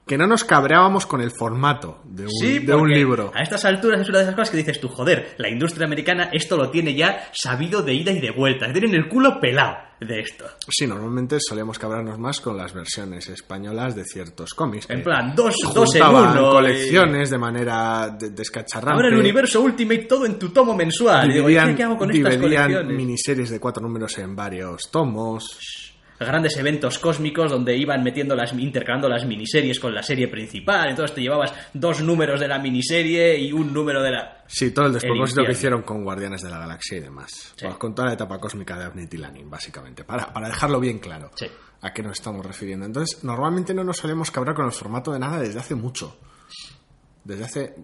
que 0.08 0.18
no 0.18 0.28
nos 0.28 0.44
cabreábamos 0.44 1.06
con 1.08 1.20
el 1.22 1.32
formato 1.32 2.00
de 2.04 2.24
un, 2.26 2.30
Sí, 2.30 2.60
de 2.60 2.74
un 2.74 2.82
porque 2.82 2.96
libro. 2.96 3.32
A 3.34 3.42
estas 3.42 3.66
alturas 3.66 4.02
es 4.02 4.10
una 4.10 4.20
de 4.20 4.24
esas 4.26 4.36
cosas 4.36 4.52
que 4.52 4.58
dices 4.58 4.80
tú, 4.80 4.88
joder, 4.88 5.34
la 5.38 5.50
industria 5.50 5.88
americana 5.88 6.30
esto 6.32 6.56
lo 6.58 6.70
tiene 6.70 6.94
ya 6.94 7.30
sabido 7.34 7.82
de 7.82 7.94
ida 7.96 8.12
y 8.12 8.20
de 8.20 8.30
vuelta. 8.32 8.72
Tienen 8.72 8.94
el 8.94 9.08
culo 9.10 9.40
pelado 9.40 9.78
de 10.00 10.20
esto. 10.20 10.46
Sí, 10.70 10.86
normalmente 10.86 11.38
solíamos 11.40 11.80
cabrearnos 11.80 12.20
más 12.20 12.40
con 12.40 12.56
las 12.58 12.74
versiones 12.74 13.30
españolas 13.30 13.96
de 13.96 14.04
ciertos 14.04 14.54
cómics. 14.54 14.88
En 14.90 15.02
plan, 15.02 15.34
dos, 15.36 15.56
dos 15.74 15.96
en 15.96 16.04
uno. 16.04 16.50
y- 16.50 16.52
colecciones 16.52 17.30
de 17.32 17.38
manera 17.40 18.10
de- 18.10 18.30
descacharrante. 18.30 18.94
Ahora 18.94 19.08
el 19.08 19.18
universo 19.20 19.62
Ultimate 19.62 20.04
todo 20.04 20.26
en 20.28 20.38
tu 20.38 20.50
tomo 20.50 20.76
mensual. 20.76 21.30
Digo, 21.30 21.50
¿y 21.50 21.54
Dividían, 21.54 21.76
¿qué 21.76 21.84
hago 21.84 21.98
con 21.98 22.12
estas 22.12 22.34
dividían 22.38 22.66
colecciones? 22.68 22.98
miniseries 22.98 23.50
de 23.50 23.60
cuatro 23.60 23.82
números 23.82 24.16
en 24.20 24.36
varios 24.36 24.84
tomos. 24.92 25.94
Grandes 26.20 26.56
eventos 26.58 26.98
cósmicos 27.00 27.52
donde 27.52 27.76
iban 27.78 28.04
metiendo 28.04 28.36
las 28.36 28.54
intercalando 28.54 29.10
las 29.10 29.26
miniseries 29.26 29.80
con 29.80 29.94
la 29.94 30.02
serie 30.02 30.28
principal 30.28 30.90
entonces 30.90 31.14
te 31.16 31.22
llevabas 31.22 31.54
dos 31.74 32.02
números 32.02 32.40
de 32.40 32.48
la 32.48 32.58
miniserie 32.60 33.38
y 33.40 33.52
un 33.52 33.74
número 33.74 34.02
de 34.02 34.12
la 34.12 34.44
Sí, 34.48 34.72
todo 34.72 34.86
el 34.86 34.94
despropósito 34.94 35.44
que 35.44 35.54
hicieron 35.54 35.82
con 35.82 36.04
Guardianes 36.04 36.42
de 36.44 36.50
la 36.52 36.60
Galaxia 36.60 36.98
y 36.98 37.02
demás. 37.02 37.32
Sí. 37.56 37.66
Pues 37.66 37.76
con 37.78 37.96
toda 37.96 38.10
la 38.10 38.14
etapa 38.14 38.38
cósmica 38.40 38.78
de 38.78 38.86
Abnett 38.86 39.12
y 39.14 39.18
Lanning, 39.18 39.50
básicamente. 39.50 40.04
Para, 40.04 40.32
para 40.32 40.48
dejarlo 40.50 40.80
bien 40.80 41.00
claro 41.00 41.32
Sí. 41.36 41.48
a 41.82 41.92
qué 41.92 42.04
nos 42.04 42.14
estamos 42.20 42.46
refiriendo. 42.46 42.86
Entonces, 42.86 43.24
normalmente 43.24 43.74
no 43.74 43.84
nos 43.84 43.98
solemos 43.98 44.30
cabrar 44.30 44.54
con 44.56 44.66
el 44.68 44.72
formato 44.72 45.12
de 45.12 45.18
nada 45.20 45.40
desde 45.40 45.60
hace 45.60 45.74
mucho. 45.74 46.18
Desde 47.24 47.44
hace... 47.44 47.76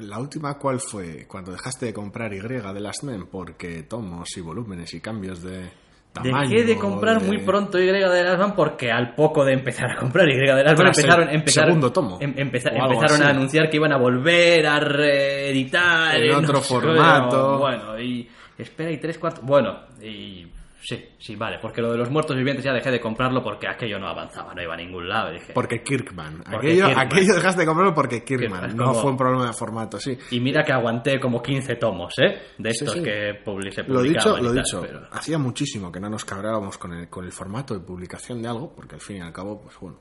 La 0.00 0.18
última, 0.18 0.58
¿cuál 0.58 0.78
fue? 0.78 1.26
Cuando 1.26 1.50
dejaste 1.52 1.86
de 1.86 1.94
comprar 1.94 2.32
Y 2.32 2.38
de 2.38 2.80
Last 2.80 3.02
Men 3.02 3.26
porque 3.26 3.82
tomos 3.84 4.28
y 4.36 4.40
volúmenes 4.42 4.92
y 4.94 5.00
cambios 5.00 5.42
de 5.42 5.70
tamaño. 6.12 6.48
Dejé 6.50 6.64
de 6.64 6.76
comprar 6.76 7.20
de- 7.20 7.26
muy 7.26 7.38
pronto 7.38 7.78
Y 7.78 7.86
de 7.86 8.00
las 8.24 8.38
Van 8.38 8.54
porque 8.54 8.90
al 8.90 9.14
poco 9.14 9.44
de 9.44 9.52
empezar 9.54 9.90
a 9.90 9.96
comprar 9.96 10.28
Y 10.28 10.36
de 10.36 10.46
las 10.46 10.64
Van 10.64 10.74
Tras 10.76 10.98
el 10.98 11.04
empezaron, 11.04 11.28
empezaron, 11.34 11.68
segundo 11.70 11.92
tomo, 11.92 12.18
em- 12.20 12.34
empeza- 12.36 12.70
empezaron 12.70 13.22
a 13.22 13.28
anunciar 13.30 13.68
que 13.70 13.76
iban 13.76 13.92
a 13.92 13.96
volver 13.98 14.66
a 14.66 14.80
reeditar 14.80 16.16
En 16.16 16.32
no 16.32 16.38
otro 16.38 16.60
sé, 16.60 16.68
formato. 16.68 17.58
Bueno, 17.58 18.00
y 18.00 18.28
espera, 18.56 18.90
y 18.90 18.98
tres 18.98 19.18
cuartos. 19.18 19.44
Bueno, 19.44 19.80
y 20.02 20.46
sí, 20.80 21.04
sí, 21.18 21.36
vale, 21.36 21.58
porque 21.60 21.80
lo 21.82 21.92
de 21.92 21.98
los 21.98 22.10
muertos 22.10 22.36
vivientes 22.36 22.64
ya 22.64 22.72
dejé 22.72 22.90
de 22.90 23.00
comprarlo 23.00 23.42
porque 23.42 23.68
aquello 23.68 23.98
no 23.98 24.08
avanzaba, 24.08 24.54
no 24.54 24.62
iba 24.62 24.74
a 24.74 24.76
ningún 24.76 25.08
lado. 25.08 25.32
Dije, 25.32 25.52
Porque 25.52 25.82
Kirkman. 25.82 26.38
Porque 26.38 26.56
aquello, 26.56 26.86
Kirkman. 26.86 27.06
aquello 27.06 27.34
dejaste 27.34 27.60
de 27.60 27.66
comprarlo 27.66 27.94
porque 27.94 28.24
Kirkman. 28.24 28.60
Kirkman, 28.60 28.76
no 28.76 28.84
como- 28.86 29.00
fue 29.00 29.10
un 29.10 29.16
problema 29.16 29.46
de 29.46 29.52
formato, 29.52 29.98
sí. 30.00 30.16
Y 30.30 30.40
mira 30.40 30.62
que 30.64 30.72
aguanté 30.72 31.18
como 31.20 31.42
15 31.42 31.76
tomos, 31.76 32.14
¿eh? 32.18 32.40
De 32.58 32.70
estos 32.70 32.92
sí. 32.92 33.02
que 33.02 33.42
publi- 33.44 33.72
se 33.72 33.82
Lo 33.84 34.02
dicho, 34.02 34.36
lo 34.38 34.44
tal, 34.52 34.54
dicho. 34.54 34.80
pero- 34.80 35.08
Hacía 35.12 35.38
muchísimo 35.38 35.90
que 35.92 36.00
no 36.00 36.08
nos 36.08 36.24
cabrábamos 36.24 36.78
con 36.78 36.92
el, 36.92 37.08
con 37.08 37.24
el 37.24 37.32
formato 37.32 37.74
de 37.74 37.80
publicación 37.80 38.40
de 38.42 38.48
algo, 38.48 38.72
porque 38.74 38.94
al 38.94 39.00
fin 39.00 39.16
y 39.16 39.20
al 39.20 39.32
cabo, 39.32 39.60
pues 39.60 39.76
bueno, 39.80 39.98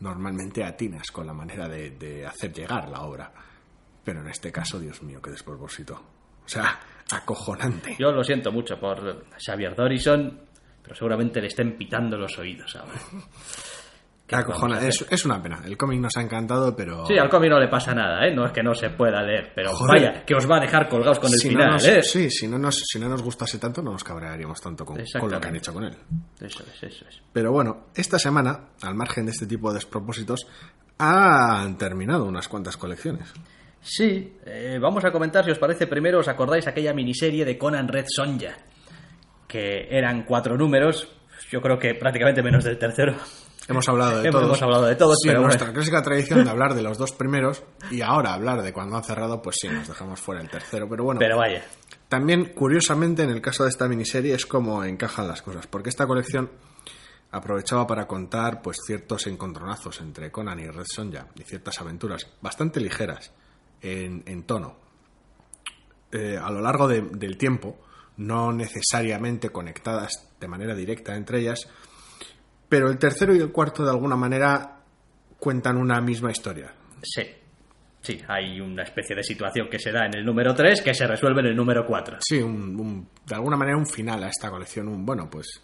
normalmente 0.00 0.64
atinas 0.64 1.10
con 1.10 1.26
la 1.26 1.32
manera 1.32 1.68
de, 1.68 1.90
de 1.90 2.26
hacer 2.26 2.52
llegar 2.52 2.88
la 2.88 3.02
obra. 3.02 3.32
Pero 4.04 4.20
en 4.20 4.28
este 4.28 4.50
caso, 4.50 4.80
Dios 4.80 5.02
mío, 5.02 5.20
qué 5.22 5.30
despropósito. 5.30 5.94
O 6.44 6.48
sea, 6.48 6.80
acojonante. 7.12 7.96
Yo 7.98 8.10
lo 8.12 8.22
siento 8.24 8.50
mucho 8.50 8.78
por 8.78 9.26
Xavier 9.44 9.74
Dorison, 9.74 10.40
pero 10.82 10.94
seguramente 10.94 11.40
le 11.40 11.48
estén 11.48 11.76
pitando 11.76 12.16
los 12.16 12.38
oídos 12.38 12.74
ahora. 12.76 12.92
¿Qué 14.26 14.36
Acojona- 14.38 14.80
es, 14.82 15.04
es 15.10 15.24
una 15.26 15.42
pena. 15.42 15.60
El 15.64 15.76
cómic 15.76 16.00
nos 16.00 16.16
ha 16.16 16.22
encantado, 16.22 16.74
pero. 16.74 17.04
Sí, 17.04 17.18
al 17.18 17.28
cómic 17.28 17.50
no 17.50 17.58
le 17.60 17.68
pasa 17.68 17.92
nada, 17.94 18.26
¿eh? 18.26 18.34
No 18.34 18.46
es 18.46 18.52
que 18.52 18.62
no 18.62 18.72
se 18.74 18.88
pueda 18.88 19.20
leer, 19.22 19.52
pero 19.54 19.72
Joder. 19.74 20.00
vaya, 20.10 20.24
que 20.24 20.34
os 20.34 20.50
va 20.50 20.56
a 20.56 20.60
dejar 20.60 20.88
colgados 20.88 21.18
con 21.18 21.30
el 21.30 21.38
si 21.38 21.50
final, 21.50 21.66
no 21.66 21.72
nos, 21.74 21.84
¿eh? 21.86 22.02
Sí, 22.02 22.30
si 22.30 22.48
no, 22.48 22.58
nos, 22.58 22.76
si 22.76 22.98
no 22.98 23.10
nos 23.10 23.22
gustase 23.22 23.58
tanto, 23.58 23.82
no 23.82 23.92
nos 23.92 24.02
cabrearíamos 24.02 24.58
tanto 24.60 24.86
con, 24.86 24.96
con 25.20 25.30
lo 25.30 25.38
que 25.38 25.48
han 25.48 25.56
hecho 25.56 25.74
con 25.74 25.84
él. 25.84 25.94
Eso 26.40 26.62
es, 26.62 26.82
eso 26.82 27.04
es. 27.06 27.20
Pero 27.30 27.52
bueno, 27.52 27.88
esta 27.94 28.18
semana, 28.18 28.68
al 28.80 28.94
margen 28.94 29.26
de 29.26 29.32
este 29.32 29.46
tipo 29.46 29.68
de 29.68 29.74
despropósitos, 29.74 30.46
han 30.98 31.76
terminado 31.76 32.24
unas 32.24 32.48
cuantas 32.48 32.78
colecciones. 32.78 33.30
Sí, 33.82 34.36
eh, 34.46 34.78
vamos 34.80 35.04
a 35.04 35.10
comentar, 35.10 35.44
si 35.44 35.50
os 35.50 35.58
parece, 35.58 35.86
primero, 35.88 36.20
¿os 36.20 36.28
acordáis 36.28 36.66
aquella 36.68 36.94
miniserie 36.94 37.44
de 37.44 37.58
Conan 37.58 37.88
Red 37.88 38.06
Sonja? 38.08 38.54
Que 39.48 39.88
eran 39.90 40.22
cuatro 40.24 40.56
números, 40.56 41.08
yo 41.50 41.60
creo 41.60 41.78
que 41.78 41.94
prácticamente 41.94 42.42
menos 42.42 42.62
del 42.64 42.78
tercero. 42.78 43.16
Hemos 43.68 43.88
hablado 43.88 44.22
de 44.22 44.30
todos. 44.30 44.44
hemos 44.44 44.62
hablado 44.62 44.86
de 44.86 44.96
todos, 44.96 45.16
Sí, 45.22 45.28
pero 45.28 45.40
nuestra 45.42 45.66
bueno. 45.66 45.74
clásica 45.74 46.02
tradición 46.02 46.44
de 46.44 46.50
hablar 46.50 46.74
de 46.74 46.82
los 46.82 46.98
dos 46.98 47.12
primeros 47.12 47.62
y 47.90 48.00
ahora 48.02 48.34
hablar 48.34 48.62
de 48.62 48.72
cuando 48.72 48.96
han 48.96 49.04
cerrado, 49.04 49.40
pues 49.42 49.56
sí, 49.60 49.68
nos 49.68 49.86
dejamos 49.86 50.20
fuera 50.20 50.40
el 50.40 50.48
tercero. 50.48 50.88
Pero 50.88 51.04
bueno, 51.04 51.18
Pero 51.20 51.36
vaya, 51.38 51.62
también, 52.08 52.52
curiosamente, 52.54 53.22
en 53.22 53.30
el 53.30 53.40
caso 53.40 53.64
de 53.64 53.70
esta 53.70 53.86
miniserie 53.88 54.34
es 54.34 54.46
como 54.46 54.82
encajan 54.84 55.28
las 55.28 55.42
cosas, 55.42 55.66
porque 55.66 55.90
esta 55.90 56.06
colección 56.06 56.50
aprovechaba 57.30 57.86
para 57.86 58.06
contar 58.06 58.62
pues 58.62 58.78
ciertos 58.86 59.26
encontronazos 59.26 60.00
entre 60.00 60.30
Conan 60.30 60.58
y 60.60 60.66
Red 60.68 60.84
Sonja 60.86 61.26
y 61.36 61.42
ciertas 61.42 61.80
aventuras 61.80 62.26
bastante 62.40 62.80
ligeras 62.80 63.32
en, 63.82 64.22
en 64.26 64.44
tono. 64.44 64.76
Eh, 66.12 66.38
a 66.40 66.50
lo 66.50 66.60
largo 66.60 66.88
de- 66.88 67.02
del 67.02 67.36
tiempo, 67.38 67.78
no 68.18 68.52
necesariamente 68.52 69.50
conectadas 69.50 70.30
de 70.38 70.48
manera 70.48 70.74
directa 70.74 71.14
entre 71.16 71.40
ellas, 71.40 71.68
pero 72.68 72.90
el 72.90 72.98
tercero 72.98 73.34
y 73.34 73.38
el 73.38 73.50
cuarto 73.50 73.84
de 73.84 73.90
alguna 73.90 74.16
manera 74.16 74.80
cuentan 75.38 75.76
una 75.78 76.00
misma 76.00 76.30
historia. 76.30 76.74
sí. 77.02 77.22
Sí, 78.04 78.18
hay 78.26 78.60
una 78.60 78.82
especie 78.82 79.14
de 79.14 79.22
situación 79.22 79.68
que 79.70 79.78
se 79.78 79.92
da 79.92 80.06
en 80.06 80.14
el 80.16 80.24
número 80.24 80.56
3 80.56 80.82
que 80.82 80.92
se 80.92 81.06
resuelve 81.06 81.38
en 81.38 81.46
el 81.46 81.54
número 81.54 81.86
4. 81.86 82.16
Sí, 82.20 82.38
un- 82.42 82.74
un- 82.80 83.08
de 83.24 83.36
alguna 83.36 83.56
manera 83.56 83.76
un 83.78 83.86
final 83.86 84.24
a 84.24 84.26
esta 84.28 84.50
colección. 84.50 84.88
Un, 84.88 85.06
bueno, 85.06 85.30
pues 85.30 85.62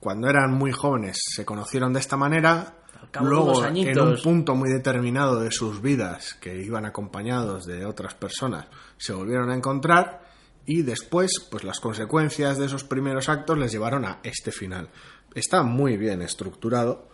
cuando 0.00 0.26
eran 0.30 0.54
muy 0.54 0.72
jóvenes 0.72 1.18
se 1.22 1.44
conocieron 1.44 1.92
de 1.92 2.00
esta 2.00 2.16
manera. 2.16 2.78
De 3.20 3.28
Luego, 3.28 3.64
en 3.64 3.98
un 4.00 4.16
punto 4.22 4.54
muy 4.54 4.70
determinado 4.70 5.40
de 5.40 5.50
sus 5.50 5.80
vidas, 5.80 6.34
que 6.34 6.62
iban 6.62 6.84
acompañados 6.84 7.64
de 7.66 7.84
otras 7.84 8.14
personas, 8.14 8.66
se 8.96 9.12
volvieron 9.12 9.50
a 9.50 9.54
encontrar 9.54 10.22
y 10.66 10.82
después, 10.82 11.30
pues 11.50 11.64
las 11.64 11.80
consecuencias 11.80 12.58
de 12.58 12.66
esos 12.66 12.84
primeros 12.84 13.28
actos 13.28 13.58
les 13.58 13.72
llevaron 13.72 14.04
a 14.04 14.20
este 14.22 14.50
final. 14.50 14.88
Está 15.34 15.62
muy 15.62 15.96
bien 15.96 16.22
estructurado 16.22 17.08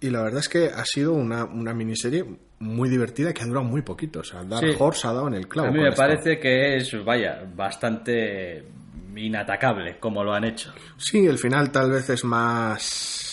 y 0.00 0.10
la 0.10 0.22
verdad 0.22 0.40
es 0.40 0.48
que 0.48 0.66
ha 0.66 0.84
sido 0.84 1.12
una, 1.12 1.44
una 1.44 1.74
miniserie 1.74 2.24
muy 2.58 2.88
divertida 2.88 3.32
que 3.32 3.42
ha 3.42 3.46
durado 3.46 3.64
muy 3.64 3.82
poquito. 3.82 4.20
O 4.20 4.24
sea, 4.24 4.42
Dark 4.44 4.66
Sí. 4.66 4.76
Horse 4.78 5.06
ha 5.06 5.12
dado 5.12 5.28
en 5.28 5.34
el 5.34 5.48
clavo. 5.48 5.68
A 5.68 5.72
mí 5.72 5.80
me 5.80 5.92
parece 5.92 6.38
que 6.38 6.76
es, 6.76 6.92
vaya, 7.04 7.44
bastante 7.54 8.64
inatacable 9.16 9.98
como 9.98 10.24
lo 10.24 10.32
han 10.32 10.44
hecho. 10.44 10.72
Sí, 10.96 11.26
el 11.26 11.38
final 11.38 11.70
tal 11.70 11.90
vez 11.90 12.10
es 12.10 12.24
más 12.24 13.23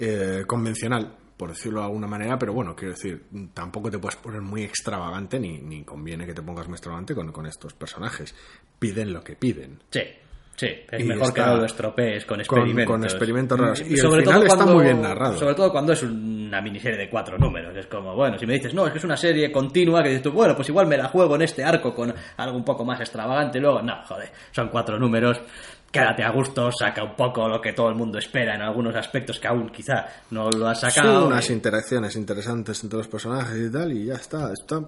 eh, 0.00 0.44
convencional, 0.46 1.16
por 1.36 1.50
decirlo 1.50 1.80
de 1.80 1.86
alguna 1.86 2.06
manera, 2.06 2.38
pero 2.38 2.52
bueno, 2.52 2.74
quiero 2.74 2.94
decir, 2.94 3.24
tampoco 3.54 3.90
te 3.90 3.98
puedes 3.98 4.16
poner 4.16 4.40
muy 4.40 4.62
extravagante 4.62 5.38
ni, 5.40 5.58
ni 5.58 5.84
conviene 5.84 6.26
que 6.26 6.34
te 6.34 6.42
pongas 6.42 6.66
muy 6.66 6.74
extravagante 6.74 7.14
con, 7.14 7.30
con 7.32 7.46
estos 7.46 7.72
personajes. 7.74 8.34
Piden 8.78 9.12
lo 9.12 9.22
que 9.22 9.36
piden. 9.36 9.78
Sí, 9.90 10.00
sí, 10.56 10.66
es 10.90 11.00
Y 11.00 11.04
mejor 11.04 11.28
está- 11.28 11.34
que 11.44 11.50
no 11.50 11.56
lo 11.56 11.64
estropees 11.64 12.24
con 12.26 12.40
experimentos. 12.40 12.86
con 12.86 13.04
experimentos 13.04 13.58
raros. 13.58 13.80
Y 13.80 13.92
el 13.94 13.98
sobre 13.98 14.20
final 14.22 14.34
todo 14.34 14.44
está 14.44 14.56
cuando, 14.56 14.74
muy 14.74 14.84
bien 14.84 15.00
narrado. 15.02 15.38
Sobre 15.38 15.54
todo 15.54 15.70
cuando 15.72 15.92
es 15.94 16.02
una 16.02 16.60
miniserie 16.60 16.98
de 16.98 17.08
cuatro 17.08 17.38
números. 17.38 17.74
Es 17.76 17.86
como, 17.86 18.14
bueno, 18.14 18.38
si 18.38 18.46
me 18.46 18.54
dices, 18.54 18.74
no, 18.74 18.86
es 18.86 18.92
que 18.92 18.98
es 18.98 19.04
una 19.04 19.16
serie 19.16 19.50
continua, 19.50 20.02
que 20.02 20.08
dices 20.10 20.22
tú, 20.22 20.32
bueno, 20.32 20.54
pues 20.54 20.68
igual 20.68 20.86
me 20.86 20.96
la 20.98 21.08
juego 21.08 21.36
en 21.36 21.42
este 21.42 21.64
arco 21.64 21.94
con 21.94 22.12
algo 22.36 22.56
un 22.56 22.64
poco 22.64 22.84
más 22.84 23.00
extravagante. 23.00 23.56
Y 23.58 23.60
luego, 23.62 23.80
no, 23.80 24.02
joder, 24.04 24.30
son 24.50 24.68
cuatro 24.68 24.98
números. 24.98 25.40
Quédate 25.90 26.22
a 26.22 26.30
gusto, 26.30 26.70
saca 26.70 27.02
un 27.02 27.16
poco 27.16 27.48
lo 27.48 27.60
que 27.60 27.72
todo 27.72 27.88
el 27.88 27.96
mundo 27.96 28.18
espera 28.18 28.54
en 28.54 28.62
algunos 28.62 28.94
aspectos 28.94 29.40
que 29.40 29.48
aún 29.48 29.70
quizá 29.70 30.06
no 30.30 30.48
lo 30.50 30.68
has 30.68 30.80
Son 30.80 30.90
sacado. 30.90 31.26
unas 31.26 31.50
y- 31.50 31.52
interacciones 31.52 32.14
interesantes 32.16 32.82
entre 32.84 32.98
los 32.98 33.08
personajes 33.08 33.58
y 33.68 33.72
tal, 33.72 33.92
y 33.92 34.04
ya 34.06 34.14
está. 34.14 34.52
Está 34.52 34.80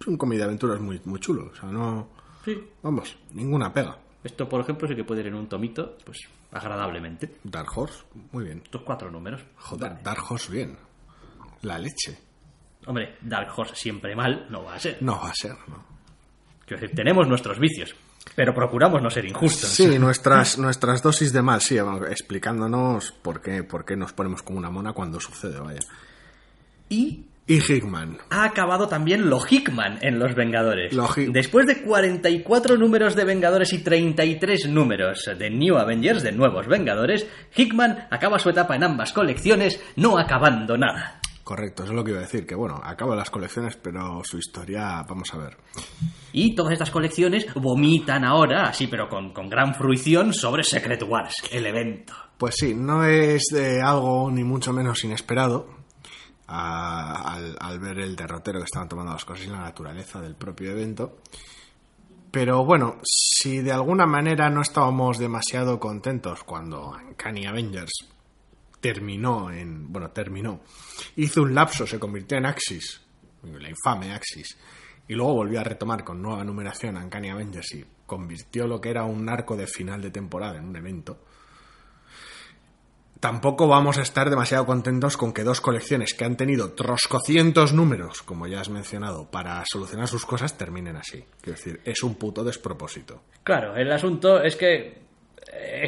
es 0.00 0.06
un 0.06 0.16
cómic 0.16 0.38
de 0.38 0.44
aventuras 0.44 0.80
muy, 0.80 1.00
muy 1.06 1.18
chulo. 1.18 1.50
O 1.52 1.54
sea, 1.56 1.68
no. 1.70 2.08
Sí. 2.44 2.56
Vamos, 2.82 3.16
ninguna 3.32 3.72
pega. 3.72 3.96
Esto, 4.22 4.48
por 4.48 4.60
ejemplo, 4.60 4.86
sí 4.88 4.94
que 4.94 5.04
puede 5.04 5.20
ir 5.22 5.26
en 5.26 5.34
un 5.34 5.48
tomito, 5.48 5.96
pues 6.04 6.18
agradablemente. 6.52 7.36
Dark 7.42 7.68
Horse, 7.76 8.04
muy 8.32 8.44
bien. 8.44 8.62
Estos 8.64 8.82
cuatro 8.82 9.10
números. 9.10 9.42
Joder, 9.56 9.90
Vale. 9.90 10.02
Dark 10.04 10.22
Horse, 10.30 10.52
bien. 10.52 10.76
La 11.62 11.78
leche. 11.78 12.16
Hombre, 12.86 13.16
Dark 13.22 13.48
Horse 13.56 13.74
siempre 13.74 14.14
mal 14.14 14.46
no 14.50 14.62
va 14.64 14.74
a 14.74 14.78
ser. 14.78 14.98
No 15.02 15.12
va 15.20 15.30
a 15.30 15.34
ser, 15.34 15.56
¿no? 15.68 15.84
Quiero 16.66 16.80
decir, 16.80 16.94
tenemos 16.96 17.26
nuestros 17.28 17.58
vicios, 17.58 17.94
pero 18.34 18.54
procuramos 18.54 19.00
no 19.02 19.10
ser 19.10 19.24
injustos. 19.26 19.70
Sí, 19.70 19.98
nuestras, 19.98 20.58
nuestras 20.58 21.02
dosis 21.02 21.32
de 21.32 21.42
mal, 21.42 21.60
sí, 21.60 21.76
explicándonos 22.10 23.12
por 23.12 23.40
qué, 23.40 23.62
por 23.62 23.84
qué 23.84 23.96
nos 23.96 24.12
ponemos 24.12 24.42
como 24.42 24.58
una 24.58 24.70
mona 24.70 24.92
cuando 24.92 25.20
sucede, 25.20 25.58
vaya. 25.60 25.80
Y 26.88 27.26
Y 27.46 27.58
Hickman. 27.58 28.18
ha 28.30 28.44
acabado 28.44 28.88
también 28.88 29.28
lo 29.28 29.38
Hickman 29.38 29.98
en 30.00 30.18
Los 30.18 30.34
Vengadores. 30.34 30.94
Lo 30.94 31.08
Después 31.28 31.66
de 31.66 31.82
44 31.82 32.76
números 32.76 33.14
de 33.14 33.24
Vengadores 33.24 33.72
y 33.72 33.78
33 33.84 34.68
números 34.68 35.30
de 35.38 35.50
New 35.50 35.76
Avengers, 35.76 36.22
de 36.22 36.32
Nuevos 36.32 36.66
Vengadores, 36.66 37.26
Hickman 37.54 38.08
acaba 38.10 38.38
su 38.38 38.48
etapa 38.50 38.74
en 38.76 38.84
ambas 38.84 39.12
colecciones, 39.12 39.80
no 39.96 40.18
acabando 40.18 40.76
nada. 40.78 41.20
Correcto, 41.44 41.82
eso 41.82 41.92
es 41.92 41.96
lo 41.96 42.02
que 42.02 42.10
iba 42.12 42.20
a 42.20 42.22
decir, 42.22 42.46
que 42.46 42.54
bueno, 42.54 42.80
acaba 42.82 43.14
las 43.14 43.28
colecciones, 43.28 43.76
pero 43.76 44.22
su 44.24 44.38
historia, 44.38 45.02
vamos 45.06 45.32
a 45.34 45.36
ver. 45.36 45.58
Y 46.32 46.54
todas 46.54 46.72
estas 46.72 46.90
colecciones 46.90 47.46
vomitan 47.54 48.24
ahora, 48.24 48.68
así 48.70 48.86
pero 48.86 49.10
con, 49.10 49.34
con 49.34 49.50
gran 49.50 49.74
fruición, 49.74 50.32
sobre 50.32 50.64
Secret 50.64 51.02
Wars, 51.02 51.34
el 51.52 51.66
evento. 51.66 52.14
Pues 52.38 52.54
sí, 52.58 52.74
no 52.74 53.04
es 53.04 53.42
de 53.52 53.82
algo 53.82 54.30
ni 54.30 54.42
mucho 54.42 54.72
menos 54.72 55.04
inesperado, 55.04 55.68
a- 56.46 57.34
al, 57.34 57.56
al 57.60 57.78
ver 57.78 57.98
el 57.98 58.16
derrotero 58.16 58.58
que 58.60 58.64
estaban 58.64 58.88
tomando 58.88 59.12
las 59.12 59.24
cosas 59.26 59.44
y 59.46 59.50
la 59.50 59.58
naturaleza 59.60 60.22
del 60.22 60.36
propio 60.36 60.70
evento. 60.70 61.18
Pero 62.30 62.64
bueno, 62.64 62.96
si 63.04 63.58
de 63.58 63.70
alguna 63.72 64.06
manera 64.06 64.48
no 64.48 64.62
estábamos 64.62 65.18
demasiado 65.18 65.78
contentos 65.78 66.42
cuando 66.42 66.88
Uncanny 67.08 67.46
Avengers 67.46 67.92
terminó 68.84 69.50
en. 69.50 69.90
Bueno, 69.90 70.10
terminó. 70.10 70.60
Hizo 71.16 71.40
un 71.40 71.54
lapso, 71.54 71.86
se 71.86 71.98
convirtió 71.98 72.36
en 72.36 72.44
Axis, 72.44 73.00
la 73.42 73.70
infame 73.70 74.12
Axis, 74.12 74.58
y 75.08 75.14
luego 75.14 75.32
volvió 75.32 75.60
a 75.60 75.64
retomar 75.64 76.04
con 76.04 76.20
nueva 76.20 76.44
numeración 76.44 76.98
Uncanny 76.98 77.30
Avengers 77.30 77.74
y 77.76 77.84
convirtió 78.04 78.66
lo 78.66 78.82
que 78.82 78.90
era 78.90 79.04
un 79.04 79.26
arco 79.30 79.56
de 79.56 79.66
final 79.66 80.02
de 80.02 80.10
temporada 80.10 80.58
en 80.58 80.66
un 80.66 80.76
evento. 80.76 81.18
Tampoco 83.20 83.68
vamos 83.68 83.96
a 83.96 84.02
estar 84.02 84.28
demasiado 84.28 84.66
contentos 84.66 85.16
con 85.16 85.32
que 85.32 85.44
dos 85.44 85.62
colecciones 85.62 86.12
que 86.12 86.26
han 86.26 86.36
tenido 86.36 86.72
troscocientos 86.72 87.72
números, 87.72 88.22
como 88.22 88.46
ya 88.46 88.60
has 88.60 88.68
mencionado, 88.68 89.30
para 89.30 89.64
solucionar 89.64 90.08
sus 90.08 90.26
cosas, 90.26 90.58
terminen 90.58 90.96
así. 90.96 91.24
Quiero 91.40 91.56
decir, 91.56 91.80
es 91.86 92.02
un 92.02 92.16
puto 92.16 92.44
despropósito. 92.44 93.22
Claro, 93.44 93.76
el 93.76 93.90
asunto 93.90 94.42
es 94.42 94.56
que 94.56 95.03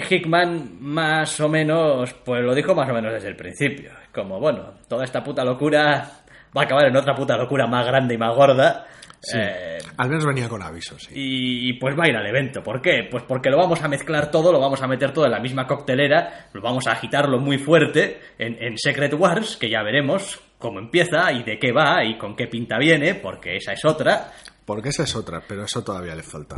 Hickman 0.08 0.78
más 0.80 1.40
o 1.40 1.48
menos, 1.48 2.12
pues 2.24 2.42
lo 2.42 2.54
dijo 2.54 2.74
más 2.74 2.88
o 2.90 2.94
menos 2.94 3.12
desde 3.12 3.28
el 3.28 3.36
principio. 3.36 3.90
Como, 4.12 4.38
bueno, 4.40 4.74
toda 4.88 5.04
esta 5.04 5.22
puta 5.22 5.44
locura 5.44 6.10
va 6.56 6.62
a 6.62 6.64
acabar 6.64 6.86
en 6.86 6.96
otra 6.96 7.14
puta 7.14 7.36
locura 7.36 7.66
más 7.66 7.86
grande 7.86 8.14
y 8.14 8.18
más 8.18 8.34
gorda. 8.34 8.86
Eh, 9.34 9.78
Al 9.96 10.08
menos 10.08 10.24
venía 10.24 10.48
con 10.48 10.62
aviso, 10.62 10.96
sí. 10.98 11.12
y, 11.14 11.70
y, 11.70 11.72
pues 11.74 11.98
va 11.98 12.04
a 12.04 12.08
ir 12.08 12.16
al 12.16 12.26
evento. 12.26 12.62
¿Por 12.62 12.80
qué? 12.80 13.08
Pues 13.10 13.24
porque 13.24 13.50
lo 13.50 13.56
vamos 13.56 13.82
a 13.82 13.88
mezclar 13.88 14.30
todo, 14.30 14.52
lo 14.52 14.60
vamos 14.60 14.80
a 14.82 14.86
meter 14.86 15.12
todo 15.12 15.24
en 15.24 15.32
la 15.32 15.40
misma 15.40 15.66
coctelera, 15.66 16.48
lo 16.52 16.60
vamos 16.60 16.86
a 16.86 16.92
agitarlo 16.92 17.38
muy 17.40 17.58
fuerte 17.58 18.20
en, 18.38 18.56
en 18.62 18.78
Secret 18.78 19.12
Wars, 19.14 19.56
que 19.56 19.68
ya 19.68 19.82
veremos 19.82 20.40
cómo 20.58 20.78
empieza 20.78 21.32
y 21.32 21.42
de 21.42 21.58
qué 21.58 21.72
va 21.72 22.04
y 22.04 22.16
con 22.18 22.36
qué 22.36 22.46
pinta 22.46 22.78
viene, 22.78 23.14
porque 23.16 23.56
esa 23.56 23.72
es 23.72 23.84
otra. 23.84 24.32
Porque 24.64 24.90
esa 24.90 25.02
es 25.02 25.16
otra, 25.16 25.42
pero 25.46 25.64
eso 25.64 25.82
todavía 25.82 26.14
le 26.14 26.22
falta. 26.22 26.56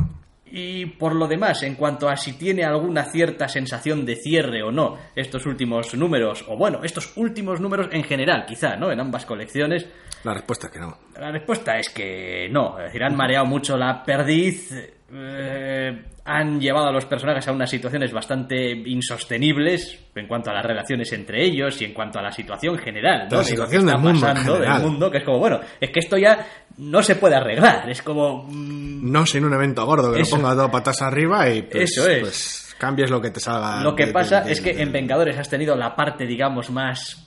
Y 0.51 0.87
por 0.87 1.15
lo 1.15 1.27
demás, 1.27 1.63
en 1.63 1.75
cuanto 1.75 2.09
a 2.09 2.17
si 2.17 2.33
tiene 2.39 2.65
alguna 2.65 3.05
cierta 3.05 3.49
sensación 3.49 4.05
de 4.07 4.17
cierre 4.17 4.63
o 4.63 4.71
no 4.71 4.97
estos 5.15 5.45
últimos 5.47 5.95
números, 5.95 6.45
o 6.49 6.57
bueno, 6.57 6.81
estos 6.83 7.13
últimos 7.17 7.61
números 7.61 7.89
en 7.93 8.05
general, 8.05 8.45
quizá, 8.47 8.77
¿no? 8.77 8.91
En 8.91 9.01
ambas 9.01 9.25
colecciones, 9.27 9.87
La 10.25 10.35
respuesta 10.35 10.67
es 10.67 10.73
que 10.73 10.79
no. 10.81 10.99
la 11.19 11.31
respuesta 11.31 11.79
es 11.79 11.91
que 11.91 12.49
no. 12.51 12.79
Es 12.79 12.87
decir, 12.87 13.03
han 13.05 13.17
mareado 13.17 13.47
mucho 13.47 13.77
la 13.77 14.03
perdiz, 14.03 14.73
eh, 15.13 16.05
han 16.25 16.61
llevado 16.61 16.89
a 16.89 16.93
los 16.93 17.07
personajes 17.07 17.47
a 17.49 17.53
unas 17.53 17.71
situaciones 17.71 18.13
bastante 18.13 18.73
insostenibles 18.73 19.99
en 20.15 20.27
cuanto 20.27 20.51
a 20.51 20.55
las 20.55 20.65
relaciones 20.65 21.13
entre 21.13 21.43
ellos 21.45 21.81
y 21.81 21.85
en 21.87 21.95
cuanto 21.95 22.19
a 22.19 22.23
la 22.23 22.33
situación 22.33 22.77
general, 22.79 23.29
¿no? 23.31 23.39
La 23.39 23.45
situación 23.45 23.87
del 23.87 23.99
mundo 23.99 24.21
pasando, 24.21 24.59
del 24.59 24.83
mundo, 24.83 25.11
que 25.11 25.19
es 25.19 25.25
como, 25.25 25.39
bueno, 25.39 25.61
es 25.81 25.91
que 25.91 26.01
esto 26.01 26.17
ya 26.19 26.47
no 26.79 27.03
se 27.03 27.17
puede 27.17 27.37
arreglar. 27.37 27.89
Es 27.91 28.03
como, 28.03 28.45
mm, 28.49 29.11
No 29.13 29.27
sin 29.27 29.45
un 29.45 29.53
evento 29.55 29.85
gordo 29.87 30.13
que 30.13 30.23
Eso. 30.23 30.37
lo 30.37 30.43
ponga 30.43 30.55
todo 30.55 30.71
patas 30.71 31.03
arriba 31.03 31.49
y 31.49 31.63
pues, 31.63 31.91
Eso 31.93 32.09
es. 32.09 32.21
pues, 32.21 32.75
cambies 32.79 33.11
lo 33.11 33.21
que 33.21 33.31
te 33.31 33.41
salga. 33.41 33.81
Lo 33.83 33.95
que 33.95 34.07
de- 34.07 34.13
pasa 34.13 34.41
de- 34.41 34.53
es 34.53 34.61
que 34.61 34.81
en 34.83 34.91
Vengadores 34.93 35.37
has 35.39 35.49
tenido 35.49 35.77
la 35.77 35.95
parte, 35.95 36.27
digamos, 36.27 36.71
más 36.71 37.25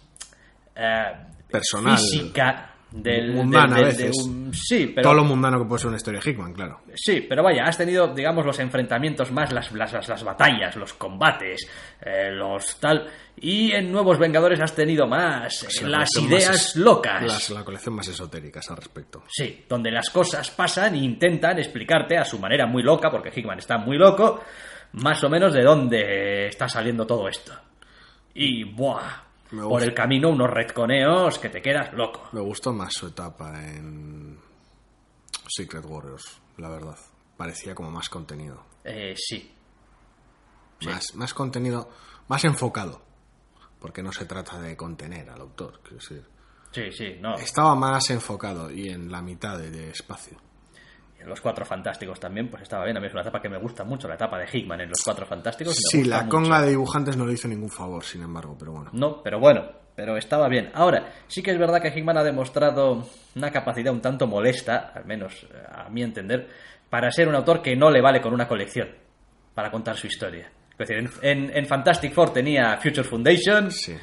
eh, 0.75 1.03
Personal. 1.49 1.97
física 1.97 2.70
del, 2.91 3.33
Mundana 3.33 3.77
del- 3.77 3.85
a 3.85 3.87
de 3.87 4.03
veces. 4.05 4.17
un- 4.25 4.53
sí, 4.53 4.87
pero 4.93 5.03
Todo 5.03 5.13
lo 5.15 5.23
mundano 5.23 5.57
que 5.59 5.65
puede 5.65 5.79
ser 5.79 5.87
una 5.87 5.97
historia 5.97 6.19
Hickman, 6.23 6.53
claro. 6.53 6.81
Sí, 6.93 7.25
pero 7.27 7.41
vaya, 7.41 7.63
has 7.65 7.77
tenido, 7.77 8.13
digamos, 8.13 8.45
los 8.45 8.59
enfrentamientos 8.59 9.31
más, 9.31 9.51
las, 9.53 9.71
las, 9.71 9.93
las, 9.93 10.07
las 10.09 10.23
batallas, 10.23 10.75
los 10.75 10.93
combates, 10.93 11.67
eh, 12.01 12.31
los 12.31 12.79
tal. 12.79 13.07
Y 13.37 13.71
en 13.71 13.91
Nuevos 13.91 14.19
Vengadores 14.19 14.59
has 14.59 14.75
tenido 14.75 15.07
más 15.07 15.81
la 15.83 15.99
las 15.99 16.09
ideas 16.17 16.49
más 16.49 16.67
es- 16.67 16.75
locas. 16.75 17.23
las- 17.23 17.49
la 17.49 17.63
colección 17.63 17.95
más 17.95 18.07
esotéricas 18.09 18.69
al 18.69 18.77
respecto. 18.77 19.23
Sí, 19.29 19.63
donde 19.69 19.89
las 19.89 20.09
cosas 20.09 20.51
pasan 20.51 20.95
e 20.95 20.99
intentan 20.99 21.57
explicarte 21.59 22.17
a 22.17 22.25
su 22.25 22.39
manera 22.39 22.65
muy 22.67 22.83
loca, 22.83 23.09
porque 23.09 23.31
Hickman 23.33 23.59
está 23.59 23.77
muy 23.77 23.97
loco, 23.97 24.43
más 24.93 25.23
o 25.23 25.29
menos 25.29 25.53
de 25.53 25.63
dónde 25.63 26.47
está 26.47 26.67
saliendo 26.67 27.07
todo 27.07 27.29
esto. 27.29 27.53
Y, 28.33 28.65
¡buah! 28.65 29.30
Por 29.51 29.83
el 29.83 29.93
camino 29.93 30.29
unos 30.29 30.49
retconeos 30.49 31.37
que 31.39 31.49
te 31.49 31.61
quedas 31.61 31.93
loco. 31.93 32.29
Me 32.31 32.39
gustó 32.41 32.71
más 32.73 32.93
su 32.93 33.07
etapa 33.07 33.61
en 33.65 34.39
Secret 35.47 35.83
Warriors, 35.85 36.39
la 36.57 36.69
verdad. 36.69 36.97
Parecía 37.35 37.75
como 37.75 37.91
más 37.91 38.07
contenido. 38.09 38.63
Eh, 38.83 39.13
sí, 39.17 39.51
Más, 40.85 41.13
más 41.15 41.33
contenido, 41.33 41.89
más 42.27 42.43
enfocado. 42.45 43.01
Porque 43.79 44.01
no 44.03 44.11
se 44.11 44.25
trata 44.25 44.59
de 44.59 44.77
contener 44.77 45.29
al 45.29 45.41
autor, 45.41 45.79
quiero 45.81 45.97
decir. 45.97 46.23
sí, 46.71 46.91
sí, 46.91 47.17
no. 47.19 47.35
Estaba 47.35 47.75
más 47.75 48.09
enfocado 48.11 48.71
y 48.71 48.89
en 48.89 49.11
la 49.11 49.21
mitad 49.21 49.57
de 49.57 49.89
espacio. 49.89 50.37
En 51.21 51.29
Los 51.29 51.39
Cuatro 51.39 51.63
Fantásticos 51.65 52.19
también, 52.19 52.49
pues 52.49 52.63
estaba 52.63 52.83
bien. 52.83 52.97
A 52.97 52.99
mí 52.99 53.05
es 53.07 53.13
una 53.13 53.21
etapa 53.21 53.39
que 53.41 53.47
me 53.49 53.57
gusta 53.59 53.83
mucho, 53.83 54.07
la 54.07 54.15
etapa 54.15 54.39
de 54.39 54.47
Hickman 54.51 54.81
en 54.81 54.89
Los 54.89 55.01
Cuatro 55.03 55.25
Fantásticos. 55.25 55.73
me 55.75 55.89
Sí, 55.91 55.97
gusta 55.99 56.15
la 56.17 56.23
mucho. 56.23 56.35
conga 56.37 56.61
de 56.61 56.69
dibujantes 56.69 57.15
no 57.17 57.25
le 57.25 57.33
hizo 57.33 57.47
ningún 57.47 57.69
favor, 57.69 58.03
sin 58.03 58.23
embargo, 58.23 58.55
pero 58.59 58.71
bueno. 58.71 58.89
No, 58.93 59.21
pero 59.21 59.39
bueno, 59.39 59.65
pero 59.95 60.17
estaba 60.17 60.47
bien. 60.49 60.71
Ahora, 60.73 61.11
sí 61.27 61.43
que 61.43 61.51
es 61.51 61.59
verdad 61.59 61.79
que 61.81 61.89
Hickman 61.89 62.17
ha 62.17 62.23
demostrado 62.23 63.07
una 63.35 63.51
capacidad 63.51 63.93
un 63.93 64.01
tanto 64.01 64.25
molesta, 64.25 64.91
al 64.95 65.05
menos 65.05 65.43
eh, 65.43 65.57
a 65.71 65.89
mi 65.89 66.01
entender, 66.01 66.47
para 66.89 67.11
ser 67.11 67.27
un 67.27 67.35
autor 67.35 67.61
que 67.61 67.75
no 67.75 67.91
le 67.91 68.01
vale 68.01 68.19
con 68.19 68.33
una 68.33 68.47
colección 68.47 68.89
para 69.53 69.69
contar 69.69 69.95
su 69.97 70.07
historia. 70.07 70.49
Es 70.71 70.87
decir, 70.87 70.97
en, 70.97 71.09
en- 71.21 71.55
en 71.57 71.65
Fantastic 71.67 72.13
Four 72.13 72.33
tenía 72.33 72.77
Future 72.77 73.03
Foundation, 73.03 73.69
Sí. 73.69 73.95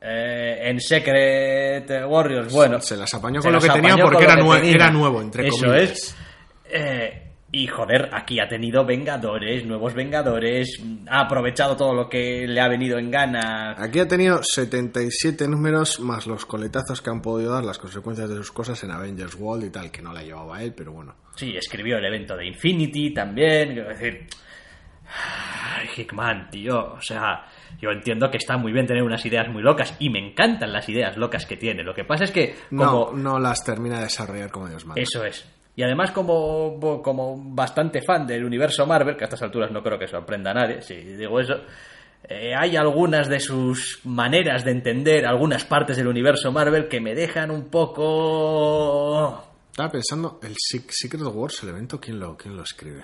eh, 0.00 0.58
en 0.70 0.80
Secret 0.80 1.88
Warriors, 2.06 2.52
bueno. 2.52 2.80
Se 2.80 2.96
las 2.96 3.12
apañó 3.14 3.40
se 3.40 3.46
con 3.46 3.54
lo 3.54 3.60
que 3.60 3.68
tenía 3.70 3.96
porque 4.02 4.24
era, 4.24 4.36
nue- 4.36 4.56
tenía. 4.60 4.74
era 4.74 4.90
nuevo, 4.90 5.20
entre 5.22 5.46
Eso 5.46 5.58
comillas. 5.66 5.90
es. 5.92 6.16
Eh, 6.76 7.20
y 7.52 7.68
joder, 7.68 8.10
aquí 8.12 8.40
ha 8.40 8.48
tenido 8.48 8.84
Vengadores, 8.84 9.64
nuevos 9.64 9.94
Vengadores, 9.94 10.82
ha 11.08 11.20
aprovechado 11.20 11.76
todo 11.76 11.94
lo 11.94 12.08
que 12.08 12.48
le 12.48 12.60
ha 12.60 12.66
venido 12.66 12.98
en 12.98 13.12
gana. 13.12 13.76
Aquí 13.78 14.00
ha 14.00 14.08
tenido 14.08 14.42
77 14.42 15.46
números 15.46 16.00
más 16.00 16.26
los 16.26 16.46
coletazos 16.46 17.00
que 17.00 17.10
han 17.10 17.22
podido 17.22 17.52
dar 17.52 17.62
las 17.62 17.78
consecuencias 17.78 18.28
de 18.28 18.34
sus 18.34 18.50
cosas 18.50 18.82
en 18.82 18.90
Avengers 18.90 19.36
World 19.36 19.66
y 19.66 19.70
tal, 19.70 19.92
que 19.92 20.02
no 20.02 20.12
la 20.12 20.24
llevaba 20.24 20.64
él, 20.64 20.74
pero 20.76 20.90
bueno. 20.90 21.14
Sí, 21.36 21.54
escribió 21.56 21.98
el 21.98 22.04
evento 22.04 22.36
de 22.36 22.44
Infinity 22.48 23.14
también. 23.14 23.74
Quiero 23.74 23.88
decir. 23.90 24.26
Ay, 25.06 25.88
Hickman, 25.96 26.50
tío. 26.50 26.94
O 26.94 27.00
sea, 27.00 27.44
yo 27.80 27.90
entiendo 27.90 28.32
que 28.32 28.38
está 28.38 28.56
muy 28.56 28.72
bien 28.72 28.86
tener 28.86 29.04
unas 29.04 29.24
ideas 29.26 29.48
muy 29.48 29.62
locas 29.62 29.94
y 30.00 30.10
me 30.10 30.18
encantan 30.18 30.72
las 30.72 30.88
ideas 30.88 31.16
locas 31.16 31.46
que 31.46 31.56
tiene. 31.56 31.84
Lo 31.84 31.94
que 31.94 32.04
pasa 32.04 32.24
es 32.24 32.32
que, 32.32 32.56
No, 32.70 33.12
no 33.12 33.38
las 33.38 33.62
termina 33.62 33.98
de 33.98 34.04
desarrollar 34.04 34.50
como 34.50 34.68
Dios 34.68 34.84
manda. 34.84 35.00
Eso 35.00 35.24
es. 35.24 35.46
Y 35.76 35.82
además, 35.82 36.12
como, 36.12 36.78
como 37.02 37.36
bastante 37.54 38.00
fan 38.00 38.26
del 38.26 38.44
universo 38.44 38.86
Marvel, 38.86 39.16
que 39.16 39.24
a 39.24 39.26
estas 39.26 39.42
alturas 39.42 39.70
no 39.72 39.82
creo 39.82 39.98
que 39.98 40.06
sorprenda 40.06 40.52
a 40.52 40.54
nadie, 40.54 40.82
si 40.82 40.94
digo 40.94 41.40
eso, 41.40 41.54
eh, 42.28 42.54
hay 42.56 42.76
algunas 42.76 43.28
de 43.28 43.40
sus 43.40 44.00
maneras 44.04 44.64
de 44.64 44.70
entender 44.70 45.26
algunas 45.26 45.64
partes 45.64 45.96
del 45.96 46.06
universo 46.06 46.52
Marvel 46.52 46.86
que 46.88 47.00
me 47.00 47.14
dejan 47.14 47.50
un 47.50 47.68
poco. 47.70 49.44
Estaba 49.70 49.90
pensando, 49.90 50.38
el 50.42 50.54
Sec- 50.54 50.90
Secret 50.90 51.22
Wars, 51.24 51.62
el 51.64 51.70
evento, 51.70 52.00
¿quién 52.00 52.20
lo, 52.20 52.36
quién 52.36 52.56
lo 52.56 52.62
escribe? 52.62 53.02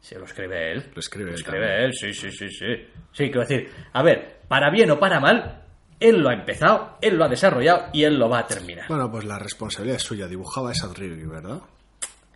Se 0.00 0.18
lo 0.18 0.24
escribe 0.24 0.72
él. 0.72 0.84
Lo 0.94 1.00
escribe 1.00 1.30
Lo 1.30 1.36
él 1.36 1.40
escribe 1.42 1.84
él, 1.84 1.92
sí, 1.94 2.12
sí, 2.14 2.30
sí, 2.30 2.48
sí. 2.48 2.66
Sí, 3.12 3.24
quiero 3.24 3.40
decir, 3.40 3.68
a 3.92 4.02
ver, 4.02 4.40
para 4.48 4.70
bien 4.70 4.90
o 4.92 4.98
para 4.98 5.18
mal, 5.20 5.61
él 6.08 6.20
lo 6.20 6.28
ha 6.30 6.34
empezado, 6.34 6.98
él 7.00 7.16
lo 7.16 7.24
ha 7.24 7.28
desarrollado 7.28 7.86
y 7.92 8.04
él 8.04 8.18
lo 8.18 8.28
va 8.28 8.40
a 8.40 8.46
terminar. 8.46 8.86
Bueno, 8.88 9.10
pues 9.10 9.24
la 9.24 9.38
responsabilidad 9.38 9.96
es 9.96 10.02
suya. 10.02 10.26
Dibujaba 10.26 10.72
esa 10.72 10.92
Review, 10.92 11.30
¿verdad? 11.30 11.60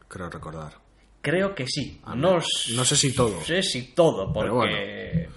Creo 0.09 0.31
recordar. 0.31 0.73
Creo 1.21 1.55
que 1.55 1.67
sí. 1.67 2.01
No, 2.15 2.39
No 2.75 2.85
sé 2.85 2.97
si 2.97 3.13
todo. 3.15 3.41
sé 3.43 3.63
si 3.63 3.93
todo, 3.95 4.33
porque... 4.33 4.59
Pero 5.29 5.33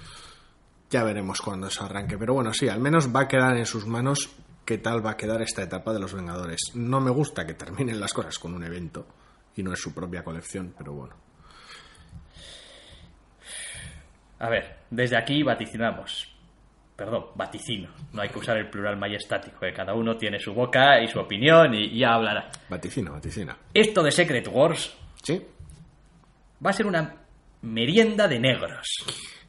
Ya 0.91 1.03
veremos 1.03 1.41
cuando 1.41 1.67
eso 1.67 1.83
arranque. 1.83 2.17
Pero 2.17 2.33
bueno, 2.35 2.53
sí, 2.53 2.69
al 2.69 2.79
menos 2.79 3.13
va 3.13 3.21
a 3.21 3.27
quedar 3.27 3.57
en 3.57 3.65
sus 3.65 3.85
manos 3.87 4.29
qué 4.65 4.77
tal 4.77 5.03
va 5.03 5.11
a 5.11 5.17
quedar 5.17 5.41
esta 5.41 5.63
etapa 5.63 5.91
de 5.93 5.99
los 5.99 6.13
Vengadores. 6.13 6.59
No 6.75 7.01
me 7.01 7.09
gusta 7.09 7.45
que 7.47 7.55
terminen 7.55 7.99
las 7.99 8.13
cosas 8.13 8.37
con 8.37 8.53
un 8.53 8.63
evento 8.63 9.07
y 9.55 9.63
no 9.63 9.73
es 9.73 9.79
su 9.81 9.93
propia 9.93 10.23
colección, 10.23 10.75
pero 10.77 10.93
bueno. 10.93 11.15
A 14.39 14.49
ver, 14.49 14.77
desde 14.89 15.17
aquí 15.17 15.43
vaticinamos. 15.43 16.28
Perdón, 16.99 17.27
vaticino. 17.33 17.89
No 18.11 18.21
hay 18.21 18.27
que 18.27 18.39
usar 18.39 18.57
el 18.57 18.69
plural 18.69 18.97
majestático, 18.97 19.61
que 19.61 19.71
cada 19.71 19.93
uno 19.93 20.17
tiene 20.17 20.37
su 20.37 20.53
boca 20.53 21.01
y 21.01 21.07
su 21.07 21.17
opinión 21.17 21.73
y 21.73 21.97
ya 21.97 22.15
hablará. 22.15 22.49
Vaticina, 22.67 23.11
vaticina. 23.11 23.57
Esto 23.73 24.03
de 24.03 24.11
Secret 24.11 24.45
Wars 24.51 24.93
¿Sí? 25.23 25.41
va 26.65 26.71
a 26.71 26.73
ser 26.73 26.85
una 26.87 27.15
merienda 27.61 28.27
de 28.27 28.37
negros. 28.39 28.85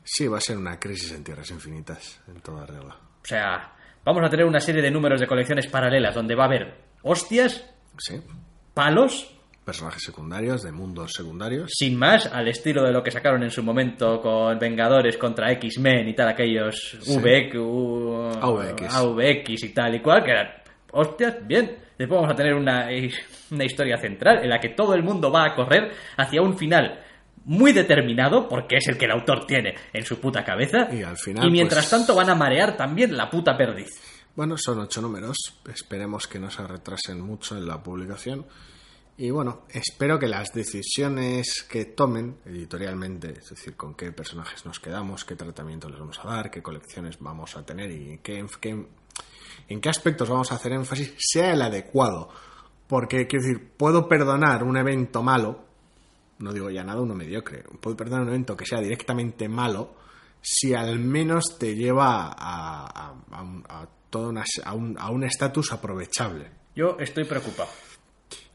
Sí, 0.04 0.28
va 0.28 0.38
a 0.38 0.40
ser 0.40 0.58
una 0.58 0.78
crisis 0.78 1.10
en 1.10 1.24
tierras 1.24 1.50
infinitas, 1.50 2.20
en 2.28 2.40
toda 2.40 2.64
regla. 2.66 2.94
O 3.22 3.24
sea, 3.26 3.72
vamos 4.04 4.22
a 4.24 4.30
tener 4.30 4.46
una 4.46 4.60
serie 4.60 4.80
de 4.80 4.90
números 4.92 5.20
de 5.20 5.26
colecciones 5.26 5.66
paralelas 5.66 6.14
donde 6.14 6.36
va 6.36 6.44
a 6.44 6.46
haber 6.46 6.74
hostias, 7.02 7.68
Sí. 7.98 8.22
palos, 8.74 9.36
Personajes 9.70 10.02
secundarios, 10.02 10.64
de 10.64 10.72
mundos 10.72 11.12
secundarios. 11.12 11.70
sin 11.72 11.96
más, 11.96 12.26
al 12.26 12.48
estilo 12.48 12.82
de 12.82 12.90
lo 12.90 13.04
que 13.04 13.12
sacaron 13.12 13.44
en 13.44 13.50
su 13.52 13.62
momento 13.62 14.20
con 14.20 14.58
Vengadores 14.58 15.16
contra 15.16 15.52
X-Men 15.52 16.08
y 16.08 16.12
tal, 16.14 16.28
aquellos 16.30 16.96
VX, 17.06 17.54
AVX. 18.42 18.94
AVX 18.94 19.62
y 19.62 19.68
tal 19.72 19.94
y 19.94 20.00
cual, 20.00 20.24
que 20.24 20.30
eran 20.32 20.48
hostias, 20.90 21.36
bien. 21.46 21.76
Después 21.96 22.20
vamos 22.20 22.32
a 22.32 22.34
tener 22.34 22.54
una, 22.54 22.88
una 23.52 23.64
historia 23.64 23.96
central 23.96 24.40
en 24.42 24.50
la 24.50 24.58
que 24.58 24.70
todo 24.70 24.92
el 24.94 25.04
mundo 25.04 25.30
va 25.30 25.44
a 25.46 25.54
correr 25.54 25.92
hacia 26.16 26.42
un 26.42 26.58
final 26.58 27.04
muy 27.44 27.72
determinado, 27.72 28.48
porque 28.48 28.78
es 28.78 28.88
el 28.88 28.98
que 28.98 29.04
el 29.04 29.12
autor 29.12 29.46
tiene 29.46 29.74
en 29.92 30.04
su 30.04 30.18
puta 30.20 30.42
cabeza. 30.44 30.88
Y 30.92 31.04
al 31.04 31.16
final, 31.16 31.46
Y 31.46 31.50
mientras 31.52 31.84
pues- 31.88 31.90
tanto 31.90 32.16
van 32.16 32.28
a 32.30 32.34
marear 32.34 32.76
también 32.76 33.16
la 33.16 33.30
puta 33.30 33.56
perdiz. 33.56 33.88
Bueno, 34.34 34.56
son 34.58 34.80
ocho 34.80 35.00
números. 35.00 35.36
Esperemos 35.72 36.26
que 36.26 36.40
no 36.40 36.50
se 36.50 36.66
retrasen 36.66 37.20
mucho 37.20 37.56
en 37.56 37.68
la 37.68 37.80
publicación. 37.80 38.44
Y 39.22 39.30
bueno, 39.30 39.64
espero 39.68 40.18
que 40.18 40.26
las 40.28 40.50
decisiones 40.54 41.66
que 41.68 41.84
tomen 41.84 42.38
editorialmente, 42.46 43.32
es 43.38 43.50
decir, 43.50 43.76
con 43.76 43.94
qué 43.94 44.12
personajes 44.12 44.64
nos 44.64 44.80
quedamos, 44.80 45.26
qué 45.26 45.36
tratamiento 45.36 45.90
les 45.90 45.98
vamos 45.98 46.18
a 46.24 46.28
dar, 46.28 46.50
qué 46.50 46.62
colecciones 46.62 47.18
vamos 47.20 47.54
a 47.54 47.62
tener 47.66 47.90
y 47.90 48.18
qué, 48.22 48.46
qué- 48.62 48.86
en 49.68 49.80
qué 49.82 49.88
aspectos 49.90 50.28
vamos 50.30 50.50
a 50.50 50.54
hacer 50.54 50.72
énfasis, 50.72 51.12
sea 51.18 51.52
el 51.52 51.60
adecuado. 51.60 52.30
Porque, 52.88 53.26
quiero 53.26 53.44
decir, 53.44 53.72
puedo 53.76 54.08
perdonar 54.08 54.64
un 54.64 54.78
evento 54.78 55.22
malo, 55.22 55.64
no 56.38 56.54
digo 56.54 56.70
ya 56.70 56.82
nada 56.82 57.02
uno 57.02 57.14
mediocre, 57.14 57.62
puedo 57.80 57.96
perdonar 57.98 58.22
un 58.22 58.28
evento 58.30 58.56
que 58.56 58.64
sea 58.64 58.80
directamente 58.80 59.50
malo 59.50 59.96
si 60.40 60.72
al 60.72 60.98
menos 60.98 61.58
te 61.58 61.74
lleva 61.74 62.28
a, 62.28 62.86
a, 62.86 63.14
a 63.32 63.82
a 63.82 63.88
toda 64.08 64.28
una- 64.30 65.10
un 65.10 65.24
estatus 65.24 65.72
aprovechable. 65.72 66.50
Yo 66.74 66.96
estoy 66.98 67.24
preocupado. 67.24 67.68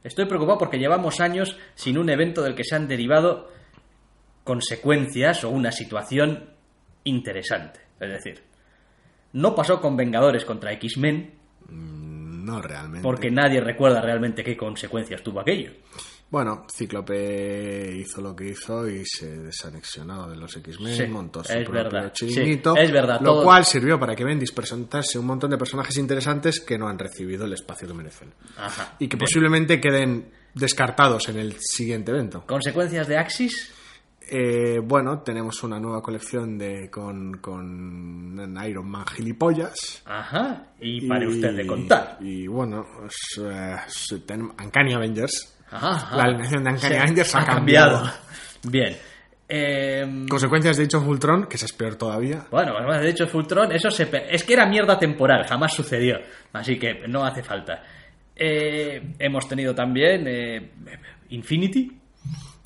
Estoy 0.05 0.25
preocupado 0.25 0.59
porque 0.59 0.77
llevamos 0.77 1.19
años 1.19 1.57
sin 1.73 1.97
un 1.97 2.11
evento 2.11 2.43
del 2.43 2.53
que 2.53 2.63
se 2.63 2.75
han 2.75 2.87
derivado 2.87 3.49
consecuencias 4.43 5.43
o 5.43 5.49
una 5.49 5.71
situación 5.71 6.51
interesante. 7.03 7.79
Es 7.99 8.09
decir, 8.11 8.43
no 9.33 9.55
pasó 9.55 9.81
con 9.81 9.97
Vengadores 9.97 10.45
contra 10.45 10.71
X-Men 10.73 11.33
No 11.69 12.61
realmente. 12.61 13.01
porque 13.01 13.31
nadie 13.31 13.59
recuerda 13.59 13.99
realmente 13.99 14.43
qué 14.43 14.55
consecuencias 14.55 15.23
tuvo 15.23 15.39
aquello. 15.39 15.71
Bueno, 16.29 16.65
Cíclope 16.69 17.95
hizo 17.97 18.19
lo 18.19 18.35
que 18.35 18.49
hizo 18.49 18.89
y 18.89 19.05
se 19.05 19.37
desanexionó 19.41 20.27
de 20.27 20.35
los 20.35 20.55
X-Men, 20.57 20.95
Sí, 20.95 21.07
montó 21.07 21.43
su 21.43 21.53
es 21.53 21.63
propio 21.63 21.83
verdad, 21.83 22.11
chiringuito, 22.13 22.73
sí, 22.75 22.81
es 22.81 22.91
verdad, 22.91 23.21
lo 23.21 23.33
todo- 23.35 23.43
cual 23.43 23.63
sirvió 23.63 23.99
para 23.99 24.15
que 24.15 24.23
Bendis 24.25 24.51
presentase 24.51 25.17
un 25.19 25.27
montón 25.27 25.51
de 25.51 25.57
personajes 25.57 25.95
interesantes 25.97 26.59
que 26.59 26.77
no 26.77 26.87
han 26.89 26.97
recibido 26.99 27.45
el 27.45 27.53
espacio 27.53 27.87
que 27.87 27.93
merecen 27.93 28.33
Ajá. 28.57 28.95
y 28.99 29.07
que 29.07 29.15
Bien. 29.15 29.19
posiblemente 29.25 29.79
queden 29.79 30.29
descartados 30.53 31.29
en 31.29 31.37
el 31.37 31.55
siguiente 31.59 32.11
evento. 32.11 32.43
¿Consecuencias 32.47 33.07
de 33.07 33.17
Axis? 33.17 33.71
Eh, 34.27 34.79
bueno, 34.83 35.19
tenemos 35.19 35.61
una 35.63 35.79
nueva 35.79 36.01
colección 36.01 36.57
de 36.57 36.89
con, 36.89 37.37
con 37.37 38.57
Iron 38.67 38.89
Man 38.89 39.05
gilipollas. 39.05 40.01
Ajá. 40.05 40.69
Y 40.81 41.07
pare 41.07 41.27
usted 41.27 41.55
de 41.55 41.67
contar. 41.67 42.17
Y 42.21 42.47
bueno, 42.47 42.83
es, 43.05 43.39
eh, 43.39 43.75
es- 43.87 44.23
tenemos 44.25 44.55
Uncanny 44.59 44.93
Avengers. 44.95 45.51
Ajá. 45.71 46.15
La 46.15 46.23
alineación 46.23 46.63
de 46.63 46.71
Uncanny 46.71 46.95
Avengers 46.95 47.35
ha 47.35 47.41
ha 47.41 47.45
cambiado. 47.45 48.11
Bien. 48.63 48.95
Eh, 49.47 50.25
Consecuencias 50.29 50.77
de 50.77 50.83
Age 50.85 50.97
of 50.97 51.07
Ultron, 51.07 51.45
que 51.47 51.55
es 51.57 51.73
peor 51.73 51.95
todavía. 51.95 52.45
Bueno, 52.49 52.73
de 52.99 53.09
hecho, 53.09 53.27
Fultron, 53.27 53.71
eso 53.71 53.91
se 53.91 54.07
pe- 54.07 54.25
es 54.33 54.43
que 54.43 54.53
era 54.53 54.65
mierda 54.65 54.97
temporal, 54.97 55.45
jamás 55.47 55.73
sucedió. 55.73 56.17
Así 56.53 56.79
que 56.79 57.07
no 57.07 57.23
hace 57.23 57.43
falta. 57.43 57.83
Eh, 58.35 59.13
hemos 59.19 59.47
tenido 59.47 59.75
también 59.75 60.25
eh, 60.27 60.71
Infinity. 61.29 61.91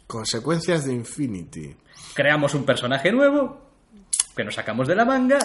Consecuencias 0.07 0.85
de 0.85 0.93
Infinity. 0.93 1.75
Creamos 2.13 2.53
un 2.55 2.65
personaje 2.65 3.11
nuevo 3.11 3.69
que 4.35 4.43
nos 4.43 4.55
sacamos 4.55 4.87
de 4.87 4.95
la 4.95 5.05
manga. 5.05 5.37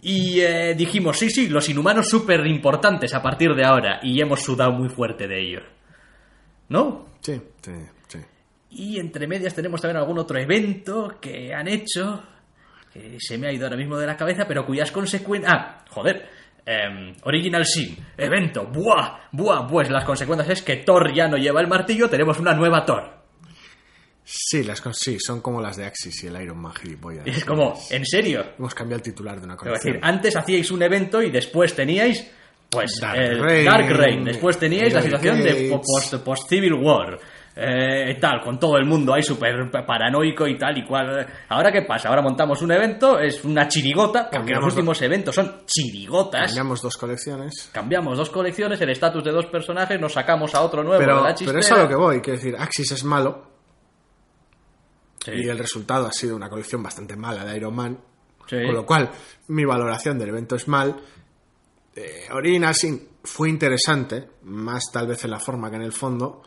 Y 0.00 0.40
eh, 0.40 0.74
dijimos, 0.74 1.18
sí, 1.18 1.30
sí, 1.30 1.48
los 1.48 1.68
inhumanos 1.68 2.08
súper 2.08 2.44
importantes 2.46 3.14
a 3.14 3.22
partir 3.22 3.54
de 3.54 3.64
ahora. 3.64 4.00
Y 4.02 4.20
hemos 4.20 4.42
sudado 4.42 4.72
muy 4.72 4.88
fuerte 4.88 5.28
de 5.28 5.40
ello. 5.40 5.60
¿No? 6.68 7.06
Sí, 7.20 7.40
sí, 7.62 7.72
sí. 8.08 8.18
Y 8.70 8.98
entre 8.98 9.26
medias 9.26 9.54
tenemos 9.54 9.80
también 9.80 9.98
algún 9.98 10.18
otro 10.18 10.38
evento 10.38 11.18
que 11.20 11.52
han 11.54 11.68
hecho, 11.68 12.22
que 12.92 13.16
se 13.20 13.36
me 13.38 13.48
ha 13.48 13.52
ido 13.52 13.64
ahora 13.66 13.76
mismo 13.76 13.98
de 13.98 14.06
la 14.06 14.16
cabeza, 14.16 14.46
pero 14.46 14.64
cuyas 14.64 14.90
consecuencias... 14.90 15.52
Ah, 15.54 15.84
joder. 15.90 16.28
em, 16.64 17.14
Original 17.24 17.66
Sin, 17.66 17.96
evento, 18.16 18.66
buah, 18.66 19.28
buah, 19.32 19.66
pues 19.66 19.90
las 19.90 20.04
consecuencias 20.04 20.48
es 20.58 20.62
que 20.62 20.76
Thor 20.76 21.12
ya 21.12 21.28
no 21.28 21.36
lleva 21.36 21.60
el 21.60 21.66
martillo, 21.68 22.08
tenemos 22.08 22.38
una 22.38 22.54
nueva 22.54 22.84
Thor. 22.84 23.20
Sí, 24.24 24.62
las 24.62 24.80
sí, 24.92 25.18
son 25.18 25.40
como 25.40 25.60
las 25.60 25.76
de 25.76 25.84
Axis 25.84 26.22
y 26.22 26.28
el 26.28 26.40
Iron 26.40 26.58
Man 26.58 26.72
gilipollas. 26.72 27.26
Es 27.26 27.44
como, 27.44 27.74
¿en 27.90 28.06
serio? 28.06 28.52
Hemos 28.56 28.72
cambiado 28.74 28.98
el 28.98 29.02
titular 29.02 29.38
de 29.40 29.44
una 29.44 29.54
Es 29.54 29.58
colección. 29.58 29.94
decir, 29.94 30.00
antes 30.08 30.36
hacíais 30.36 30.70
un 30.70 30.82
evento 30.82 31.20
y 31.20 31.30
después 31.32 31.74
teníais, 31.74 32.30
pues, 32.72 32.98
Dark 33.00 33.18
el 33.20 33.40
Reign, 33.40 33.64
Dark 33.66 33.88
Reign, 33.90 34.24
después 34.24 34.58
teníais 34.58 34.92
la 34.92 35.02
situación 35.02 35.38
de 35.42 35.48
Gates. 35.50 35.70
po- 35.70 35.80
post, 35.82 36.14
post 36.24 36.48
Civil 36.48 36.74
War. 36.74 37.18
Eh, 37.54 38.16
tal, 38.18 38.40
con 38.40 38.58
todo 38.58 38.78
el 38.78 38.86
mundo 38.86 39.12
ahí 39.12 39.22
súper 39.22 39.70
paranoico 39.86 40.46
y 40.46 40.56
tal 40.56 40.78
y 40.78 40.86
cual. 40.86 41.26
Ahora, 41.50 41.70
¿qué 41.70 41.82
pasa? 41.82 42.08
Ahora 42.08 42.22
montamos 42.22 42.62
un 42.62 42.72
evento, 42.72 43.18
es 43.20 43.44
una 43.44 43.68
chirigota, 43.68 44.22
porque 44.22 44.38
Cambiamos 44.38 44.64
los 44.64 44.72
últimos 44.74 45.02
eventos 45.02 45.34
son 45.34 45.60
chirigotas. 45.66 46.46
Cambiamos 46.46 46.80
dos 46.80 46.96
colecciones. 46.96 47.68
Cambiamos 47.70 48.16
dos 48.16 48.30
colecciones, 48.30 48.80
el 48.80 48.88
estatus 48.88 49.22
de 49.22 49.32
dos 49.32 49.44
personajes, 49.46 50.00
nos 50.00 50.14
sacamos 50.14 50.54
a 50.54 50.62
otro 50.62 50.82
nuevo 50.82 50.98
Pero, 50.98 51.16
de 51.22 51.28
la 51.28 51.34
pero 51.44 51.58
es 51.58 51.70
a 51.70 51.76
lo 51.76 51.88
que 51.88 51.94
voy, 51.94 52.20
quiero 52.22 52.38
decir, 52.38 52.56
Axis 52.58 52.90
es 52.92 53.04
malo 53.04 53.52
Sí, 55.22 55.32
y 55.34 55.48
el 55.48 55.58
resultado 55.58 56.06
ha 56.06 56.12
sido 56.12 56.34
una 56.34 56.48
colección 56.48 56.82
bastante 56.82 57.16
mala 57.16 57.44
de 57.44 57.56
Iron 57.56 57.76
Man, 57.76 57.98
sí. 58.48 58.56
con 58.64 58.74
lo 58.74 58.84
cual 58.86 59.10
mi 59.48 59.64
valoración 59.66 60.18
del 60.18 60.30
evento 60.30 60.56
es 60.56 60.66
mal. 60.68 60.96
Eh, 61.94 62.26
Original 62.32 62.74
Sin 62.74 63.08
fue 63.24 63.48
interesante, 63.50 64.28
más 64.44 64.84
tal 64.92 65.06
vez 65.06 65.24
en 65.24 65.30
la 65.30 65.38
forma 65.40 65.70
que 65.70 65.76
en 65.76 65.82
el 65.82 65.92
fondo, 65.92 66.42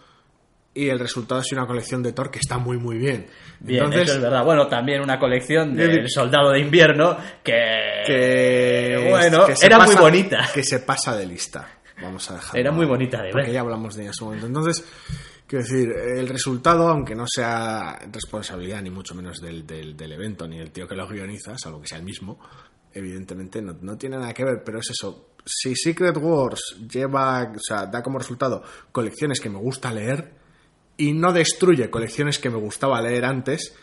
y 0.74 0.90
el 0.90 1.00
resultado 1.00 1.42
sido 1.44 1.62
una 1.62 1.68
colección 1.68 2.04
de 2.04 2.12
Thor 2.12 2.30
que 2.32 2.40
está 2.40 2.58
muy 2.58 2.78
muy 2.78 2.98
bien. 2.98 3.28
Bien, 3.62 3.86
Entonces, 3.86 4.10
eso 4.10 4.16
es 4.18 4.22
verdad. 4.24 4.44
Bueno, 4.44 4.68
también 4.68 5.02
una 5.02 5.18
colección 5.20 5.74
del 5.76 6.02
vi- 6.02 6.10
Soldado 6.10 6.52
de 6.52 6.60
Invierno 6.60 7.18
que... 7.44 8.04
que 8.06 9.08
bueno, 9.10 9.46
que 9.46 9.54
era 9.66 9.80
muy 9.86 9.96
bonita. 9.96 10.50
Que 10.54 10.64
se 10.64 10.80
pasa 10.80 11.16
de 11.16 11.26
lista. 11.26 11.68
Vamos 12.02 12.30
a 12.30 12.36
dejar. 12.36 12.60
Era 12.60 12.72
muy 12.72 12.86
bonita 12.86 13.22
de 13.22 13.32
Porque 13.32 13.46
ver. 13.48 13.54
ya 13.54 13.62
hablamos 13.62 13.96
de 13.96 14.02
ella 14.02 14.10
en 14.10 14.14
su 14.14 14.26
momento. 14.26 14.48
Entonces, 14.48 14.84
quiero 15.48 15.64
decir, 15.64 15.90
el 16.18 16.28
resultado, 16.28 16.90
aunque 16.90 17.16
no 17.16 17.24
sea 17.26 17.98
responsabilidad 18.12 18.82
ni 18.82 18.90
mucho 18.90 19.16
menos 19.16 19.40
del, 19.40 19.66
del, 19.66 19.96
del 19.96 20.12
evento 20.12 20.46
ni 20.46 20.58
del 20.58 20.72
tío 20.72 20.90
que 20.90 20.96
lo 20.96 21.08
guioniza, 21.08 21.58
salvo 21.58 21.80
que 21.80 21.88
sea 21.88 22.00
el 22.00 22.04
mismo, 22.04 22.38
evidentemente 22.96 23.62
no, 23.62 23.76
no 23.82 23.98
tiene 23.98 24.18
nada 24.18 24.34
que 24.34 24.44
ver, 24.46 24.64
pero 24.64 24.80
es 24.80 24.90
eso. 24.90 25.30
Si 25.46 25.76
Secret 25.76 26.18
Wars 26.18 26.78
lleva, 26.92 27.44
o 27.56 27.60
sea, 27.60 27.86
da 27.86 28.02
como 28.02 28.18
resultado 28.18 28.64
colecciones 28.92 29.40
que 29.40 29.50
me 29.50 29.60
gusta 29.60 29.92
leer 29.94 30.32
y 30.98 31.14
no 31.14 31.32
destruye 31.32 31.90
colecciones 31.92 32.40
que 32.40 32.50
me 32.50 32.58
gustaba 32.58 33.02
leer 33.02 33.26
antes, 33.26 33.76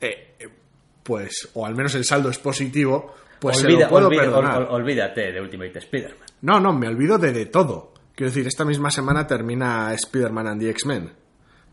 eh, 0.00 0.36
pues, 1.02 1.50
o 1.54 1.66
al 1.66 1.74
menos 1.74 1.94
el 1.94 2.04
saldo 2.04 2.30
es 2.30 2.38
positivo, 2.38 3.14
pues 3.40 3.58
se 3.58 3.66
Olvida- 3.66 3.84
lo 3.84 3.88
puedo 3.90 4.08
perdonar. 4.08 4.58
ol- 4.62 4.68
ol- 4.68 4.74
olvídate 4.82 5.32
de 5.32 5.40
Ultimate 5.40 5.78
Spider-Man. 5.78 6.26
No, 6.42 6.60
no, 6.60 6.72
me 6.72 6.88
olvido 6.88 7.18
de, 7.18 7.32
de 7.32 7.46
todo. 7.46 7.92
Quiero 8.14 8.30
decir, 8.30 8.46
esta 8.46 8.64
misma 8.64 8.90
semana 8.90 9.26
termina 9.26 9.92
Spider-Man 9.94 10.46
and 10.48 10.60
the 10.60 10.70
X-Men. 10.70 11.12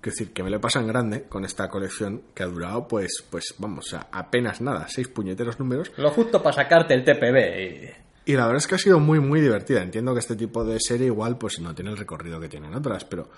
Quiero 0.05 0.17
decir, 0.19 0.33
que 0.33 0.43
me 0.43 0.51
lo 0.51 0.61
pasa 0.61 0.79
en 0.79 0.85
grande 0.85 1.23
con 1.23 1.45
esta 1.45 1.67
colección 1.67 2.25
que 2.35 2.43
ha 2.43 2.45
durado, 2.45 2.87
pues, 2.87 3.25
pues 3.27 3.55
vamos, 3.57 3.95
apenas 4.11 4.61
nada, 4.61 4.85
seis 4.87 5.07
puñeteros 5.07 5.59
números. 5.59 5.91
Lo 5.97 6.11
justo 6.11 6.43
para 6.43 6.57
sacarte 6.57 6.93
el 6.93 7.03
TPB. 7.03 7.95
Y 8.25 8.33
la 8.33 8.45
verdad 8.45 8.57
es 8.57 8.67
que 8.67 8.75
ha 8.75 8.77
sido 8.77 8.99
muy, 8.99 9.19
muy 9.19 9.41
divertida. 9.41 9.81
Entiendo 9.81 10.13
que 10.13 10.19
este 10.19 10.35
tipo 10.35 10.63
de 10.63 10.79
serie 10.79 11.07
igual, 11.07 11.39
pues 11.39 11.59
no 11.59 11.73
tiene 11.73 11.89
el 11.89 11.97
recorrido 11.97 12.39
que 12.39 12.47
tienen 12.47 12.75
otras, 12.75 13.03
pero 13.03 13.31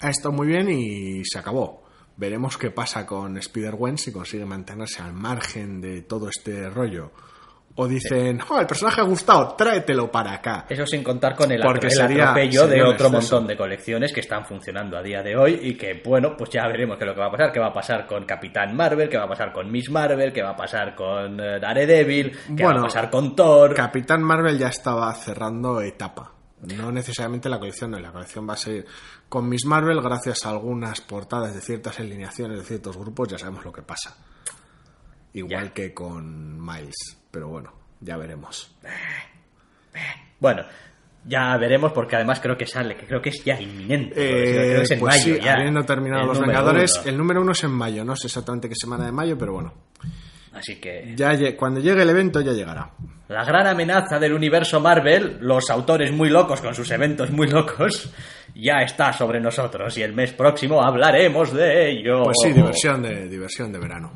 ha 0.00 0.10
estado 0.10 0.32
muy 0.32 0.48
bien 0.48 0.68
y 0.68 1.24
se 1.24 1.38
acabó. 1.38 1.84
Veremos 2.16 2.58
qué 2.58 2.72
pasa 2.72 3.06
con 3.06 3.38
Spider-Gwen 3.38 3.96
si 3.96 4.10
consigue 4.10 4.44
mantenerse 4.44 5.00
al 5.00 5.12
margen 5.12 5.80
de 5.80 6.02
todo 6.02 6.28
este 6.28 6.68
rollo. 6.68 7.12
O 7.80 7.86
dicen, 7.86 8.40
oh, 8.50 8.58
el 8.58 8.66
personaje 8.66 9.00
ha 9.00 9.04
gustado, 9.04 9.54
tráetelo 9.56 10.10
para 10.10 10.32
acá. 10.32 10.66
Eso 10.68 10.84
sin 10.84 11.04
contar 11.04 11.36
con 11.36 11.52
el, 11.52 11.60
Porque 11.62 11.86
atro- 11.86 11.90
el 11.92 11.96
sería- 11.96 12.22
atropello 12.30 12.62
sería 12.66 12.82
de 12.84 12.88
otro 12.90 13.08
montón 13.10 13.46
de 13.46 13.56
colecciones 13.56 14.12
que 14.12 14.18
están 14.18 14.44
funcionando 14.44 14.96
a 14.98 15.02
día 15.02 15.22
de 15.22 15.36
hoy 15.36 15.60
y 15.62 15.74
que, 15.76 16.02
bueno, 16.04 16.34
pues 16.36 16.50
ya 16.50 16.66
veremos 16.66 16.98
qué 16.98 17.04
es 17.04 17.08
lo 17.08 17.14
que 17.14 17.20
va 17.20 17.26
a 17.28 17.30
pasar. 17.30 17.52
¿Qué 17.52 17.60
va 17.60 17.68
a 17.68 17.72
pasar 17.72 18.06
con 18.08 18.24
Capitán 18.24 18.74
Marvel? 18.74 19.08
¿Qué 19.08 19.16
va 19.16 19.24
a 19.24 19.28
pasar 19.28 19.52
con 19.52 19.70
Miss 19.70 19.90
Marvel? 19.90 20.32
¿Qué 20.32 20.42
va 20.42 20.50
a 20.50 20.56
pasar 20.56 20.96
con 20.96 21.38
eh, 21.38 21.60
Daredevil? 21.60 22.36
¿Qué 22.56 22.64
va 22.64 22.72
a 22.72 22.82
pasar 22.82 23.08
con 23.10 23.36
Thor? 23.36 23.74
Capitán 23.74 24.22
Marvel 24.24 24.58
ya 24.58 24.68
estaba 24.68 25.14
cerrando 25.14 25.80
etapa. 25.80 26.32
No 26.76 26.90
necesariamente 26.90 27.48
la 27.48 27.60
colección, 27.60 27.92
no, 27.92 28.00
la 28.00 28.10
colección 28.10 28.48
va 28.48 28.54
a 28.54 28.56
seguir. 28.56 28.84
Con 29.28 29.48
Miss 29.48 29.64
Marvel, 29.64 30.00
gracias 30.00 30.44
a 30.44 30.50
algunas 30.50 31.00
portadas 31.00 31.54
de 31.54 31.60
ciertas 31.60 32.00
alineaciones 32.00 32.58
de 32.58 32.64
ciertos 32.64 32.96
grupos, 32.96 33.28
ya 33.28 33.38
sabemos 33.38 33.64
lo 33.64 33.70
que 33.72 33.82
pasa. 33.82 34.16
Igual 35.34 35.66
Ya. 35.68 35.74
que 35.74 35.94
con 35.94 36.64
Miles. 36.64 36.96
Pero 37.30 37.48
bueno, 37.48 37.72
ya 38.00 38.16
veremos. 38.16 38.74
Bueno, 40.40 40.62
ya 41.24 41.56
veremos 41.56 41.92
porque 41.92 42.16
además 42.16 42.40
creo 42.40 42.56
que 42.56 42.66
sale, 42.66 42.96
que 42.96 43.06
creo 43.06 43.20
que 43.20 43.30
es 43.30 43.44
ya 43.44 43.60
inminente. 43.60 44.14
Eh, 44.16 44.54
creo 44.54 44.76
que 44.78 44.82
es 44.82 44.90
en 44.92 45.00
pues 45.00 45.16
mayo 45.16 45.34
sí, 45.36 45.40
ya. 45.44 45.54
habiendo 45.54 45.84
terminado 45.84 46.22
El 46.22 46.28
Los 46.28 46.40
Vengadores, 46.40 46.98
uno. 47.00 47.08
el 47.10 47.18
número 47.18 47.40
uno 47.42 47.52
es 47.52 47.64
en 47.64 47.70
mayo. 47.70 48.04
No 48.04 48.16
sé 48.16 48.28
exactamente 48.28 48.68
qué 48.68 48.74
semana 48.74 49.04
de 49.06 49.12
mayo, 49.12 49.36
pero 49.36 49.52
bueno. 49.54 49.74
Así 50.52 50.80
que... 50.80 51.12
Ya, 51.14 51.36
cuando 51.56 51.80
llegue 51.80 52.02
el 52.02 52.08
evento 52.10 52.40
ya 52.40 52.52
llegará. 52.52 52.90
La 53.28 53.44
gran 53.44 53.66
amenaza 53.66 54.18
del 54.18 54.32
universo 54.32 54.80
Marvel, 54.80 55.38
los 55.40 55.68
autores 55.70 56.10
muy 56.10 56.30
locos 56.30 56.60
con 56.60 56.74
sus 56.74 56.90
eventos 56.90 57.30
muy 57.30 57.46
locos, 57.48 58.12
ya 58.54 58.78
está 58.78 59.12
sobre 59.12 59.38
nosotros 59.40 59.96
y 59.98 60.02
el 60.02 60.14
mes 60.14 60.32
próximo 60.32 60.82
hablaremos 60.82 61.52
de 61.52 61.90
ello. 61.90 62.24
Pues 62.24 62.38
sí, 62.42 62.52
diversión 62.52 63.02
de, 63.02 63.28
diversión 63.28 63.70
de 63.70 63.78
verano. 63.78 64.10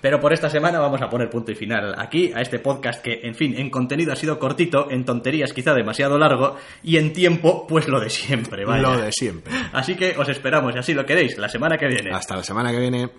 Pero 0.00 0.20
por 0.20 0.32
esta 0.32 0.48
semana 0.48 0.78
vamos 0.78 1.02
a 1.02 1.08
poner 1.08 1.30
punto 1.30 1.52
y 1.52 1.54
final 1.54 1.94
aquí 1.98 2.32
a 2.34 2.40
este 2.40 2.58
podcast 2.58 3.02
que, 3.02 3.20
en 3.22 3.34
fin, 3.34 3.54
en 3.56 3.70
contenido 3.70 4.12
ha 4.12 4.16
sido 4.16 4.38
cortito, 4.38 4.90
en 4.90 5.04
tonterías 5.04 5.52
quizá 5.52 5.74
demasiado 5.74 6.18
largo 6.18 6.56
y 6.82 6.96
en 6.96 7.12
tiempo, 7.12 7.66
pues 7.66 7.88
lo 7.88 8.00
de 8.00 8.10
siempre, 8.10 8.64
vaya. 8.64 8.82
Lo 8.82 9.00
de 9.00 9.12
siempre. 9.12 9.52
Así 9.72 9.96
que 9.96 10.16
os 10.16 10.28
esperamos, 10.28 10.74
y 10.74 10.78
así 10.78 10.94
lo 10.94 11.04
queréis, 11.04 11.38
la 11.38 11.48
semana 11.48 11.76
que 11.78 11.88
viene. 11.88 12.10
Hasta 12.12 12.36
la 12.36 12.42
semana 12.42 12.70
que 12.70 12.78
viene. 12.78 13.10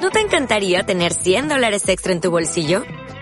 ¿No 0.00 0.10
te 0.10 0.20
encantaría 0.20 0.84
tener 0.84 1.12
100 1.12 1.48
dólares 1.48 1.88
extra 1.88 2.12
en 2.12 2.20
tu 2.20 2.30
bolsillo? 2.30 2.84